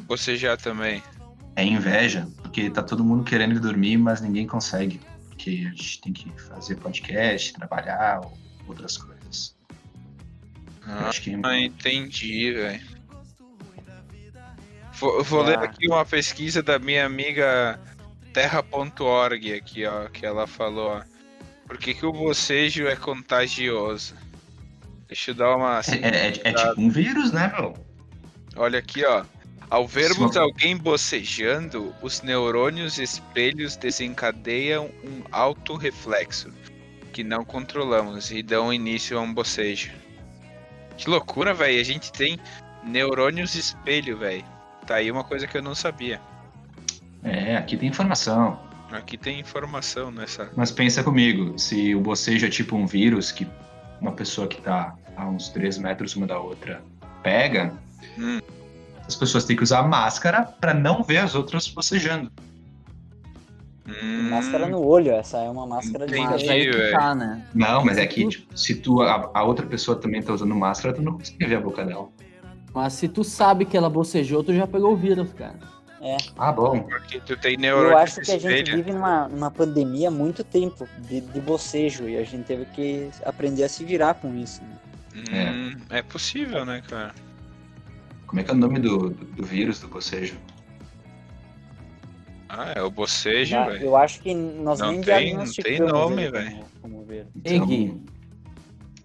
bocejar 0.01 0.57
também? 0.57 1.03
É 1.57 1.64
inveja, 1.64 2.29
porque 2.42 2.71
tá 2.71 2.83
todo 2.83 3.03
mundo 3.05 3.25
querendo 3.25 3.59
dormir, 3.59 3.97
mas 3.97 4.21
ninguém 4.21 4.47
consegue. 4.47 5.01
Porque 5.29 5.66
a 5.66 5.71
gente 5.75 6.01
tem 6.01 6.12
que 6.12 6.31
fazer 6.40 6.77
podcast, 6.77 7.53
trabalhar, 7.55 8.21
ou 8.25 8.38
outras 8.68 8.97
coisas. 8.97 9.57
Ah, 10.87 11.09
acho 11.09 11.23
que 11.23 11.31
entendi, 11.33 12.53
velho. 12.53 12.99
Vou, 14.94 15.23
vou 15.23 15.42
ler 15.42 15.59
Ah. 15.59 15.64
aqui 15.64 15.87
uma 15.88 16.05
pesquisa 16.05 16.62
da 16.62 16.79
minha 16.79 17.05
amiga 17.07 17.79
terra.org 18.33 19.55
aqui, 19.55 19.85
ó, 19.87 20.09
que 20.09 20.25
ela 20.25 20.47
falou, 20.47 20.91
ó. 20.91 21.03
Por 21.67 21.77
que, 21.77 21.93
que 21.93 22.07
o 22.07 22.12
bocejo 22.12 22.87
é 22.87 22.97
contagioso? 22.97 24.14
Deixa 25.07 25.31
eu 25.31 25.35
dar 25.35 25.57
uma. 25.57 25.81
é, 25.81 26.07
é- 26.07 26.27
é- 26.29 26.41
é 26.45 26.53
tipo 26.53 26.81
um 26.81 26.88
vírus, 26.88 27.33
né, 27.33 27.53
meu? 27.57 27.75
Olha 28.57 28.79
aqui, 28.79 29.05
ó. 29.05 29.25
Ao 29.71 29.87
vermos 29.87 30.33
Sim. 30.33 30.38
alguém 30.38 30.77
bocejando, 30.77 31.95
os 32.01 32.23
neurônios 32.23 32.99
espelhos 32.99 33.77
desencadeiam 33.77 34.87
um 35.05 35.23
autorreflexo 35.31 36.51
que 37.12 37.23
não 37.23 37.45
controlamos 37.45 38.31
e 38.31 38.43
dão 38.43 38.73
início 38.73 39.19
a 39.19 39.21
um 39.21 39.33
bocejo. 39.33 39.91
Que 40.97 41.11
loucura, 41.11 41.53
velho. 41.53 41.79
A 41.81 41.85
gente 41.85 42.11
tem 42.11 42.38
neurônios 42.83 43.55
espelho, 43.55 44.17
velho. 44.17 44.45
Tá 44.87 44.97
aí 44.97 45.11
uma 45.11 45.23
coisa 45.23 45.47
que 45.47 45.57
eu 45.57 45.62
não 45.62 45.75
sabia. 45.75 46.19
É, 47.22 47.57
aqui 47.57 47.76
tem 47.76 47.88
informação. 47.88 48.59
Aqui 48.90 49.18
tem 49.18 49.38
informação 49.40 50.11
nessa. 50.11 50.50
Mas 50.57 50.70
pensa 50.70 51.02
comigo, 51.04 51.59
se 51.59 51.94
o 51.94 52.00
bocejo 52.00 52.46
é 52.46 52.48
tipo 52.48 52.74
um 52.76 52.87
vírus 52.87 53.31
que 53.31 53.46
uma 54.00 54.12
pessoa 54.12 54.46
que 54.46 54.61
tá 54.62 54.94
a 55.16 55.26
uns 55.28 55.48
3 55.50 55.78
metros 55.78 56.14
uma 56.16 56.26
da 56.26 56.38
outra 56.38 56.83
pega, 57.22 57.74
Hum. 58.18 58.40
as 59.07 59.14
pessoas 59.16 59.44
têm 59.44 59.57
que 59.57 59.62
usar 59.62 59.83
máscara 59.83 60.42
pra 60.44 60.72
não 60.72 61.02
ver 61.02 61.18
as 61.18 61.35
outras 61.35 61.68
bocejando. 61.68 62.31
Hum, 63.87 64.28
Máscara 64.31 64.66
no 64.68 64.85
olho, 64.85 65.11
essa 65.12 65.38
é 65.38 65.48
uma 65.48 65.66
máscara 65.66 66.07
de 66.07 66.12
Entendi. 66.12 66.31
Mas 66.31 66.48
aí 66.48 66.70
que 66.70 66.90
tá, 66.92 67.14
né? 67.14 67.42
Não, 67.54 67.83
mas 67.85 67.96
é 67.96 68.07
que 68.07 68.26
tipo, 68.28 68.57
se 68.59 68.74
tu 68.74 69.00
a, 69.00 69.31
a 69.33 69.42
outra 69.42 69.64
pessoa 69.66 69.98
também 69.98 70.22
tá 70.22 70.33
usando 70.33 70.54
máscara, 70.54 70.94
tu 70.94 71.00
não 71.00 71.12
consegue 71.14 71.46
ver 71.46 71.57
a 71.57 71.61
boca 71.61 71.85
dela. 71.87 72.09
Mas 72.74 72.92
se 72.92 73.09
tu 73.09 73.24
sabe 73.24 73.64
que 73.64 73.76
ela 73.76 73.88
bocejou, 73.88 74.44
tu 74.44 74.52
já 74.54 74.66
pegou 74.66 74.92
o 74.92 74.96
vírus, 74.96 75.33
cara. 75.33 75.59
Ah, 76.37 76.53
bom. 76.53 76.81
Porque 76.83 77.21
tu 77.21 77.37
tem 77.37 77.55
Eu 77.55 77.61
neurônio 77.61 77.99
acho 77.99 78.21
que 78.21 78.31
a 78.31 78.39
gente 78.39 78.71
vive 78.71 78.93
numa, 78.93 79.29
numa 79.29 79.51
pandemia 79.51 80.09
há 80.09 80.11
muito 80.11 80.45
tempo 80.45 80.89
de, 80.99 81.21
de 81.21 81.41
bocejo 81.41 82.09
e 82.09 82.17
a 82.17 82.25
gente 82.25 82.45
teve 82.45 82.65
que 82.67 83.11
aprender 83.25 83.65
a 83.65 83.69
se 83.69 83.85
virar 83.85 84.15
com 84.15 84.35
isso. 84.37 84.63
Né? 84.63 85.51
Hum, 85.51 85.77
é 85.91 86.01
possível, 86.03 86.65
né, 86.65 86.83
cara? 86.89 87.13
Como 88.27 88.41
é 88.41 88.45
que 88.45 88.51
é 88.51 88.55
o 88.55 88.57
nome 88.57 88.79
do, 88.79 89.11
do, 89.11 89.25
do 89.25 89.43
vírus 89.45 89.81
do 89.81 89.89
bocejo? 89.89 90.37
Ah, 92.49 92.73
é 92.77 92.83
o 92.83 92.91
bocejo, 92.91 93.51
Já- 93.51 93.67
velho. 93.67 93.85
eu 93.85 93.97
acho 93.97 94.21
que 94.21 94.35
nós 94.35 94.79
Não 94.81 94.93
nem 94.93 95.01
tem- 95.03 95.35
não 95.37 95.45
tem 95.53 95.81
nome, 95.81 96.31
velho. 96.31 96.65
como-. 96.81 97.05
Então, 97.45 98.01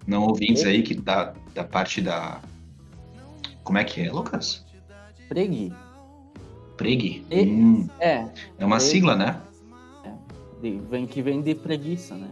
não 0.07 0.23
ouvintes 0.23 0.63
aí 0.65 0.81
que 0.83 0.93
da, 0.95 1.33
da 1.53 1.63
parte 1.63 2.01
da. 2.01 2.39
Como 3.63 3.77
é 3.77 3.83
que 3.83 4.01
é, 4.01 4.11
Lucas? 4.11 4.65
Pregui. 5.27 5.73
Preg? 6.83 7.25
E- 7.31 7.41
Hum, 7.45 7.87
É, 7.99 8.27
é 8.59 8.65
uma 8.65 8.75
Egui. 8.77 8.85
sigla, 8.85 9.15
né? 9.15 9.39
de- 10.61 10.79
vem, 10.89 11.05
que 11.05 11.21
vem 11.21 11.41
de 11.41 11.55
preguiça, 11.55 12.15
né? 12.15 12.29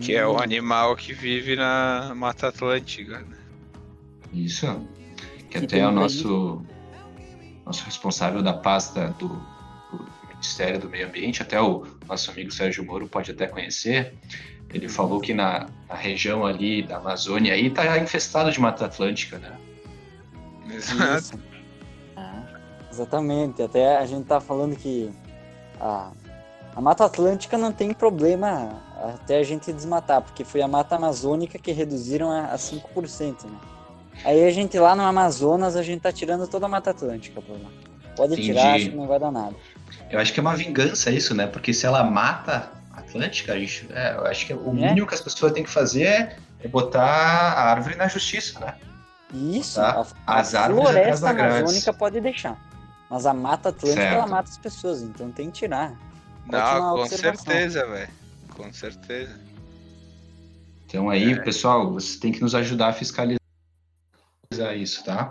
Que 0.00 0.14
é 0.14 0.26
Hum. 0.26 0.32
o 0.34 0.38
animal 0.38 0.96
que 0.96 1.12
vive 1.12 1.54
na 1.56 2.12
Mata 2.16 2.48
Atlântica. 2.48 3.18
né? 3.20 3.36
Isso. 4.32 4.66
Que 5.50 5.58
Que 5.58 5.64
até 5.66 5.80
é 5.80 5.86
o 5.86 5.90
nosso, 5.92 6.62
nosso 7.66 7.84
responsável 7.84 8.40
da 8.42 8.54
pasta 8.54 9.14
do, 9.18 9.28
do 9.28 10.06
Ministério 10.30 10.80
do 10.80 10.88
Meio 10.88 11.06
Ambiente, 11.08 11.42
até 11.42 11.60
o 11.60 11.86
nosso 12.08 12.30
amigo 12.30 12.50
Sérgio 12.50 12.84
Moro 12.86 13.06
pode 13.06 13.30
até 13.30 13.46
conhecer. 13.46 14.14
Ele 14.72 14.88
falou 14.88 15.20
que 15.20 15.34
na, 15.34 15.66
na 15.86 15.94
região 15.94 16.46
ali 16.46 16.82
da 16.82 16.96
Amazônia 16.96 17.52
aí 17.52 17.68
tá 17.68 17.98
infestado 17.98 18.50
de 18.50 18.58
Mata 18.58 18.86
Atlântica, 18.86 19.38
né? 19.38 19.58
Exato. 20.70 21.38
Exatamente. 22.92 23.62
Até 23.62 23.96
a 23.96 24.06
gente 24.06 24.26
tá 24.26 24.40
falando 24.40 24.76
que 24.76 25.10
a, 25.80 26.10
a 26.76 26.80
Mata 26.80 27.04
Atlântica 27.04 27.56
não 27.56 27.72
tem 27.72 27.92
problema 27.94 28.80
até 29.14 29.38
a 29.38 29.42
gente 29.42 29.72
desmatar, 29.72 30.20
porque 30.22 30.44
foi 30.44 30.60
a 30.62 30.68
Mata 30.68 30.94
Amazônica 30.96 31.58
que 31.58 31.72
reduziram 31.72 32.30
a, 32.30 32.46
a 32.52 32.56
5%, 32.56 33.44
né? 33.44 33.58
Aí 34.24 34.44
a 34.44 34.50
gente 34.50 34.78
lá 34.78 34.94
no 34.94 35.02
Amazonas, 35.02 35.74
a 35.74 35.82
gente 35.82 36.02
tá 36.02 36.12
tirando 36.12 36.46
toda 36.46 36.66
a 36.66 36.68
Mata 36.68 36.90
Atlântica 36.90 37.40
por 37.40 37.54
lá. 37.60 37.70
Pode 38.14 38.34
Entendi. 38.34 38.48
tirar, 38.48 38.74
acho 38.74 38.90
que 38.90 38.96
não 38.96 39.06
vai 39.06 39.18
dar 39.18 39.32
nada. 39.32 39.54
Eu 40.10 40.20
acho 40.20 40.32
que 40.34 40.38
é 40.38 40.42
uma 40.42 40.54
vingança 40.54 41.10
isso, 41.10 41.34
né? 41.34 41.46
Porque 41.46 41.72
se 41.72 41.86
ela 41.86 42.04
mata 42.04 42.70
a 42.92 42.98
Atlântica, 43.00 43.54
a 43.54 43.58
gente, 43.58 43.88
é, 43.90 44.14
eu 44.16 44.26
acho 44.26 44.46
que 44.46 44.52
o 44.52 44.70
mínimo 44.72 45.06
que 45.06 45.14
as 45.14 45.20
pessoas 45.22 45.50
têm 45.52 45.64
que 45.64 45.70
fazer 45.70 46.02
é, 46.04 46.36
é 46.62 46.68
botar 46.68 47.02
a 47.02 47.70
árvore 47.70 47.96
na 47.96 48.06
justiça, 48.06 48.60
né? 48.60 48.74
Isso, 49.32 49.80
Tá. 49.80 50.04
a, 50.26 50.34
a 50.34 50.40
As 50.40 50.54
árvores 50.54 50.88
atrás 50.88 51.04
floresta 51.04 51.26
da 51.26 51.32
grade. 51.32 51.56
amazônica 51.60 51.92
pode 51.94 52.20
deixar. 52.20 52.71
Mas 53.12 53.26
a 53.26 53.34
Mata 53.34 53.68
Atlântica, 53.68 54.00
Certo. 54.00 54.14
ela 54.14 54.26
mata 54.26 54.48
as 54.48 54.56
pessoas, 54.56 55.02
então 55.02 55.30
tem 55.30 55.50
que 55.50 55.58
tirar. 55.58 55.94
Não, 56.46 56.96
com 56.96 57.06
certeza, 57.06 57.86
velho. 57.86 58.10
Com 58.56 58.72
certeza. 58.72 59.38
Então 60.86 61.10
aí, 61.10 61.32
É. 61.32 61.38
pessoal, 61.42 61.92
vocês 61.92 62.16
têm 62.16 62.32
que 62.32 62.40
nos 62.40 62.54
ajudar 62.54 62.88
a 62.88 62.92
fiscalizar 62.94 63.38
isso, 64.78 65.04
tá? 65.04 65.30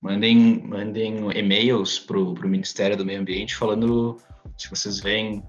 Mandem, 0.00 0.62
mandem 0.66 1.30
e-mails 1.38 1.98
pro, 1.98 2.32
pro 2.32 2.48
Ministério 2.48 2.96
do 2.96 3.04
Meio 3.04 3.20
Ambiente 3.20 3.54
falando 3.54 4.18
se 4.56 4.70
vocês 4.70 4.98
veem 4.98 5.42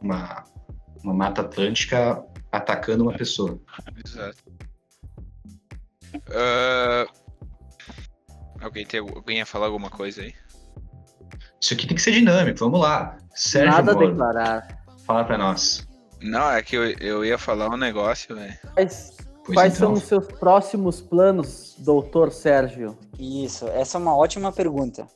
uma, 0.00 0.44
uma 1.04 1.12
mata 1.12 1.42
atlântica 1.42 2.24
atacando 2.50 3.02
uma 3.02 3.12
pessoa. 3.12 3.60
Exato. 4.02 4.42
Ah, 6.30 7.06
alguém, 8.62 8.86
tem, 8.86 9.00
alguém 9.00 9.36
ia 9.38 9.46
falar 9.46 9.66
alguma 9.66 9.90
coisa 9.90 10.22
aí? 10.22 10.34
Isso 11.60 11.74
aqui 11.74 11.86
tem 11.86 11.96
que 11.96 12.02
ser 12.02 12.12
dinâmico, 12.12 12.58
vamos 12.58 12.80
lá. 12.80 13.16
Sérgio 13.34 13.70
nada 13.72 13.92
a 13.92 13.94
Moro, 13.94 14.08
declarar. 14.08 14.84
fala 15.06 15.24
pra 15.24 15.38
nós. 15.38 15.86
Não, 16.22 16.50
é 16.50 16.62
que 16.62 16.76
eu, 16.76 16.84
eu 16.98 17.24
ia 17.24 17.38
falar 17.38 17.68
um 17.68 17.76
negócio, 17.76 18.34
velho. 18.34 18.54
Quais, 18.74 19.16
Pois 19.44 19.54
quais 19.54 19.76
então. 19.76 19.88
são 19.88 19.92
os 19.94 20.02
seus 20.04 20.26
próximos 20.38 21.00
planos, 21.00 21.74
doutor 21.78 22.32
Sérgio? 22.32 22.98
Isso, 23.18 23.66
essa 23.68 23.96
é 23.98 24.00
uma 24.00 24.16
ótima 24.16 24.50
pergunta. 24.50 25.06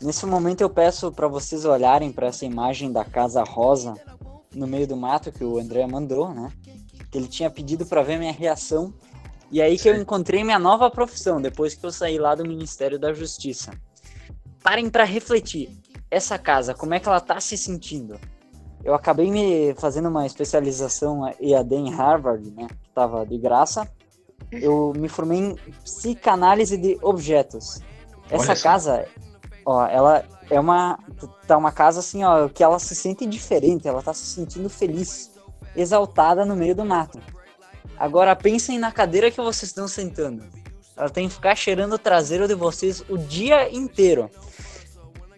Nesse 0.00 0.26
momento 0.26 0.60
eu 0.60 0.68
peço 0.70 1.10
para 1.10 1.26
vocês 1.26 1.64
olharem 1.64 2.12
para 2.12 2.26
essa 2.28 2.44
imagem 2.44 2.92
da 2.92 3.04
casa 3.04 3.42
rosa 3.42 3.94
no 4.54 4.66
meio 4.66 4.86
do 4.86 4.96
mato 4.96 5.32
que 5.32 5.42
o 5.42 5.58
André 5.58 5.86
mandou, 5.86 6.32
né? 6.32 6.52
Que 7.10 7.18
ele 7.18 7.26
tinha 7.26 7.50
pedido 7.50 7.86
para 7.86 8.02
ver 8.02 8.18
minha 8.18 8.32
reação. 8.32 8.92
E 9.50 9.60
aí 9.60 9.78
que 9.78 9.88
eu 9.88 9.96
encontrei 9.96 10.44
minha 10.44 10.58
nova 10.58 10.90
profissão 10.90 11.40
depois 11.40 11.74
que 11.74 11.84
eu 11.84 11.90
saí 11.90 12.18
lá 12.18 12.34
do 12.34 12.44
Ministério 12.46 12.98
da 12.98 13.12
Justiça. 13.12 13.72
Parem 14.62 14.88
para 14.90 15.04
refletir. 15.04 15.76
Essa 16.12 16.38
casa, 16.38 16.74
como 16.74 16.94
é 16.94 17.00
que 17.00 17.08
ela 17.08 17.20
tá 17.20 17.40
se 17.40 17.56
sentindo? 17.56 18.16
eu 18.84 18.94
acabei 18.94 19.30
me 19.30 19.74
fazendo 19.74 20.08
uma 20.08 20.26
especialização 20.26 21.32
EAD 21.40 21.74
em 21.74 21.90
Harvard, 21.90 22.50
né? 22.50 22.66
Que 22.68 22.90
tava 22.90 23.24
de 23.24 23.38
graça. 23.38 23.88
Eu 24.50 24.92
me 24.96 25.08
formei 25.08 25.38
em 25.38 25.54
psicanálise 25.84 26.76
de 26.76 26.98
objetos. 27.00 27.80
Essa 28.28 28.56
casa, 28.56 29.06
ó, 29.64 29.86
ela 29.86 30.24
é 30.50 30.58
uma 30.58 30.98
tá 31.46 31.56
uma 31.56 31.70
casa 31.70 32.00
assim, 32.00 32.24
ó, 32.24 32.48
que 32.48 32.62
ela 32.62 32.78
se 32.78 32.94
sente 32.94 33.24
diferente, 33.24 33.86
ela 33.86 34.02
tá 34.02 34.12
se 34.12 34.26
sentindo 34.26 34.68
feliz, 34.68 35.30
exaltada 35.76 36.44
no 36.44 36.56
meio 36.56 36.74
do 36.74 36.84
mato. 36.84 37.20
Agora 37.96 38.34
pensem 38.34 38.78
na 38.78 38.90
cadeira 38.90 39.30
que 39.30 39.40
vocês 39.40 39.70
estão 39.70 39.86
sentando. 39.86 40.44
Ela 40.96 41.08
tem 41.08 41.28
que 41.28 41.34
ficar 41.34 41.54
cheirando 41.54 41.94
o 41.94 41.98
traseiro 41.98 42.48
de 42.48 42.54
vocês 42.54 43.02
o 43.08 43.16
dia 43.16 43.72
inteiro. 43.74 44.28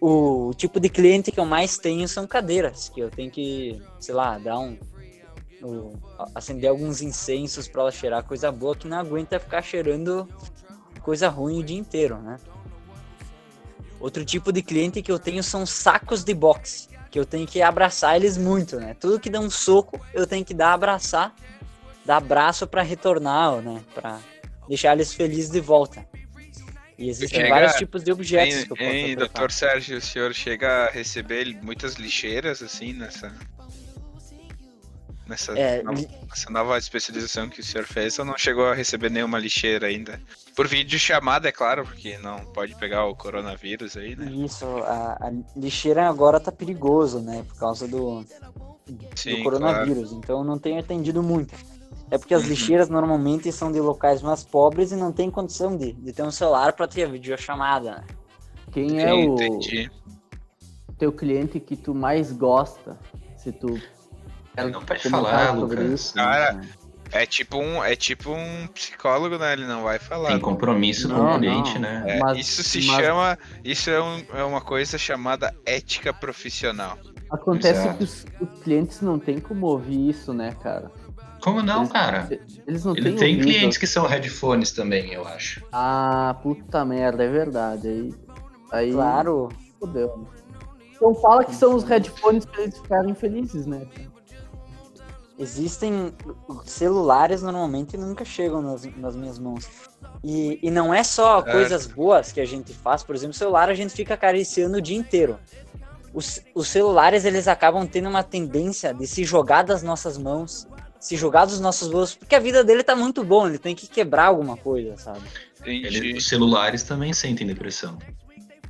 O 0.07 0.53
tipo 0.53 0.79
de 0.79 0.87
cliente 0.87 1.31
que 1.31 1.39
eu 1.39 1.47
mais 1.47 1.79
tenho 1.79 2.07
são 2.07 2.27
cadeiras, 2.27 2.89
que 2.89 2.99
eu 2.99 3.09
tenho 3.09 3.31
que, 3.31 3.81
sei 3.99 4.13
lá, 4.13 4.37
dar 4.37 4.59
um. 4.59 4.77
um 5.63 5.93
acender 6.35 6.69
alguns 6.69 7.01
incensos 7.01 7.67
para 7.67 7.81
ela 7.81 7.91
cheirar 7.91 8.23
coisa 8.23 8.51
boa, 8.51 8.75
que 8.75 8.87
não 8.87 8.99
aguenta 8.99 9.39
ficar 9.39 9.63
cheirando 9.63 10.29
coisa 11.01 11.27
ruim 11.27 11.59
o 11.59 11.63
dia 11.63 11.79
inteiro, 11.79 12.19
né? 12.19 12.37
Outro 13.99 14.23
tipo 14.23 14.51
de 14.51 14.61
cliente 14.61 15.01
que 15.01 15.11
eu 15.11 15.17
tenho 15.17 15.41
são 15.41 15.65
sacos 15.65 16.23
de 16.23 16.35
boxe, 16.35 16.87
que 17.09 17.17
eu 17.19 17.25
tenho 17.25 17.47
que 17.47 17.59
abraçar 17.63 18.15
eles 18.15 18.37
muito, 18.37 18.79
né? 18.79 18.95
Tudo 18.99 19.19
que 19.19 19.27
dá 19.27 19.39
um 19.39 19.49
soco, 19.49 19.99
eu 20.13 20.27
tenho 20.27 20.45
que 20.45 20.53
dar 20.53 20.73
abraçar, 20.73 21.33
dar 22.05 22.17
abraço 22.17 22.67
para 22.67 22.83
retornar, 22.83 23.59
né? 23.59 23.81
Para 23.95 24.19
deixar 24.69 24.93
eles 24.93 25.11
felizes 25.15 25.49
de 25.49 25.61
volta. 25.61 26.07
E 26.97 27.09
existem 27.09 27.41
chega, 27.41 27.53
vários 27.53 27.73
tipos 27.73 28.03
de 28.03 28.11
objetos 28.11 28.55
em, 28.55 28.65
que 28.65 28.71
eu 28.71 28.77
posso 28.77 28.89
em, 28.89 29.15
doutor 29.15 29.51
Sérgio, 29.51 29.97
o 29.97 30.01
senhor 30.01 30.33
chega 30.33 30.85
a 30.85 30.89
receber 30.89 31.45
muitas 31.61 31.95
lixeiras 31.95 32.61
assim 32.61 32.93
nessa 32.93 33.33
nessa, 35.27 35.57
é, 35.57 35.83
nova, 35.83 36.01
nessa 36.29 36.49
nova 36.49 36.77
especialização 36.77 37.49
que 37.49 37.59
o 37.59 37.63
senhor 37.63 37.85
fez, 37.85 38.17
ou 38.19 38.25
não 38.25 38.37
chegou 38.37 38.65
a 38.67 38.73
receber 38.73 39.09
nenhuma 39.09 39.39
lixeira 39.39 39.87
ainda? 39.87 40.21
Por 40.55 40.67
vídeo 40.67 40.97
chamada, 40.97 41.49
é 41.49 41.51
claro, 41.51 41.83
porque 41.83 42.17
não 42.19 42.45
pode 42.45 42.75
pegar 42.75 43.05
o 43.05 43.15
coronavírus 43.15 43.97
aí, 43.97 44.15
né? 44.15 44.31
Isso, 44.31 44.65
a, 44.65 45.17
a 45.19 45.31
lixeira 45.55 46.07
agora 46.07 46.39
tá 46.39 46.51
perigoso, 46.51 47.19
né? 47.19 47.43
Por 47.47 47.57
causa 47.57 47.87
do, 47.87 48.23
Sim, 49.15 49.37
do 49.37 49.43
coronavírus. 49.43 50.09
Claro. 50.09 50.17
Então 50.23 50.43
não 50.43 50.57
tenho 50.57 50.79
atendido 50.79 51.21
muito. 51.21 51.53
É 52.11 52.17
porque 52.17 52.33
as 52.33 52.43
lixeiras 52.43 52.89
normalmente 52.89 53.51
são 53.51 53.71
de 53.71 53.79
locais 53.79 54.21
mais 54.21 54.43
pobres 54.43 54.91
e 54.91 54.95
não 54.95 55.11
tem 55.11 55.31
condição 55.31 55.75
de, 55.75 55.93
de 55.93 56.13
ter 56.13 56.23
um 56.23 56.31
celular 56.31 56.73
para 56.73 56.87
ter 56.87 57.03
a 57.03 57.07
videochamada. 57.07 57.91
Né? 57.91 58.03
Quem 58.71 59.01
é 59.01 59.13
o 59.13 59.33
entendi. 59.33 59.89
teu 60.97 61.11
cliente 61.11 61.59
que 61.59 61.75
tu 61.75 61.95
mais 61.95 62.31
gosta? 62.31 62.97
Se 63.37 63.51
tu 63.51 63.79
não 64.55 64.83
pode 64.83 65.09
falar, 65.09 65.51
Lucas. 65.51 65.79
Isso, 65.79 66.13
Cara, 66.13 66.53
né? 66.53 66.69
é 67.11 67.25
tipo 67.25 67.57
um 67.57 67.83
é 67.83 67.95
tipo 67.95 68.31
um 68.31 68.67
psicólogo, 68.67 69.37
né? 69.37 69.53
Ele 69.53 69.65
não 69.65 69.83
vai 69.83 69.99
falar. 69.99 70.29
Tem 70.29 70.39
compromisso 70.39 71.07
não, 71.07 71.17
com 71.17 71.35
o 71.35 71.39
cliente, 71.39 71.79
né? 71.79 72.03
É, 72.07 72.19
mas, 72.19 72.37
isso 72.37 72.63
se 72.63 72.85
mas... 72.85 72.95
chama, 72.97 73.37
isso 73.63 73.89
é, 73.89 74.01
um, 74.01 74.23
é 74.33 74.43
uma 74.43 74.61
coisa 74.61 74.97
chamada 74.97 75.53
ética 75.65 76.13
profissional. 76.13 76.97
Acontece 77.29 77.81
Exato. 77.81 77.97
que 77.97 78.03
os, 78.03 78.25
os 78.39 78.63
clientes 78.63 79.01
não 79.01 79.17
têm 79.17 79.39
como 79.39 79.65
ouvir 79.67 80.09
isso, 80.09 80.33
né, 80.33 80.55
cara? 80.61 80.91
Como 81.45 81.61
não, 81.61 81.81
eles, 81.81 81.91
cara? 81.91 82.27
Eles 82.65 82.83
não 82.83 82.93
Ele 82.97 83.13
tem 83.13 83.35
ouvido. 83.35 83.43
clientes 83.43 83.77
que 83.77 83.85
são 83.85 84.07
headphones 84.07 84.71
também, 84.71 85.13
eu 85.13 85.27
acho. 85.27 85.63
Ah, 85.71 86.35
puta 86.41 86.83
merda, 86.83 87.23
é 87.23 87.29
verdade. 87.29 87.87
Aí, 87.87 88.15
aí 88.71 88.91
claro. 88.91 89.49
Fodeu. 89.79 90.27
Então 90.95 91.13
fala 91.13 91.43
que 91.43 91.53
são 91.53 91.75
os 91.75 91.83
headphones 91.83 92.45
para 92.45 92.63
eles 92.63 92.79
ficarem 92.79 93.13
felizes, 93.13 93.67
né? 93.67 93.85
Existem 95.37 96.11
celulares 96.65 97.43
normalmente 97.43 97.95
nunca 97.95 98.25
chegam 98.25 98.63
nas, 98.63 98.83
nas 98.97 99.15
minhas 99.15 99.37
mãos. 99.37 99.69
E, 100.23 100.57
e 100.63 100.71
não 100.71 100.91
é 100.91 101.03
só 101.03 101.41
é. 101.41 101.51
coisas 101.51 101.85
boas 101.85 102.31
que 102.31 102.41
a 102.41 102.45
gente 102.45 102.73
faz, 102.73 103.03
por 103.03 103.13
exemplo, 103.13 103.35
celular 103.35 103.69
a 103.69 103.75
gente 103.75 103.93
fica 103.93 104.15
acariciando 104.15 104.77
o 104.77 104.81
dia 104.81 104.97
inteiro. 104.97 105.37
Os, 106.11 106.41
os 106.55 106.67
celulares 106.69 107.23
eles 107.23 107.47
acabam 107.47 107.85
tendo 107.85 108.09
uma 108.09 108.23
tendência 108.23 108.91
de 108.91 109.05
se 109.05 109.23
jogar 109.23 109.61
das 109.61 109.83
nossas 109.83 110.17
mãos 110.17 110.67
se 111.05 111.15
jogar 111.15 111.45
dos 111.45 111.59
nossos 111.59 111.87
bolsos, 111.87 112.15
porque 112.15 112.33
a 112.33 112.39
vida 112.39 112.63
dele 112.63 112.83
tá 112.83 112.95
muito 112.95 113.23
bom, 113.23 113.47
ele 113.47 113.59
tem 113.59 113.75
que 113.75 113.85
quebrar 113.85 114.25
alguma 114.25 114.57
coisa, 114.57 114.97
sabe? 114.97 115.21
Ele, 115.63 116.17
os 116.17 116.27
celulares 116.27 116.81
também 116.81 117.13
sentem 117.13 117.45
depressão. 117.45 117.99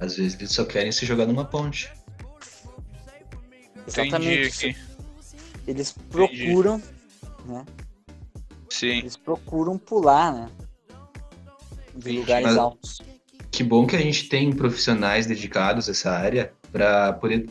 Às 0.01 0.17
vezes 0.17 0.37
eles 0.37 0.51
só 0.51 0.65
querem 0.65 0.91
se 0.91 1.05
jogar 1.05 1.25
numa 1.27 1.45
ponte. 1.45 1.89
Exatamente. 3.87 4.75
Eles 5.65 5.95
procuram, 6.09 6.75
Entendi. 6.75 7.53
né? 7.53 7.65
Sim. 8.69 8.97
Eles 8.97 9.15
procuram 9.15 9.77
pular, 9.77 10.33
né? 10.33 10.49
De 11.93 11.99
Entendi. 11.99 12.17
lugares 12.17 12.47
Mas, 12.47 12.57
altos. 12.57 13.01
Que 13.49 13.63
bom 13.63 13.87
que 13.87 13.95
a 13.95 14.01
gente 14.01 14.27
tem 14.27 14.51
profissionais 14.51 15.25
dedicados 15.25 15.87
a 15.87 15.91
essa 15.91 16.11
área 16.11 16.51
para 16.69 17.13
poder 17.13 17.49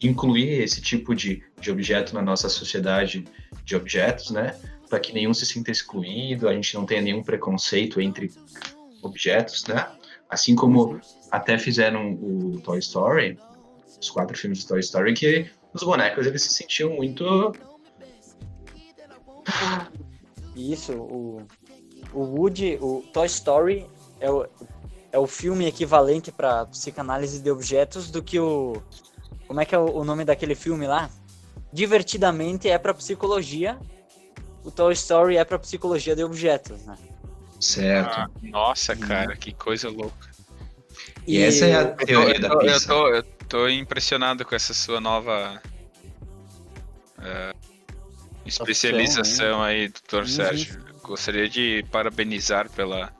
incluir 0.00 0.62
esse 0.62 0.80
tipo 0.80 1.12
de, 1.12 1.42
de 1.60 1.72
objeto 1.72 2.14
na 2.14 2.22
nossa 2.22 2.48
sociedade 2.48 3.24
de 3.66 3.74
objetos, 3.74 4.30
né? 4.30 4.58
Para 4.88 5.00
que 5.00 5.12
nenhum 5.12 5.34
se 5.34 5.44
sinta 5.44 5.72
excluído, 5.72 6.48
a 6.48 6.54
gente 6.54 6.74
não 6.76 6.86
tenha 6.86 7.02
nenhum 7.02 7.22
preconceito 7.22 8.00
entre 8.00 8.32
objetos, 9.02 9.66
né? 9.66 9.90
Assim 10.30 10.54
como 10.54 11.00
até 11.30 11.58
fizeram 11.58 12.12
o 12.14 12.60
Toy 12.60 12.78
Story, 12.78 13.38
os 14.00 14.08
quatro 14.08 14.38
filmes 14.38 14.60
de 14.60 14.68
Toy 14.68 14.80
Story, 14.80 15.14
que 15.14 15.50
os 15.74 15.82
bonecos 15.82 16.26
eles 16.26 16.42
se 16.42 16.54
sentiam 16.54 16.90
muito. 16.90 17.52
Isso, 20.54 20.92
o, 20.94 21.42
o 22.12 22.20
Woody, 22.20 22.78
o 22.80 23.02
Toy 23.12 23.26
Story 23.26 23.86
é 24.20 24.30
o, 24.30 24.46
é 25.10 25.18
o 25.18 25.26
filme 25.26 25.66
equivalente 25.66 26.30
para 26.30 26.66
psicanálise 26.66 27.40
de 27.40 27.50
objetos 27.50 28.10
do 28.10 28.22
que 28.22 28.38
o. 28.38 28.80
Como 29.48 29.60
é 29.60 29.64
que 29.64 29.74
é 29.74 29.78
o, 29.78 29.98
o 29.98 30.04
nome 30.04 30.24
daquele 30.24 30.54
filme 30.54 30.86
lá? 30.86 31.10
Divertidamente 31.76 32.70
é 32.70 32.78
para 32.78 32.94
psicologia, 32.94 33.78
o 34.64 34.70
Toy 34.70 34.94
Story 34.94 35.36
é 35.36 35.44
para 35.44 35.58
psicologia 35.58 36.16
de 36.16 36.24
objetos, 36.24 36.82
né? 36.86 36.96
Certo. 37.60 38.18
Ah, 38.18 38.30
nossa, 38.42 38.96
cara, 38.96 39.36
que 39.36 39.52
coisa 39.52 39.90
louca. 39.90 40.30
E, 41.26 41.36
e 41.36 41.42
essa 41.42 41.66
é 41.66 41.74
a 41.74 41.84
teoria 41.94 42.40
da 42.40 42.56
pizza. 42.56 42.74
Eu 42.74 42.80
tô, 42.86 43.08
eu 43.08 43.22
tô 43.22 43.68
impressionado 43.68 44.42
com 44.42 44.54
essa 44.54 44.72
sua 44.72 45.02
nova 45.02 45.60
uh, 47.18 47.58
especialização 48.46 49.62
aí, 49.62 49.88
doutor 49.88 50.22
uhum. 50.22 50.28
Sérgio. 50.28 50.82
Gostaria 51.02 51.46
de 51.46 51.84
parabenizar 51.92 52.70
pela 52.70 53.12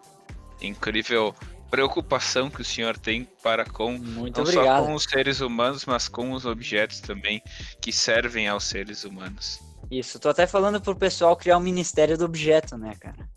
incrível 0.62 1.35
preocupação 1.71 2.49
que 2.49 2.63
o 2.63 2.65
senhor 2.65 2.97
tem 2.97 3.25
para 3.43 3.65
com 3.65 3.93
Muito 3.93 4.37
não 4.37 4.45
obrigado. 4.45 4.81
só 4.81 4.87
com 4.87 4.95
os 4.95 5.05
seres 5.05 5.41
humanos, 5.41 5.85
mas 5.85 6.09
com 6.09 6.33
os 6.33 6.47
objetos 6.47 7.01
também 7.01 7.43
que 7.81 7.93
servem 7.93 8.49
aos 8.49 8.65
seres 8.65 9.05
humanos. 9.05 9.61
Isso, 9.91 10.19
tô 10.19 10.29
até 10.29 10.47
falando 10.47 10.81
pro 10.81 10.97
pessoal 10.97 11.37
criar 11.37 11.57
o 11.57 11.61
um 11.61 11.63
Ministério 11.63 12.17
do 12.19 12.25
Objeto, 12.25 12.77
né, 12.77 12.95
cara? 12.99 13.29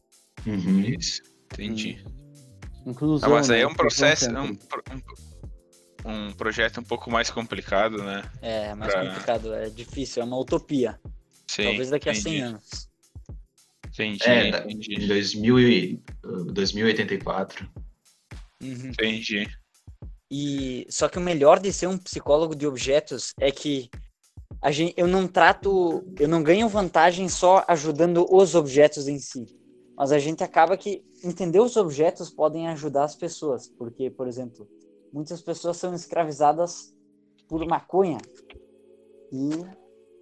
Uhum. 0.46 0.82
Isso, 0.82 1.22
entendi. 1.52 2.04
Inclusão, 2.86 3.30
ah, 3.30 3.36
mas 3.36 3.50
aí 3.50 3.62
é 3.62 3.66
né? 3.66 3.72
um 3.72 3.76
processo, 3.76 4.30
um, 4.32 4.58
um, 6.06 6.28
um, 6.30 6.34
projeto 6.34 6.80
um 6.80 6.84
pouco 6.84 7.12
mais 7.12 7.30
complicado, 7.30 8.02
né? 8.02 8.24
É, 8.42 8.74
mais 8.74 8.92
pra... 8.92 9.06
complicado, 9.06 9.54
é 9.54 9.70
difícil, 9.70 10.24
é 10.24 10.26
uma 10.26 10.38
utopia. 10.40 11.00
Sim, 11.46 11.64
Talvez 11.64 11.90
daqui 11.90 12.10
entendi. 12.10 12.28
a 12.28 12.32
100 12.32 12.42
anos. 12.42 12.90
Entendi, 13.88 14.24
é, 14.24 14.48
entendi. 14.50 15.04
Em 15.04 15.08
2000 15.08 16.02
2084 16.54 17.70
Uhum. 18.62 18.90
Entendi. 18.90 19.48
E 20.32 20.86
só 20.90 21.10
que 21.10 21.18
o 21.18 21.22
melhor 21.22 21.60
de 21.60 21.74
ser 21.74 21.88
um 21.88 21.98
psicólogo 21.98 22.56
de 22.56 22.68
objetos 22.68 23.34
é 23.40 23.52
que 23.52 23.90
a 24.62 24.72
gente, 24.72 24.94
eu 24.98 25.08
não 25.08 25.28
trato, 25.28 26.04
eu 26.20 26.28
não 26.28 26.44
ganho 26.44 26.68
vantagem 26.68 27.28
só 27.30 27.64
ajudando 27.68 28.26
os 28.30 28.56
objetos 28.56 29.08
em 29.08 29.18
si, 29.18 29.46
mas 29.98 30.12
a 30.12 30.20
gente 30.20 30.44
acaba 30.44 30.78
que 30.78 31.04
entender 31.24 31.60
os 31.60 31.78
objetos 31.78 32.30
podem 32.30 32.68
ajudar 32.68 33.06
as 33.06 33.16
pessoas, 33.16 33.70
porque, 33.70 34.10
por 34.10 34.28
exemplo, 34.28 34.68
muitas 35.12 35.42
pessoas 35.42 35.78
são 35.78 35.94
escravizadas 35.94 36.94
por 37.48 37.66
maconha 37.66 38.18
e 39.32 39.50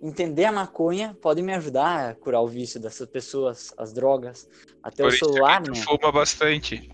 entender 0.02 0.46
a 0.46 0.52
maconha 0.52 1.18
pode 1.22 1.42
me 1.42 1.54
ajudar 1.54 2.10
a 2.10 2.16
curar 2.16 2.42
o 2.42 2.48
vício 2.48 2.80
dessas 2.80 3.08
pessoas, 3.10 3.74
as 3.78 3.92
drogas, 3.92 4.48
até 4.84 5.04
por 5.04 5.12
o 5.12 5.18
celular, 5.18 5.62
né? 5.62 5.76
Fuma 5.82 6.12
bastante. 6.12 6.90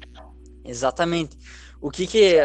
Exatamente. 0.65 1.37
O 1.81 1.91
que 1.91 2.07
que 2.07 2.37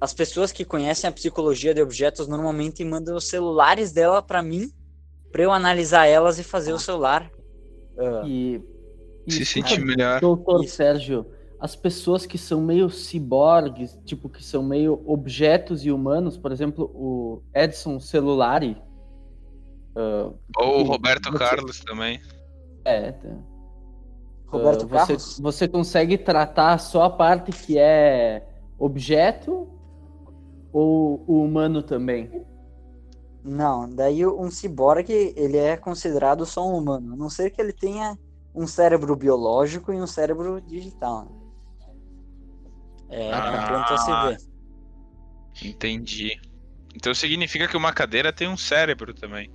as 0.00 0.14
pessoas 0.14 0.52
que 0.52 0.64
conhecem 0.64 1.08
a 1.08 1.12
psicologia 1.12 1.74
de 1.74 1.82
objetos 1.82 2.28
normalmente 2.28 2.84
mandam 2.84 3.16
os 3.16 3.28
celulares 3.28 3.92
dela 3.92 4.22
para 4.22 4.42
mim, 4.42 4.70
para 5.32 5.42
eu 5.42 5.52
analisar 5.52 6.06
elas 6.06 6.38
e 6.38 6.44
fazer 6.44 6.72
o 6.72 6.78
celular. 6.78 7.30
Uh, 7.96 8.26
e, 8.26 8.62
e 9.26 9.32
se 9.32 9.44
sentir 9.44 9.84
melhor. 9.84 10.20
Doutor 10.20 10.62
Isso. 10.64 10.76
Sérgio, 10.76 11.26
as 11.58 11.74
pessoas 11.74 12.24
que 12.24 12.38
são 12.38 12.60
meio 12.60 12.88
ciborgues, 12.88 13.98
tipo 14.04 14.28
que 14.28 14.44
são 14.44 14.62
meio 14.62 15.02
objetos 15.04 15.84
e 15.84 15.90
humanos, 15.90 16.38
por 16.38 16.52
exemplo, 16.52 16.84
o 16.94 17.42
Edson 17.52 17.98
Celulari, 17.98 18.80
ah, 19.96 20.30
Ou 20.58 20.80
o 20.80 20.82
Roberto 20.84 21.30
você- 21.30 21.38
Carlos 21.38 21.80
também. 21.80 22.20
é, 22.84 23.10
tá. 23.10 23.36
Roberto 24.48 24.84
Ah, 24.84 24.88
você, 24.88 25.06
Carlos? 25.12 25.38
você 25.38 25.68
consegue 25.68 26.16
tratar 26.18 26.78
só 26.78 27.02
a 27.04 27.10
parte 27.10 27.52
que 27.52 27.78
é 27.78 28.46
objeto 28.78 29.68
ou 30.72 31.22
o 31.26 31.42
humano 31.44 31.82
também? 31.82 32.46
Não, 33.44 33.88
daí 33.88 34.26
um 34.26 34.50
ciborgue, 34.50 35.32
ele 35.36 35.56
é 35.56 35.76
considerado 35.76 36.44
só 36.44 36.66
um 36.68 36.76
humano, 36.78 37.12
a 37.14 37.16
não 37.16 37.30
ser 37.30 37.50
que 37.50 37.60
ele 37.60 37.72
tenha 37.72 38.18
um 38.54 38.66
cérebro 38.66 39.14
biológico 39.14 39.92
e 39.92 40.00
um 40.00 40.06
cérebro 40.06 40.60
digital. 40.60 41.24
né? 41.26 41.30
É, 43.10 43.32
Ah. 43.32 43.66
pronto 43.66 43.92
a 43.94 43.98
se 43.98 44.10
ver. 44.28 45.68
Entendi. 45.70 46.40
Então 46.94 47.14
significa 47.14 47.68
que 47.68 47.76
uma 47.76 47.92
cadeira 47.92 48.32
tem 48.32 48.48
um 48.48 48.56
cérebro 48.56 49.14
também. 49.14 49.50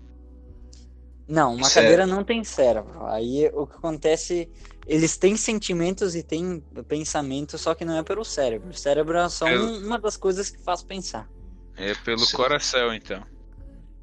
Não, 1.28 1.56
uma 1.56 1.66
Cérebro. 1.66 1.98
cadeira 1.98 2.06
não 2.16 2.24
tem 2.24 2.44
cérebro. 2.44 3.06
Aí 3.06 3.50
o 3.54 3.66
que 3.66 3.76
acontece, 3.78 4.50
eles 4.88 5.18
têm 5.18 5.36
sentimentos 5.38 6.16
e 6.16 6.24
têm 6.24 6.62
pensamento, 6.88 7.58
só 7.58 7.74
que 7.74 7.86
não 7.86 7.98
é 7.98 8.04
pelo 8.04 8.24
cérebro. 8.26 8.70
O 8.70 8.74
cérebro 8.74 9.18
é 9.18 9.30
só 9.30 9.46
um- 9.46 9.86
uma 9.86 10.00
das 10.00 10.18
coisas 10.18 10.50
que 10.50 10.60
faz 10.64 10.84
pensar. 10.84 11.30
É 11.78 11.94
pelo 11.96 12.20
Sim. 12.20 12.36
coração, 12.38 12.94
então. 12.94 13.24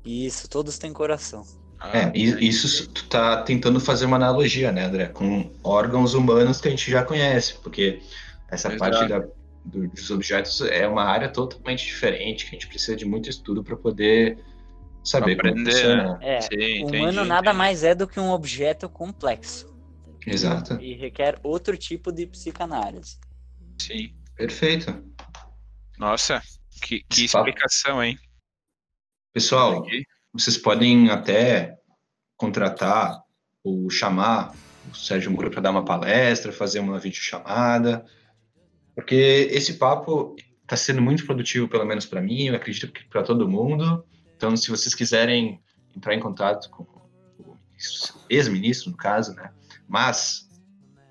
Isso, 0.05 0.49
todos 0.49 0.79
têm 0.79 0.93
coração. 0.93 1.45
Ah, 1.79 1.97
É, 1.99 2.13
e- 2.15 2.49
isso 2.49 2.89
tu 2.89 3.09
tá 3.09 3.43
tentando 3.43 3.81
fazer 3.81 4.05
uma 4.07 4.17
analogia, 4.17 4.71
né, 4.73 4.85
André, 4.85 5.07
com 5.09 5.51
órgãos 5.63 6.15
humanos 6.15 6.61
que 6.61 6.69
a 6.69 6.71
gente 6.71 6.91
já 6.91 7.03
conhece, 7.05 7.55
porque 7.63 8.03
essa 8.51 8.69
Exato. 8.69 8.79
parte 8.79 9.09
da- 9.09 9.27
do- 9.65 9.89
dos 9.89 10.11
objetos 10.11 10.61
é 10.63 10.87
uma 10.87 11.05
área 11.05 11.29
totalmente 11.29 11.85
diferente, 11.85 12.45
que 12.45 12.51
a 12.51 12.59
gente 12.59 12.67
precisa 12.69 12.97
de 12.97 13.05
muito 13.05 13.31
estudo 13.31 13.63
para 13.63 13.77
poder 13.77 14.39
saber 15.05 15.37
como 15.37 15.49
Aprender, 15.51 15.71
funciona. 15.73 16.19
É, 16.21 16.41
Sim, 16.43 16.51
o 16.51 16.61
entendi, 16.89 16.97
humano 16.99 17.25
nada 17.25 17.51
entendi. 17.51 17.57
mais 17.59 17.85
é 17.85 17.95
do 17.95 18.07
que 18.07 18.21
um 18.21 18.31
objeto 18.31 18.89
complexo. 18.89 19.70
Exato, 20.27 20.75
E 20.81 20.95
requer 20.95 21.39
outro 21.43 21.77
tipo 21.77 22.13
de 22.13 22.27
psicanálise. 22.27 23.19
Sim. 23.79 24.15
perfeito. 24.37 25.03
Nossa, 25.99 26.43
que, 26.83 27.03
que 27.09 27.25
explicação, 27.25 28.03
hein? 28.03 28.19
Pessoal, 29.33 29.87
vocês 30.33 30.59
podem 30.59 31.11
até 31.11 31.79
contratar 32.37 33.23
ou 33.63 33.89
chamar 33.91 34.55
o 34.91 34.95
Sérgio 34.95 35.31
Moura 35.31 35.51
para 35.51 35.61
dar 35.61 35.71
uma 35.71 35.85
palestra, 35.85 36.53
fazer 36.53 36.81
uma 36.81 36.99
videochamada, 36.99 38.05
porque 38.95 39.49
esse 39.51 39.75
papo 39.75 40.35
está 40.63 40.77
sendo 40.77 41.03
muito 41.03 41.25
produtivo, 41.25 41.69
pelo 41.69 41.85
menos 41.85 42.07
para 42.07 42.21
mim, 42.21 42.47
eu 42.47 42.55
acredito 42.55 42.93
que 42.93 43.05
para 43.09 43.23
todo 43.23 43.49
mundo. 43.49 44.05
Então, 44.37 44.57
se 44.57 44.71
vocês 44.71 44.95
quiserem 44.95 45.61
entrar 45.95 46.15
em 46.15 46.21
contato 46.21 46.71
com 46.71 46.83
o 46.83 47.57
ex-ministro, 48.29 48.91
no 48.91 48.97
caso, 48.97 49.35
né? 49.35 49.53
Mas 49.91 50.49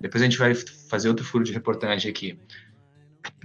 depois 0.00 0.22
a 0.22 0.24
gente 0.24 0.38
vai 0.38 0.54
fazer 0.54 1.10
outro 1.10 1.22
furo 1.22 1.44
de 1.44 1.52
reportagem 1.52 2.10
aqui. 2.10 2.40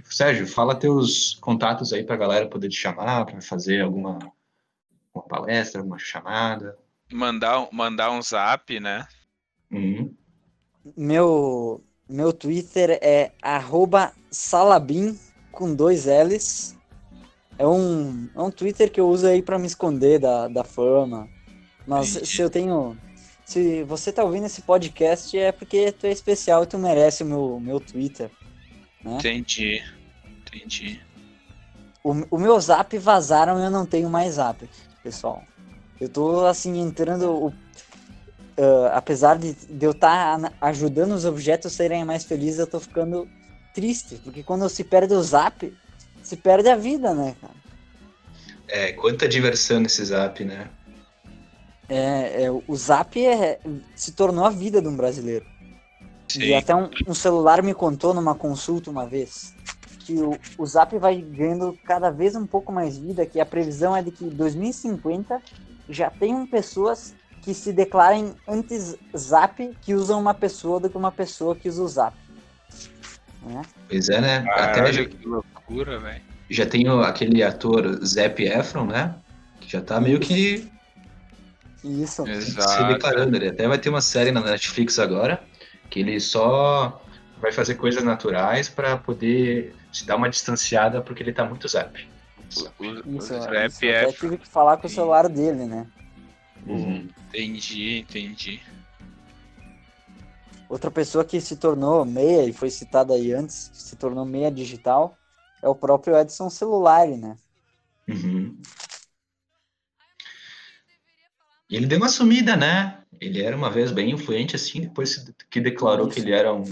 Sérgio, 0.04 0.46
fala 0.46 0.74
teus 0.74 1.34
contatos 1.34 1.92
aí 1.92 2.02
para 2.02 2.14
a 2.14 2.18
galera 2.18 2.48
poder 2.48 2.70
te 2.70 2.76
chamar, 2.76 3.26
para 3.26 3.40
fazer 3.42 3.82
alguma 3.82 4.18
uma 5.14 5.22
palestra, 5.22 5.82
uma 5.82 5.98
chamada. 5.98 6.78
Mandar, 7.12 7.60
um- 7.60 7.68
mandar 7.70 8.10
um 8.10 8.22
zap, 8.22 8.80
né? 8.80 9.06
Uhum. 9.70 10.14
Meu, 10.96 11.82
meu 12.08 12.32
Twitter 12.32 12.98
é 13.02 13.32
arroba 13.42 14.12
salabim 14.30 15.18
com 15.52 15.74
dois 15.74 16.06
L's. 16.06 16.76
É 17.58 17.66
um, 17.66 18.28
é 18.34 18.40
um 18.40 18.50
Twitter 18.50 18.90
que 18.90 19.00
eu 19.00 19.08
uso 19.08 19.26
aí 19.26 19.42
pra 19.42 19.58
me 19.58 19.66
esconder 19.66 20.18
da, 20.18 20.48
da 20.48 20.64
fama. 20.64 21.28
Mas 21.86 22.10
Entendi. 22.16 22.26
se 22.26 22.42
eu 22.42 22.50
tenho. 22.50 22.96
Se 23.46 23.84
você 23.84 24.12
tá 24.12 24.24
ouvindo 24.24 24.46
esse 24.46 24.60
podcast 24.62 25.38
é 25.38 25.52
porque 25.52 25.92
tu 25.92 26.04
é 26.06 26.10
especial 26.10 26.64
e 26.64 26.66
tu 26.66 26.76
merece 26.78 27.22
o 27.22 27.26
meu, 27.26 27.60
meu 27.60 27.78
Twitter. 27.78 28.28
Né? 29.04 29.14
Entendi. 29.18 29.80
Entendi. 30.40 31.00
O, 32.02 32.10
o 32.32 32.38
meu 32.38 32.60
zap 32.60 32.98
vazaram 32.98 33.60
e 33.60 33.64
eu 33.64 33.70
não 33.70 33.86
tenho 33.86 34.10
mais 34.10 34.34
zap, 34.34 34.68
pessoal. 35.02 35.44
Eu 36.00 36.08
tô 36.08 36.44
assim 36.44 36.76
entrando. 36.80 37.30
o- 37.46 37.54
ah, 38.58 38.96
apesar 38.96 39.38
de, 39.38 39.52
de 39.54 39.86
eu 39.86 39.92
estar 39.92 40.52
ajudando 40.60 41.12
os 41.12 41.24
objetos 41.24 41.72
a 41.72 41.76
serem 41.76 42.04
mais 42.04 42.24
felizes, 42.24 42.58
eu 42.58 42.66
tô 42.66 42.80
ficando 42.80 43.28
triste. 43.72 44.16
Porque 44.24 44.42
quando 44.42 44.68
se 44.68 44.82
perde 44.82 45.14
o 45.14 45.22
zap, 45.22 45.72
se 46.20 46.36
perde 46.36 46.68
a 46.68 46.74
vida, 46.74 47.14
né, 47.14 47.36
cara? 47.40 47.54
É, 48.66 48.92
quanta 48.92 49.28
diversão 49.28 49.78
nesse 49.78 50.04
zap, 50.04 50.44
né? 50.44 50.68
É, 51.88 52.44
é, 52.44 52.50
o 52.50 52.76
zap 52.76 53.24
é- 53.24 53.60
se 53.94 54.12
tornou 54.12 54.44
a 54.44 54.50
vida 54.50 54.82
de 54.82 54.88
um 54.88 54.96
brasileiro. 54.96 55.46
Sim. 56.28 56.40
E 56.40 56.54
até 56.54 56.74
um, 56.74 56.90
um 57.06 57.14
celular 57.14 57.62
me 57.62 57.72
contou 57.72 58.12
numa 58.12 58.34
consulta 58.34 58.90
uma 58.90 59.06
vez 59.06 59.54
que 60.06 60.14
o, 60.14 60.38
o 60.56 60.64
Zap 60.64 60.96
vai 60.98 61.20
ganhando 61.20 61.76
cada 61.84 62.10
vez 62.10 62.36
um 62.36 62.46
pouco 62.46 62.72
mais 62.72 62.96
vida, 62.96 63.26
que 63.26 63.40
a 63.40 63.46
previsão 63.46 63.96
é 63.96 64.02
de 64.02 64.12
que 64.12 64.24
em 64.24 64.28
2050 64.28 65.42
já 65.88 66.08
tenham 66.10 66.46
pessoas 66.46 67.14
que 67.42 67.52
se 67.52 67.72
declarem 67.72 68.32
antes 68.46 68.96
Zap 69.16 69.76
que 69.82 69.94
usam 69.94 70.20
uma 70.20 70.32
pessoa 70.32 70.78
do 70.78 70.88
que 70.88 70.96
uma 70.96 71.10
pessoa 71.10 71.56
que 71.56 71.68
usa 71.68 71.82
o 71.82 71.88
Zap. 71.88 72.16
Né? 73.42 73.62
Pois 73.88 74.08
é, 74.08 74.20
né? 74.20 74.44
Até 74.48 74.74
Caralho, 74.74 74.92
já, 74.92 75.04
que 75.04 75.26
loucura, 75.26 75.98
velho. 75.98 76.22
já 76.50 76.66
tem 76.66 76.86
aquele 76.88 77.42
ator 77.42 78.04
Zac 78.04 78.42
Efron, 78.42 78.86
né? 78.86 79.14
Que 79.60 79.70
já 79.70 79.80
tá 79.80 80.00
meio 80.00 80.20
que 80.20 80.68
Isso. 81.86 82.24
se 82.24 82.30
Exato. 82.30 82.92
declarando. 82.92 83.36
Ele 83.36 83.48
até 83.48 83.68
vai 83.68 83.78
ter 83.78 83.88
uma 83.88 84.00
série 84.00 84.32
na 84.32 84.40
Netflix 84.40 84.98
agora, 84.98 85.42
que 85.88 86.00
ele 86.00 86.18
só 86.20 87.02
vai 87.40 87.52
fazer 87.52 87.74
coisas 87.76 88.02
naturais 88.02 88.68
para 88.68 88.96
poder 88.96 89.74
se 89.92 90.06
dar 90.06 90.16
uma 90.16 90.28
distanciada, 90.28 91.00
porque 91.00 91.22
ele 91.22 91.32
tá 91.32 91.44
muito 91.44 91.68
zap. 91.68 92.06
O, 92.56 92.84
o, 92.84 93.14
o 93.14 93.18
Isso, 93.18 93.28
Zap 93.40 93.66
isso. 93.66 93.84
é. 93.84 94.04
Até 94.04 94.12
tive 94.12 94.38
que 94.38 94.46
falar 94.48 94.76
com 94.76 94.86
o 94.86 94.90
celular 94.90 95.28
dele, 95.28 95.66
né? 95.66 95.86
Uhum. 96.66 97.08
Entendi, 97.28 97.98
entendi. 97.98 98.60
Outra 100.68 100.90
pessoa 100.90 101.24
que 101.24 101.40
se 101.40 101.56
tornou 101.56 102.04
meia, 102.04 102.44
e 102.44 102.52
foi 102.52 102.70
citada 102.70 103.14
aí 103.14 103.32
antes, 103.32 103.68
que 103.68 103.78
se 103.78 103.96
tornou 103.96 104.24
meia 104.24 104.50
digital, 104.50 105.16
é 105.62 105.68
o 105.68 105.74
próprio 105.74 106.16
Edson 106.16 106.50
Celulari, 106.50 107.16
né? 107.16 107.36
Uhum. 108.08 108.56
E 111.68 111.76
ele 111.76 111.86
deu 111.86 111.98
uma 111.98 112.08
sumida, 112.08 112.56
né? 112.56 113.02
Ele 113.20 113.42
era 113.42 113.56
uma 113.56 113.70
vez 113.70 113.90
bem 113.90 114.10
influente, 114.10 114.56
assim, 114.56 114.82
depois 114.82 115.24
que 115.50 115.60
declarou 115.60 116.08
que 116.08 116.20
ele 116.20 116.32
era 116.32 116.52
um. 116.52 116.64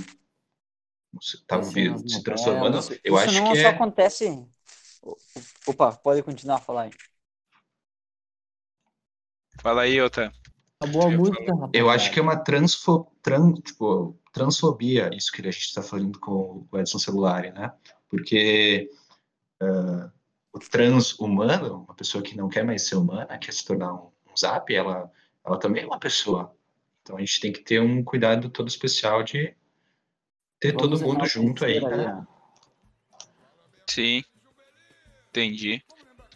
Tava 1.47 1.63
Assim, 1.63 1.89
nas 1.89 2.01
se 2.13 2.23
transformando. 2.23 2.77
novelas. 2.77 2.91
Eu 3.03 3.17
Isso 3.17 3.25
acho 3.25 3.41
não 3.41 3.53
que 3.53 3.61
só 3.61 3.69
é. 3.69 3.71
acontece. 3.71 4.47
Opa, 5.67 5.93
pode 5.93 6.23
continuar 6.23 6.57
a 6.57 6.61
falar 6.61 6.83
aí. 6.83 6.91
Fala 9.61 9.83
aí, 9.83 10.01
Otan. 10.01 10.33
Uma 10.83 10.93
boa 10.93 11.13
Eu 11.13 11.19
música, 11.19 11.53
rapaz. 11.55 11.71
Eu 11.73 11.91
acho 11.91 12.13
que 12.13 12.19
é 12.19 12.23
uma 12.23 12.37
transfo, 12.37 13.07
tran, 13.23 13.53
tipo, 13.55 14.19
transfobia 14.33 15.11
isso 15.15 15.33
que 15.33 15.41
a 15.41 15.51
gente 15.51 15.65
está 15.65 15.83
falando 15.83 16.19
com 16.19 16.67
o 16.71 16.79
Edson 16.79 16.99
Celulari, 16.99 17.53
né? 17.53 17.73
Porque 18.09 18.91
ah, 19.61 20.11
o 20.53 20.59
transhumano, 20.59 21.85
uma 21.85 21.95
pessoa 21.95 22.23
que 22.23 22.37
não 22.37 22.49
quer 22.49 22.65
mais 22.65 22.83
ser 22.87 22.97
humana, 22.97 23.39
quer 23.39 23.53
se 23.53 23.65
tornar 23.65 23.95
um 23.95 24.11
zap, 24.39 24.75
ela, 24.75 25.11
ela 25.45 25.59
também 25.59 25.83
é 25.83 25.87
uma 25.87 25.99
pessoa. 25.99 26.55
Então 27.03 27.17
a 27.17 27.21
gente 27.21 27.41
tem 27.41 27.53
que 27.53 27.61
ter 27.61 27.81
um 27.81 28.03
cuidado 28.03 28.49
todo 28.49 28.69
especial 28.69 29.23
de 29.23 29.55
ter 30.59 30.73
Vamos 30.73 31.01
todo 31.01 31.07
mundo 31.07 31.27
junto 31.27 31.65
aí, 31.65 31.79
aí, 31.79 31.97
né? 31.97 32.27
Sim. 33.89 34.25
Entendi. 35.29 35.83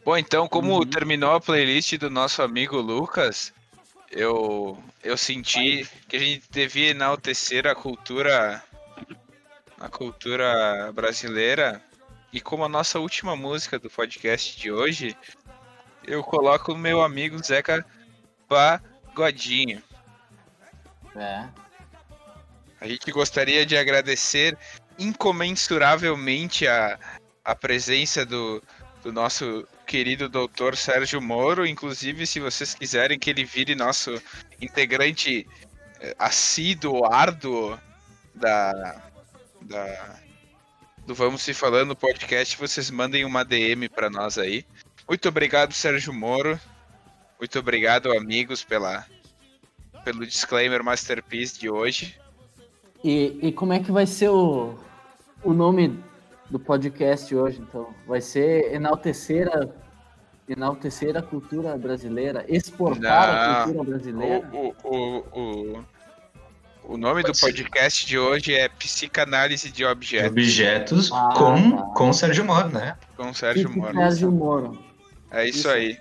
Bom, 0.05 0.17
então, 0.17 0.49
como 0.49 0.79
Uhum. 0.79 0.87
terminou 0.87 1.33
a 1.35 1.41
playlist 1.41 1.97
do 1.99 2.11
nosso 2.11 2.43
amigo 2.43 2.81
Lucas, 2.81 3.53
eu, 4.11 4.83
eu 5.03 5.17
senti 5.17 5.89
que 6.09 6.17
a 6.17 6.19
gente 6.19 6.45
devia 6.51 6.91
enaltecer 6.91 7.67
a 7.67 7.75
cultura 7.75 8.63
a 9.81 9.89
cultura 9.89 10.91
brasileira 10.93 11.81
e 12.33 12.41
como 12.41 12.65
a 12.65 12.69
nossa 12.69 12.99
última 12.99 13.37
música 13.37 13.79
do 13.79 13.89
podcast 13.89 14.59
de 14.61 14.73
hoje, 14.73 15.17
eu 16.09 16.25
coloco 16.25 16.73
o 16.73 16.79
meu 16.79 17.03
amigo 17.03 17.39
Zeca 17.45 17.85
Pagodinho. 18.49 19.83
É. 21.15 21.49
A 22.81 22.89
gente 22.89 23.11
gostaria 23.11 23.67
de 23.67 23.77
agradecer 23.77 24.57
incomensuravelmente 24.99 26.67
a, 26.67 26.99
a 27.45 27.55
presença 27.55 28.25
do, 28.25 28.63
do 29.03 29.13
nosso 29.13 29.67
querido 29.87 30.29
doutor 30.29 30.77
Sérgio 30.77 31.21
Moro. 31.21 31.67
Inclusive, 31.67 32.27
se 32.27 32.41
vocês 32.41 32.75
quiserem 32.75 33.19
que 33.19 33.31
ele 33.31 33.45
vire 33.45 33.75
nosso 33.75 34.21
integrante 34.61 35.47
eh, 36.01 36.15
assíduo, 36.19 37.05
árduo 37.05 37.79
da, 38.35 39.03
da, 39.61 40.17
do 41.07 41.15
Vamos 41.15 41.43
Se 41.43 41.53
Falando 41.53 41.97
podcast, 41.97 42.57
vocês 42.57 42.91
mandem 42.91 43.25
uma 43.25 43.45
DM 43.45 43.89
para 43.89 44.09
nós 44.09 44.39
aí. 44.39 44.65
Muito 45.09 45.29
obrigado, 45.29 45.73
Sérgio 45.73 46.13
Moro. 46.13 46.59
Muito 47.39 47.59
obrigado, 47.59 48.13
amigos, 48.17 48.63
pela, 48.65 49.07
pelo 50.05 50.27
disclaimer 50.27 50.83
Masterpiece 50.83 51.59
de 51.59 51.71
hoje. 51.71 52.19
E, 53.03 53.39
e 53.41 53.53
como 53.53 53.73
é 53.73 53.79
que 53.81 53.93
vai 53.93 54.07
ser 54.07 54.29
o, 54.29 54.75
o 55.43 55.53
nome 55.53 56.03
do 56.51 56.59
podcast 56.59 57.35
hoje, 57.35 57.61
então? 57.61 57.95
Vai 58.07 58.21
ser 58.21 58.75
enaltecer 58.75 59.49
a, 59.49 59.67
enaltecer 60.49 61.17
a 61.17 61.23
cultura 61.23 61.77
brasileira, 61.79 62.45
exportar 62.49 63.29
a 63.29 63.59
Não. 63.59 63.65
cultura 63.75 63.85
brasileira. 63.91 64.51
O, 64.53 64.75
o, 64.83 65.19
o, 65.33 65.75
o, 65.75 65.85
o 66.95 66.97
nome 66.99 67.23
do 67.23 67.33
podcast 67.39 68.05
de 68.05 68.19
hoje 68.19 68.55
é 68.55 68.69
Psicanálise 68.69 69.69
de 69.69 69.77
De 69.77 69.85
Objetos, 69.85 70.31
objetos 70.31 71.13
Ah, 71.13 71.35
com, 71.37 71.71
tá. 71.77 71.83
com 71.95 72.13
Sérgio 72.13 72.45
Moro, 72.45 72.69
né? 72.71 72.97
com 73.17 73.33
Sérgio 73.33 73.71
Moro. 73.71 73.95
Sérgio 73.95 74.33
Moro. 74.33 74.88
É 75.31 75.47
isso, 75.47 75.59
Isso. 75.59 75.69
aí. 75.71 76.01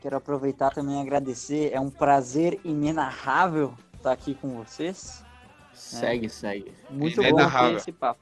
Quero 0.00 0.16
aproveitar 0.16 0.70
também 0.70 0.98
e 0.98 1.00
agradecer. 1.00 1.70
É 1.72 1.80
um 1.80 1.90
prazer 1.90 2.58
inenarrável 2.64 3.74
estar 3.96 4.12
aqui 4.12 4.34
com 4.34 4.62
vocês. 4.62 5.22
Segue, 5.74 6.28
segue. 6.28 6.74
Muito 6.90 7.16
bom 7.16 7.28
Inenarrável. 7.28 7.72
ter 7.72 7.76
esse 7.76 7.92
papo. 7.92 8.20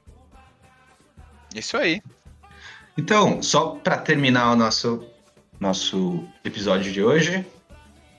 Isso 1.55 1.77
aí. 1.77 2.01
Então, 2.97 3.41
só 3.41 3.75
para 3.75 3.97
terminar 3.97 4.51
o 4.51 4.55
nosso, 4.55 5.05
nosso 5.59 6.27
episódio 6.43 6.91
de 6.91 7.01
hoje, 7.01 7.45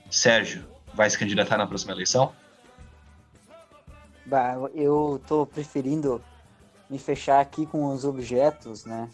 Sérgio 0.09 0.65
vai 0.93 1.09
se 1.09 1.17
candidatar 1.17 1.57
na 1.57 1.67
próxima 1.67 1.93
eleição? 1.93 2.33
Bah, 4.25 4.55
eu 4.73 5.21
tô 5.27 5.45
preferindo 5.45 6.21
me 6.89 6.99
fechar 6.99 7.39
aqui 7.39 7.65
com 7.65 7.85
os 7.85 8.03
objetos, 8.03 8.85
né? 8.85 9.09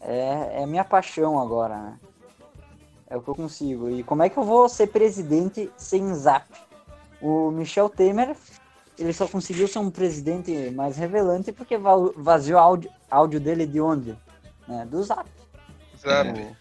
É, 0.00 0.62
é 0.62 0.66
minha 0.66 0.84
paixão 0.84 1.40
agora, 1.40 1.76
né? 1.76 1.98
É 3.14 3.16
o 3.16 3.22
que 3.22 3.28
eu 3.28 3.34
consigo. 3.36 3.88
E 3.88 4.02
como 4.02 4.24
é 4.24 4.28
que 4.28 4.36
eu 4.36 4.42
vou 4.42 4.68
ser 4.68 4.88
presidente 4.88 5.70
sem 5.76 6.12
zap? 6.14 6.44
O 7.22 7.48
Michel 7.52 7.88
Temer, 7.88 8.34
ele 8.98 9.12
só 9.12 9.28
conseguiu 9.28 9.68
ser 9.68 9.78
um 9.78 9.88
presidente 9.88 10.72
mais 10.72 10.96
revelante 10.96 11.52
porque 11.52 11.78
va- 11.78 12.10
vaziou 12.16 12.58
áudio, 12.58 12.90
áudio 13.08 13.38
dele 13.38 13.66
de 13.68 13.80
onde? 13.80 14.18
Né? 14.66 14.84
Do 14.90 15.00
zap. 15.04 15.30
Zap. 15.96 16.56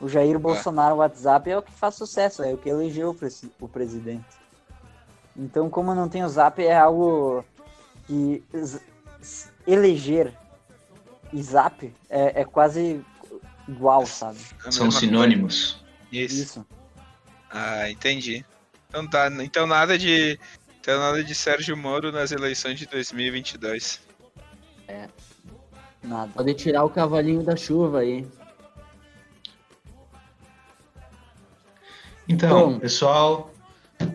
O, 0.00 0.06
o 0.06 0.08
Jair 0.08 0.38
Bolsonaro, 0.38 0.94
o 0.94 0.98
WhatsApp, 0.98 1.50
é 1.50 1.58
o 1.58 1.62
que 1.62 1.72
faz 1.72 1.94
sucesso, 1.94 2.42
é 2.42 2.54
o 2.54 2.56
que 2.56 2.70
elegeu 2.70 3.10
o, 3.10 3.14
presi- 3.14 3.52
o 3.60 3.68
presidente. 3.68 4.24
Então, 5.36 5.68
como 5.68 5.90
eu 5.90 5.94
não 5.94 6.08
tenho 6.08 6.26
zap, 6.26 6.64
é 6.64 6.74
algo 6.74 7.44
que 8.06 8.42
eleger 9.66 10.32
e 11.34 11.42
zap 11.42 11.92
é, 12.08 12.40
é 12.40 12.44
quase 12.46 13.04
igual, 13.68 14.06
sabe? 14.06 14.38
É 14.64 14.70
São 14.70 14.90
sinônimos. 14.90 15.82
Isso. 16.12 16.42
Isso. 16.42 16.66
Ah, 17.50 17.90
entendi. 17.90 18.44
Então 18.88 19.06
tá, 19.06 19.30
então 19.42 19.66
nada 19.66 19.98
de 19.98 20.38
então 20.80 20.98
nada 20.98 21.22
de 21.22 21.34
Sérgio 21.34 21.76
Moro 21.76 22.12
nas 22.12 22.30
eleições 22.30 22.78
de 22.78 22.86
2022. 22.86 24.00
Nada. 26.06 26.30
Pode 26.32 26.54
tirar 26.54 26.84
o 26.84 26.90
cavalinho 26.90 27.42
da 27.42 27.56
chuva 27.56 28.00
aí. 28.00 28.24
Então, 32.28 32.72
Bom. 32.72 32.78
pessoal, 32.78 33.52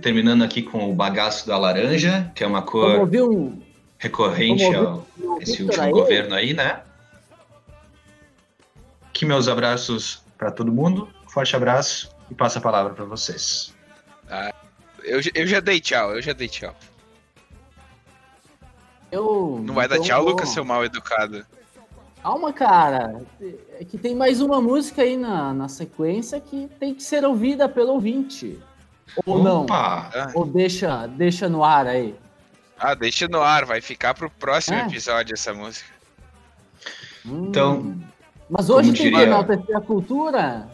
terminando 0.01 0.43
aqui 0.43 0.61
com 0.61 0.89
o 0.89 0.95
bagaço 0.95 1.47
da 1.47 1.57
laranja, 1.57 2.31
que 2.35 2.43
é 2.43 2.47
uma 2.47 2.61
cor 2.61 2.99
ouvir 2.99 3.21
um. 3.21 3.61
recorrente 3.97 4.63
o 4.65 5.05
esse 5.41 5.63
último 5.63 5.83
aí? 5.83 5.91
governo 5.91 6.35
aí, 6.35 6.53
né? 6.53 6.81
Aqui 9.21 9.27
meus 9.27 9.47
abraços 9.47 10.23
para 10.35 10.49
todo 10.49 10.71
mundo. 10.71 11.07
Forte 11.27 11.55
abraço 11.55 12.09
e 12.31 12.33
passo 12.33 12.57
a 12.57 12.61
palavra 12.61 12.91
para 12.95 13.05
vocês. 13.05 13.71
Eu, 15.03 15.19
eu 15.35 15.45
já 15.45 15.59
dei 15.59 15.79
tchau, 15.79 16.15
eu 16.15 16.23
já 16.23 16.33
dei 16.33 16.47
tchau. 16.47 16.75
Eu, 19.11 19.61
Não 19.63 19.75
vai 19.75 19.87
dar 19.87 19.97
então 19.97 20.07
tchau, 20.07 20.21
vou- 20.23 20.31
Lucas, 20.31 20.49
seu 20.49 20.65
mal 20.65 20.83
educado. 20.83 21.45
Calma, 22.23 22.51
cara. 22.51 23.21
É 23.79 23.85
que 23.85 23.95
tem 23.95 24.15
mais 24.15 24.41
uma 24.41 24.59
música 24.59 25.03
aí 25.03 25.15
na, 25.15 25.53
na 25.53 25.69
sequência 25.69 26.41
que 26.41 26.67
tem 26.79 26.95
que 26.95 27.03
ser 27.03 27.23
ouvida 27.23 27.69
pelo 27.69 27.91
ouvinte. 27.91 28.59
Ou 29.23 29.43
não. 29.43 29.65
Opa! 29.65 30.09
Ah, 30.15 30.31
Ou 30.33 30.47
deixa, 30.47 31.05
deixa 31.05 31.47
no 31.47 31.63
ar 31.63 31.85
aí. 31.85 32.15
ah, 32.79 32.95
deixa 32.95 33.27
no 33.27 33.39
ar, 33.39 33.65
vai 33.65 33.81
ficar 33.81 34.15
pro 34.15 34.31
próximo 34.31 34.77
É. 34.77 34.87
episódio 34.87 35.35
essa 35.35 35.53
música. 35.53 35.91
Hum. 37.23 37.45
Então, 37.49 38.01
Mas 38.51 38.69
hoje 38.69 38.89
como 38.89 38.93
tem 38.97 39.05
que 39.05 39.09
diria- 39.11 39.23
enaltecer 39.27 39.77
a 39.77 39.81
cultura. 39.81 40.67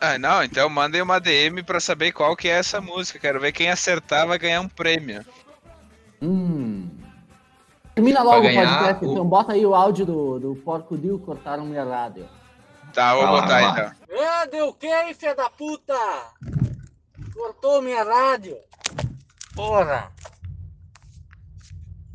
Ah, 0.00 0.18
não, 0.18 0.42
então 0.42 0.68
mandem 0.68 1.00
uma 1.02 1.20
DM 1.20 1.62
pra 1.62 1.78
saber 1.78 2.10
qual 2.10 2.34
que 2.34 2.48
é 2.48 2.52
essa 2.58 2.80
música. 2.80 3.18
Quero 3.20 3.38
ver 3.38 3.52
quem 3.52 3.70
acertar 3.70 4.26
vai 4.26 4.38
ganhar 4.38 4.60
um 4.60 4.68
prêmio. 4.68 5.24
Hum. 6.20 6.88
Termina 7.94 8.22
logo 8.22 8.38
o 8.40 8.42
podcast, 8.42 9.04
o- 9.04 9.12
então 9.12 9.24
bota 9.24 9.52
aí 9.52 9.64
o 9.66 9.74
áudio 9.74 10.06
do, 10.06 10.38
do 10.40 10.54
Porco 10.56 10.96
Dio 10.96 11.18
cortaram 11.18 11.64
minha 11.66 11.84
rádio. 11.84 12.26
Tá, 12.92 13.14
vou 13.14 13.24
lá, 13.24 13.30
botar 13.42 13.62
então. 13.62 13.92
Ah, 14.18 14.46
deu 14.46 14.68
o 14.68 14.74
quê, 14.74 14.88
filha 15.14 15.34
da 15.34 15.48
puta? 15.50 15.94
Cortou 17.34 17.80
minha 17.82 18.02
rádio. 18.02 18.56
Porra. 19.54 20.10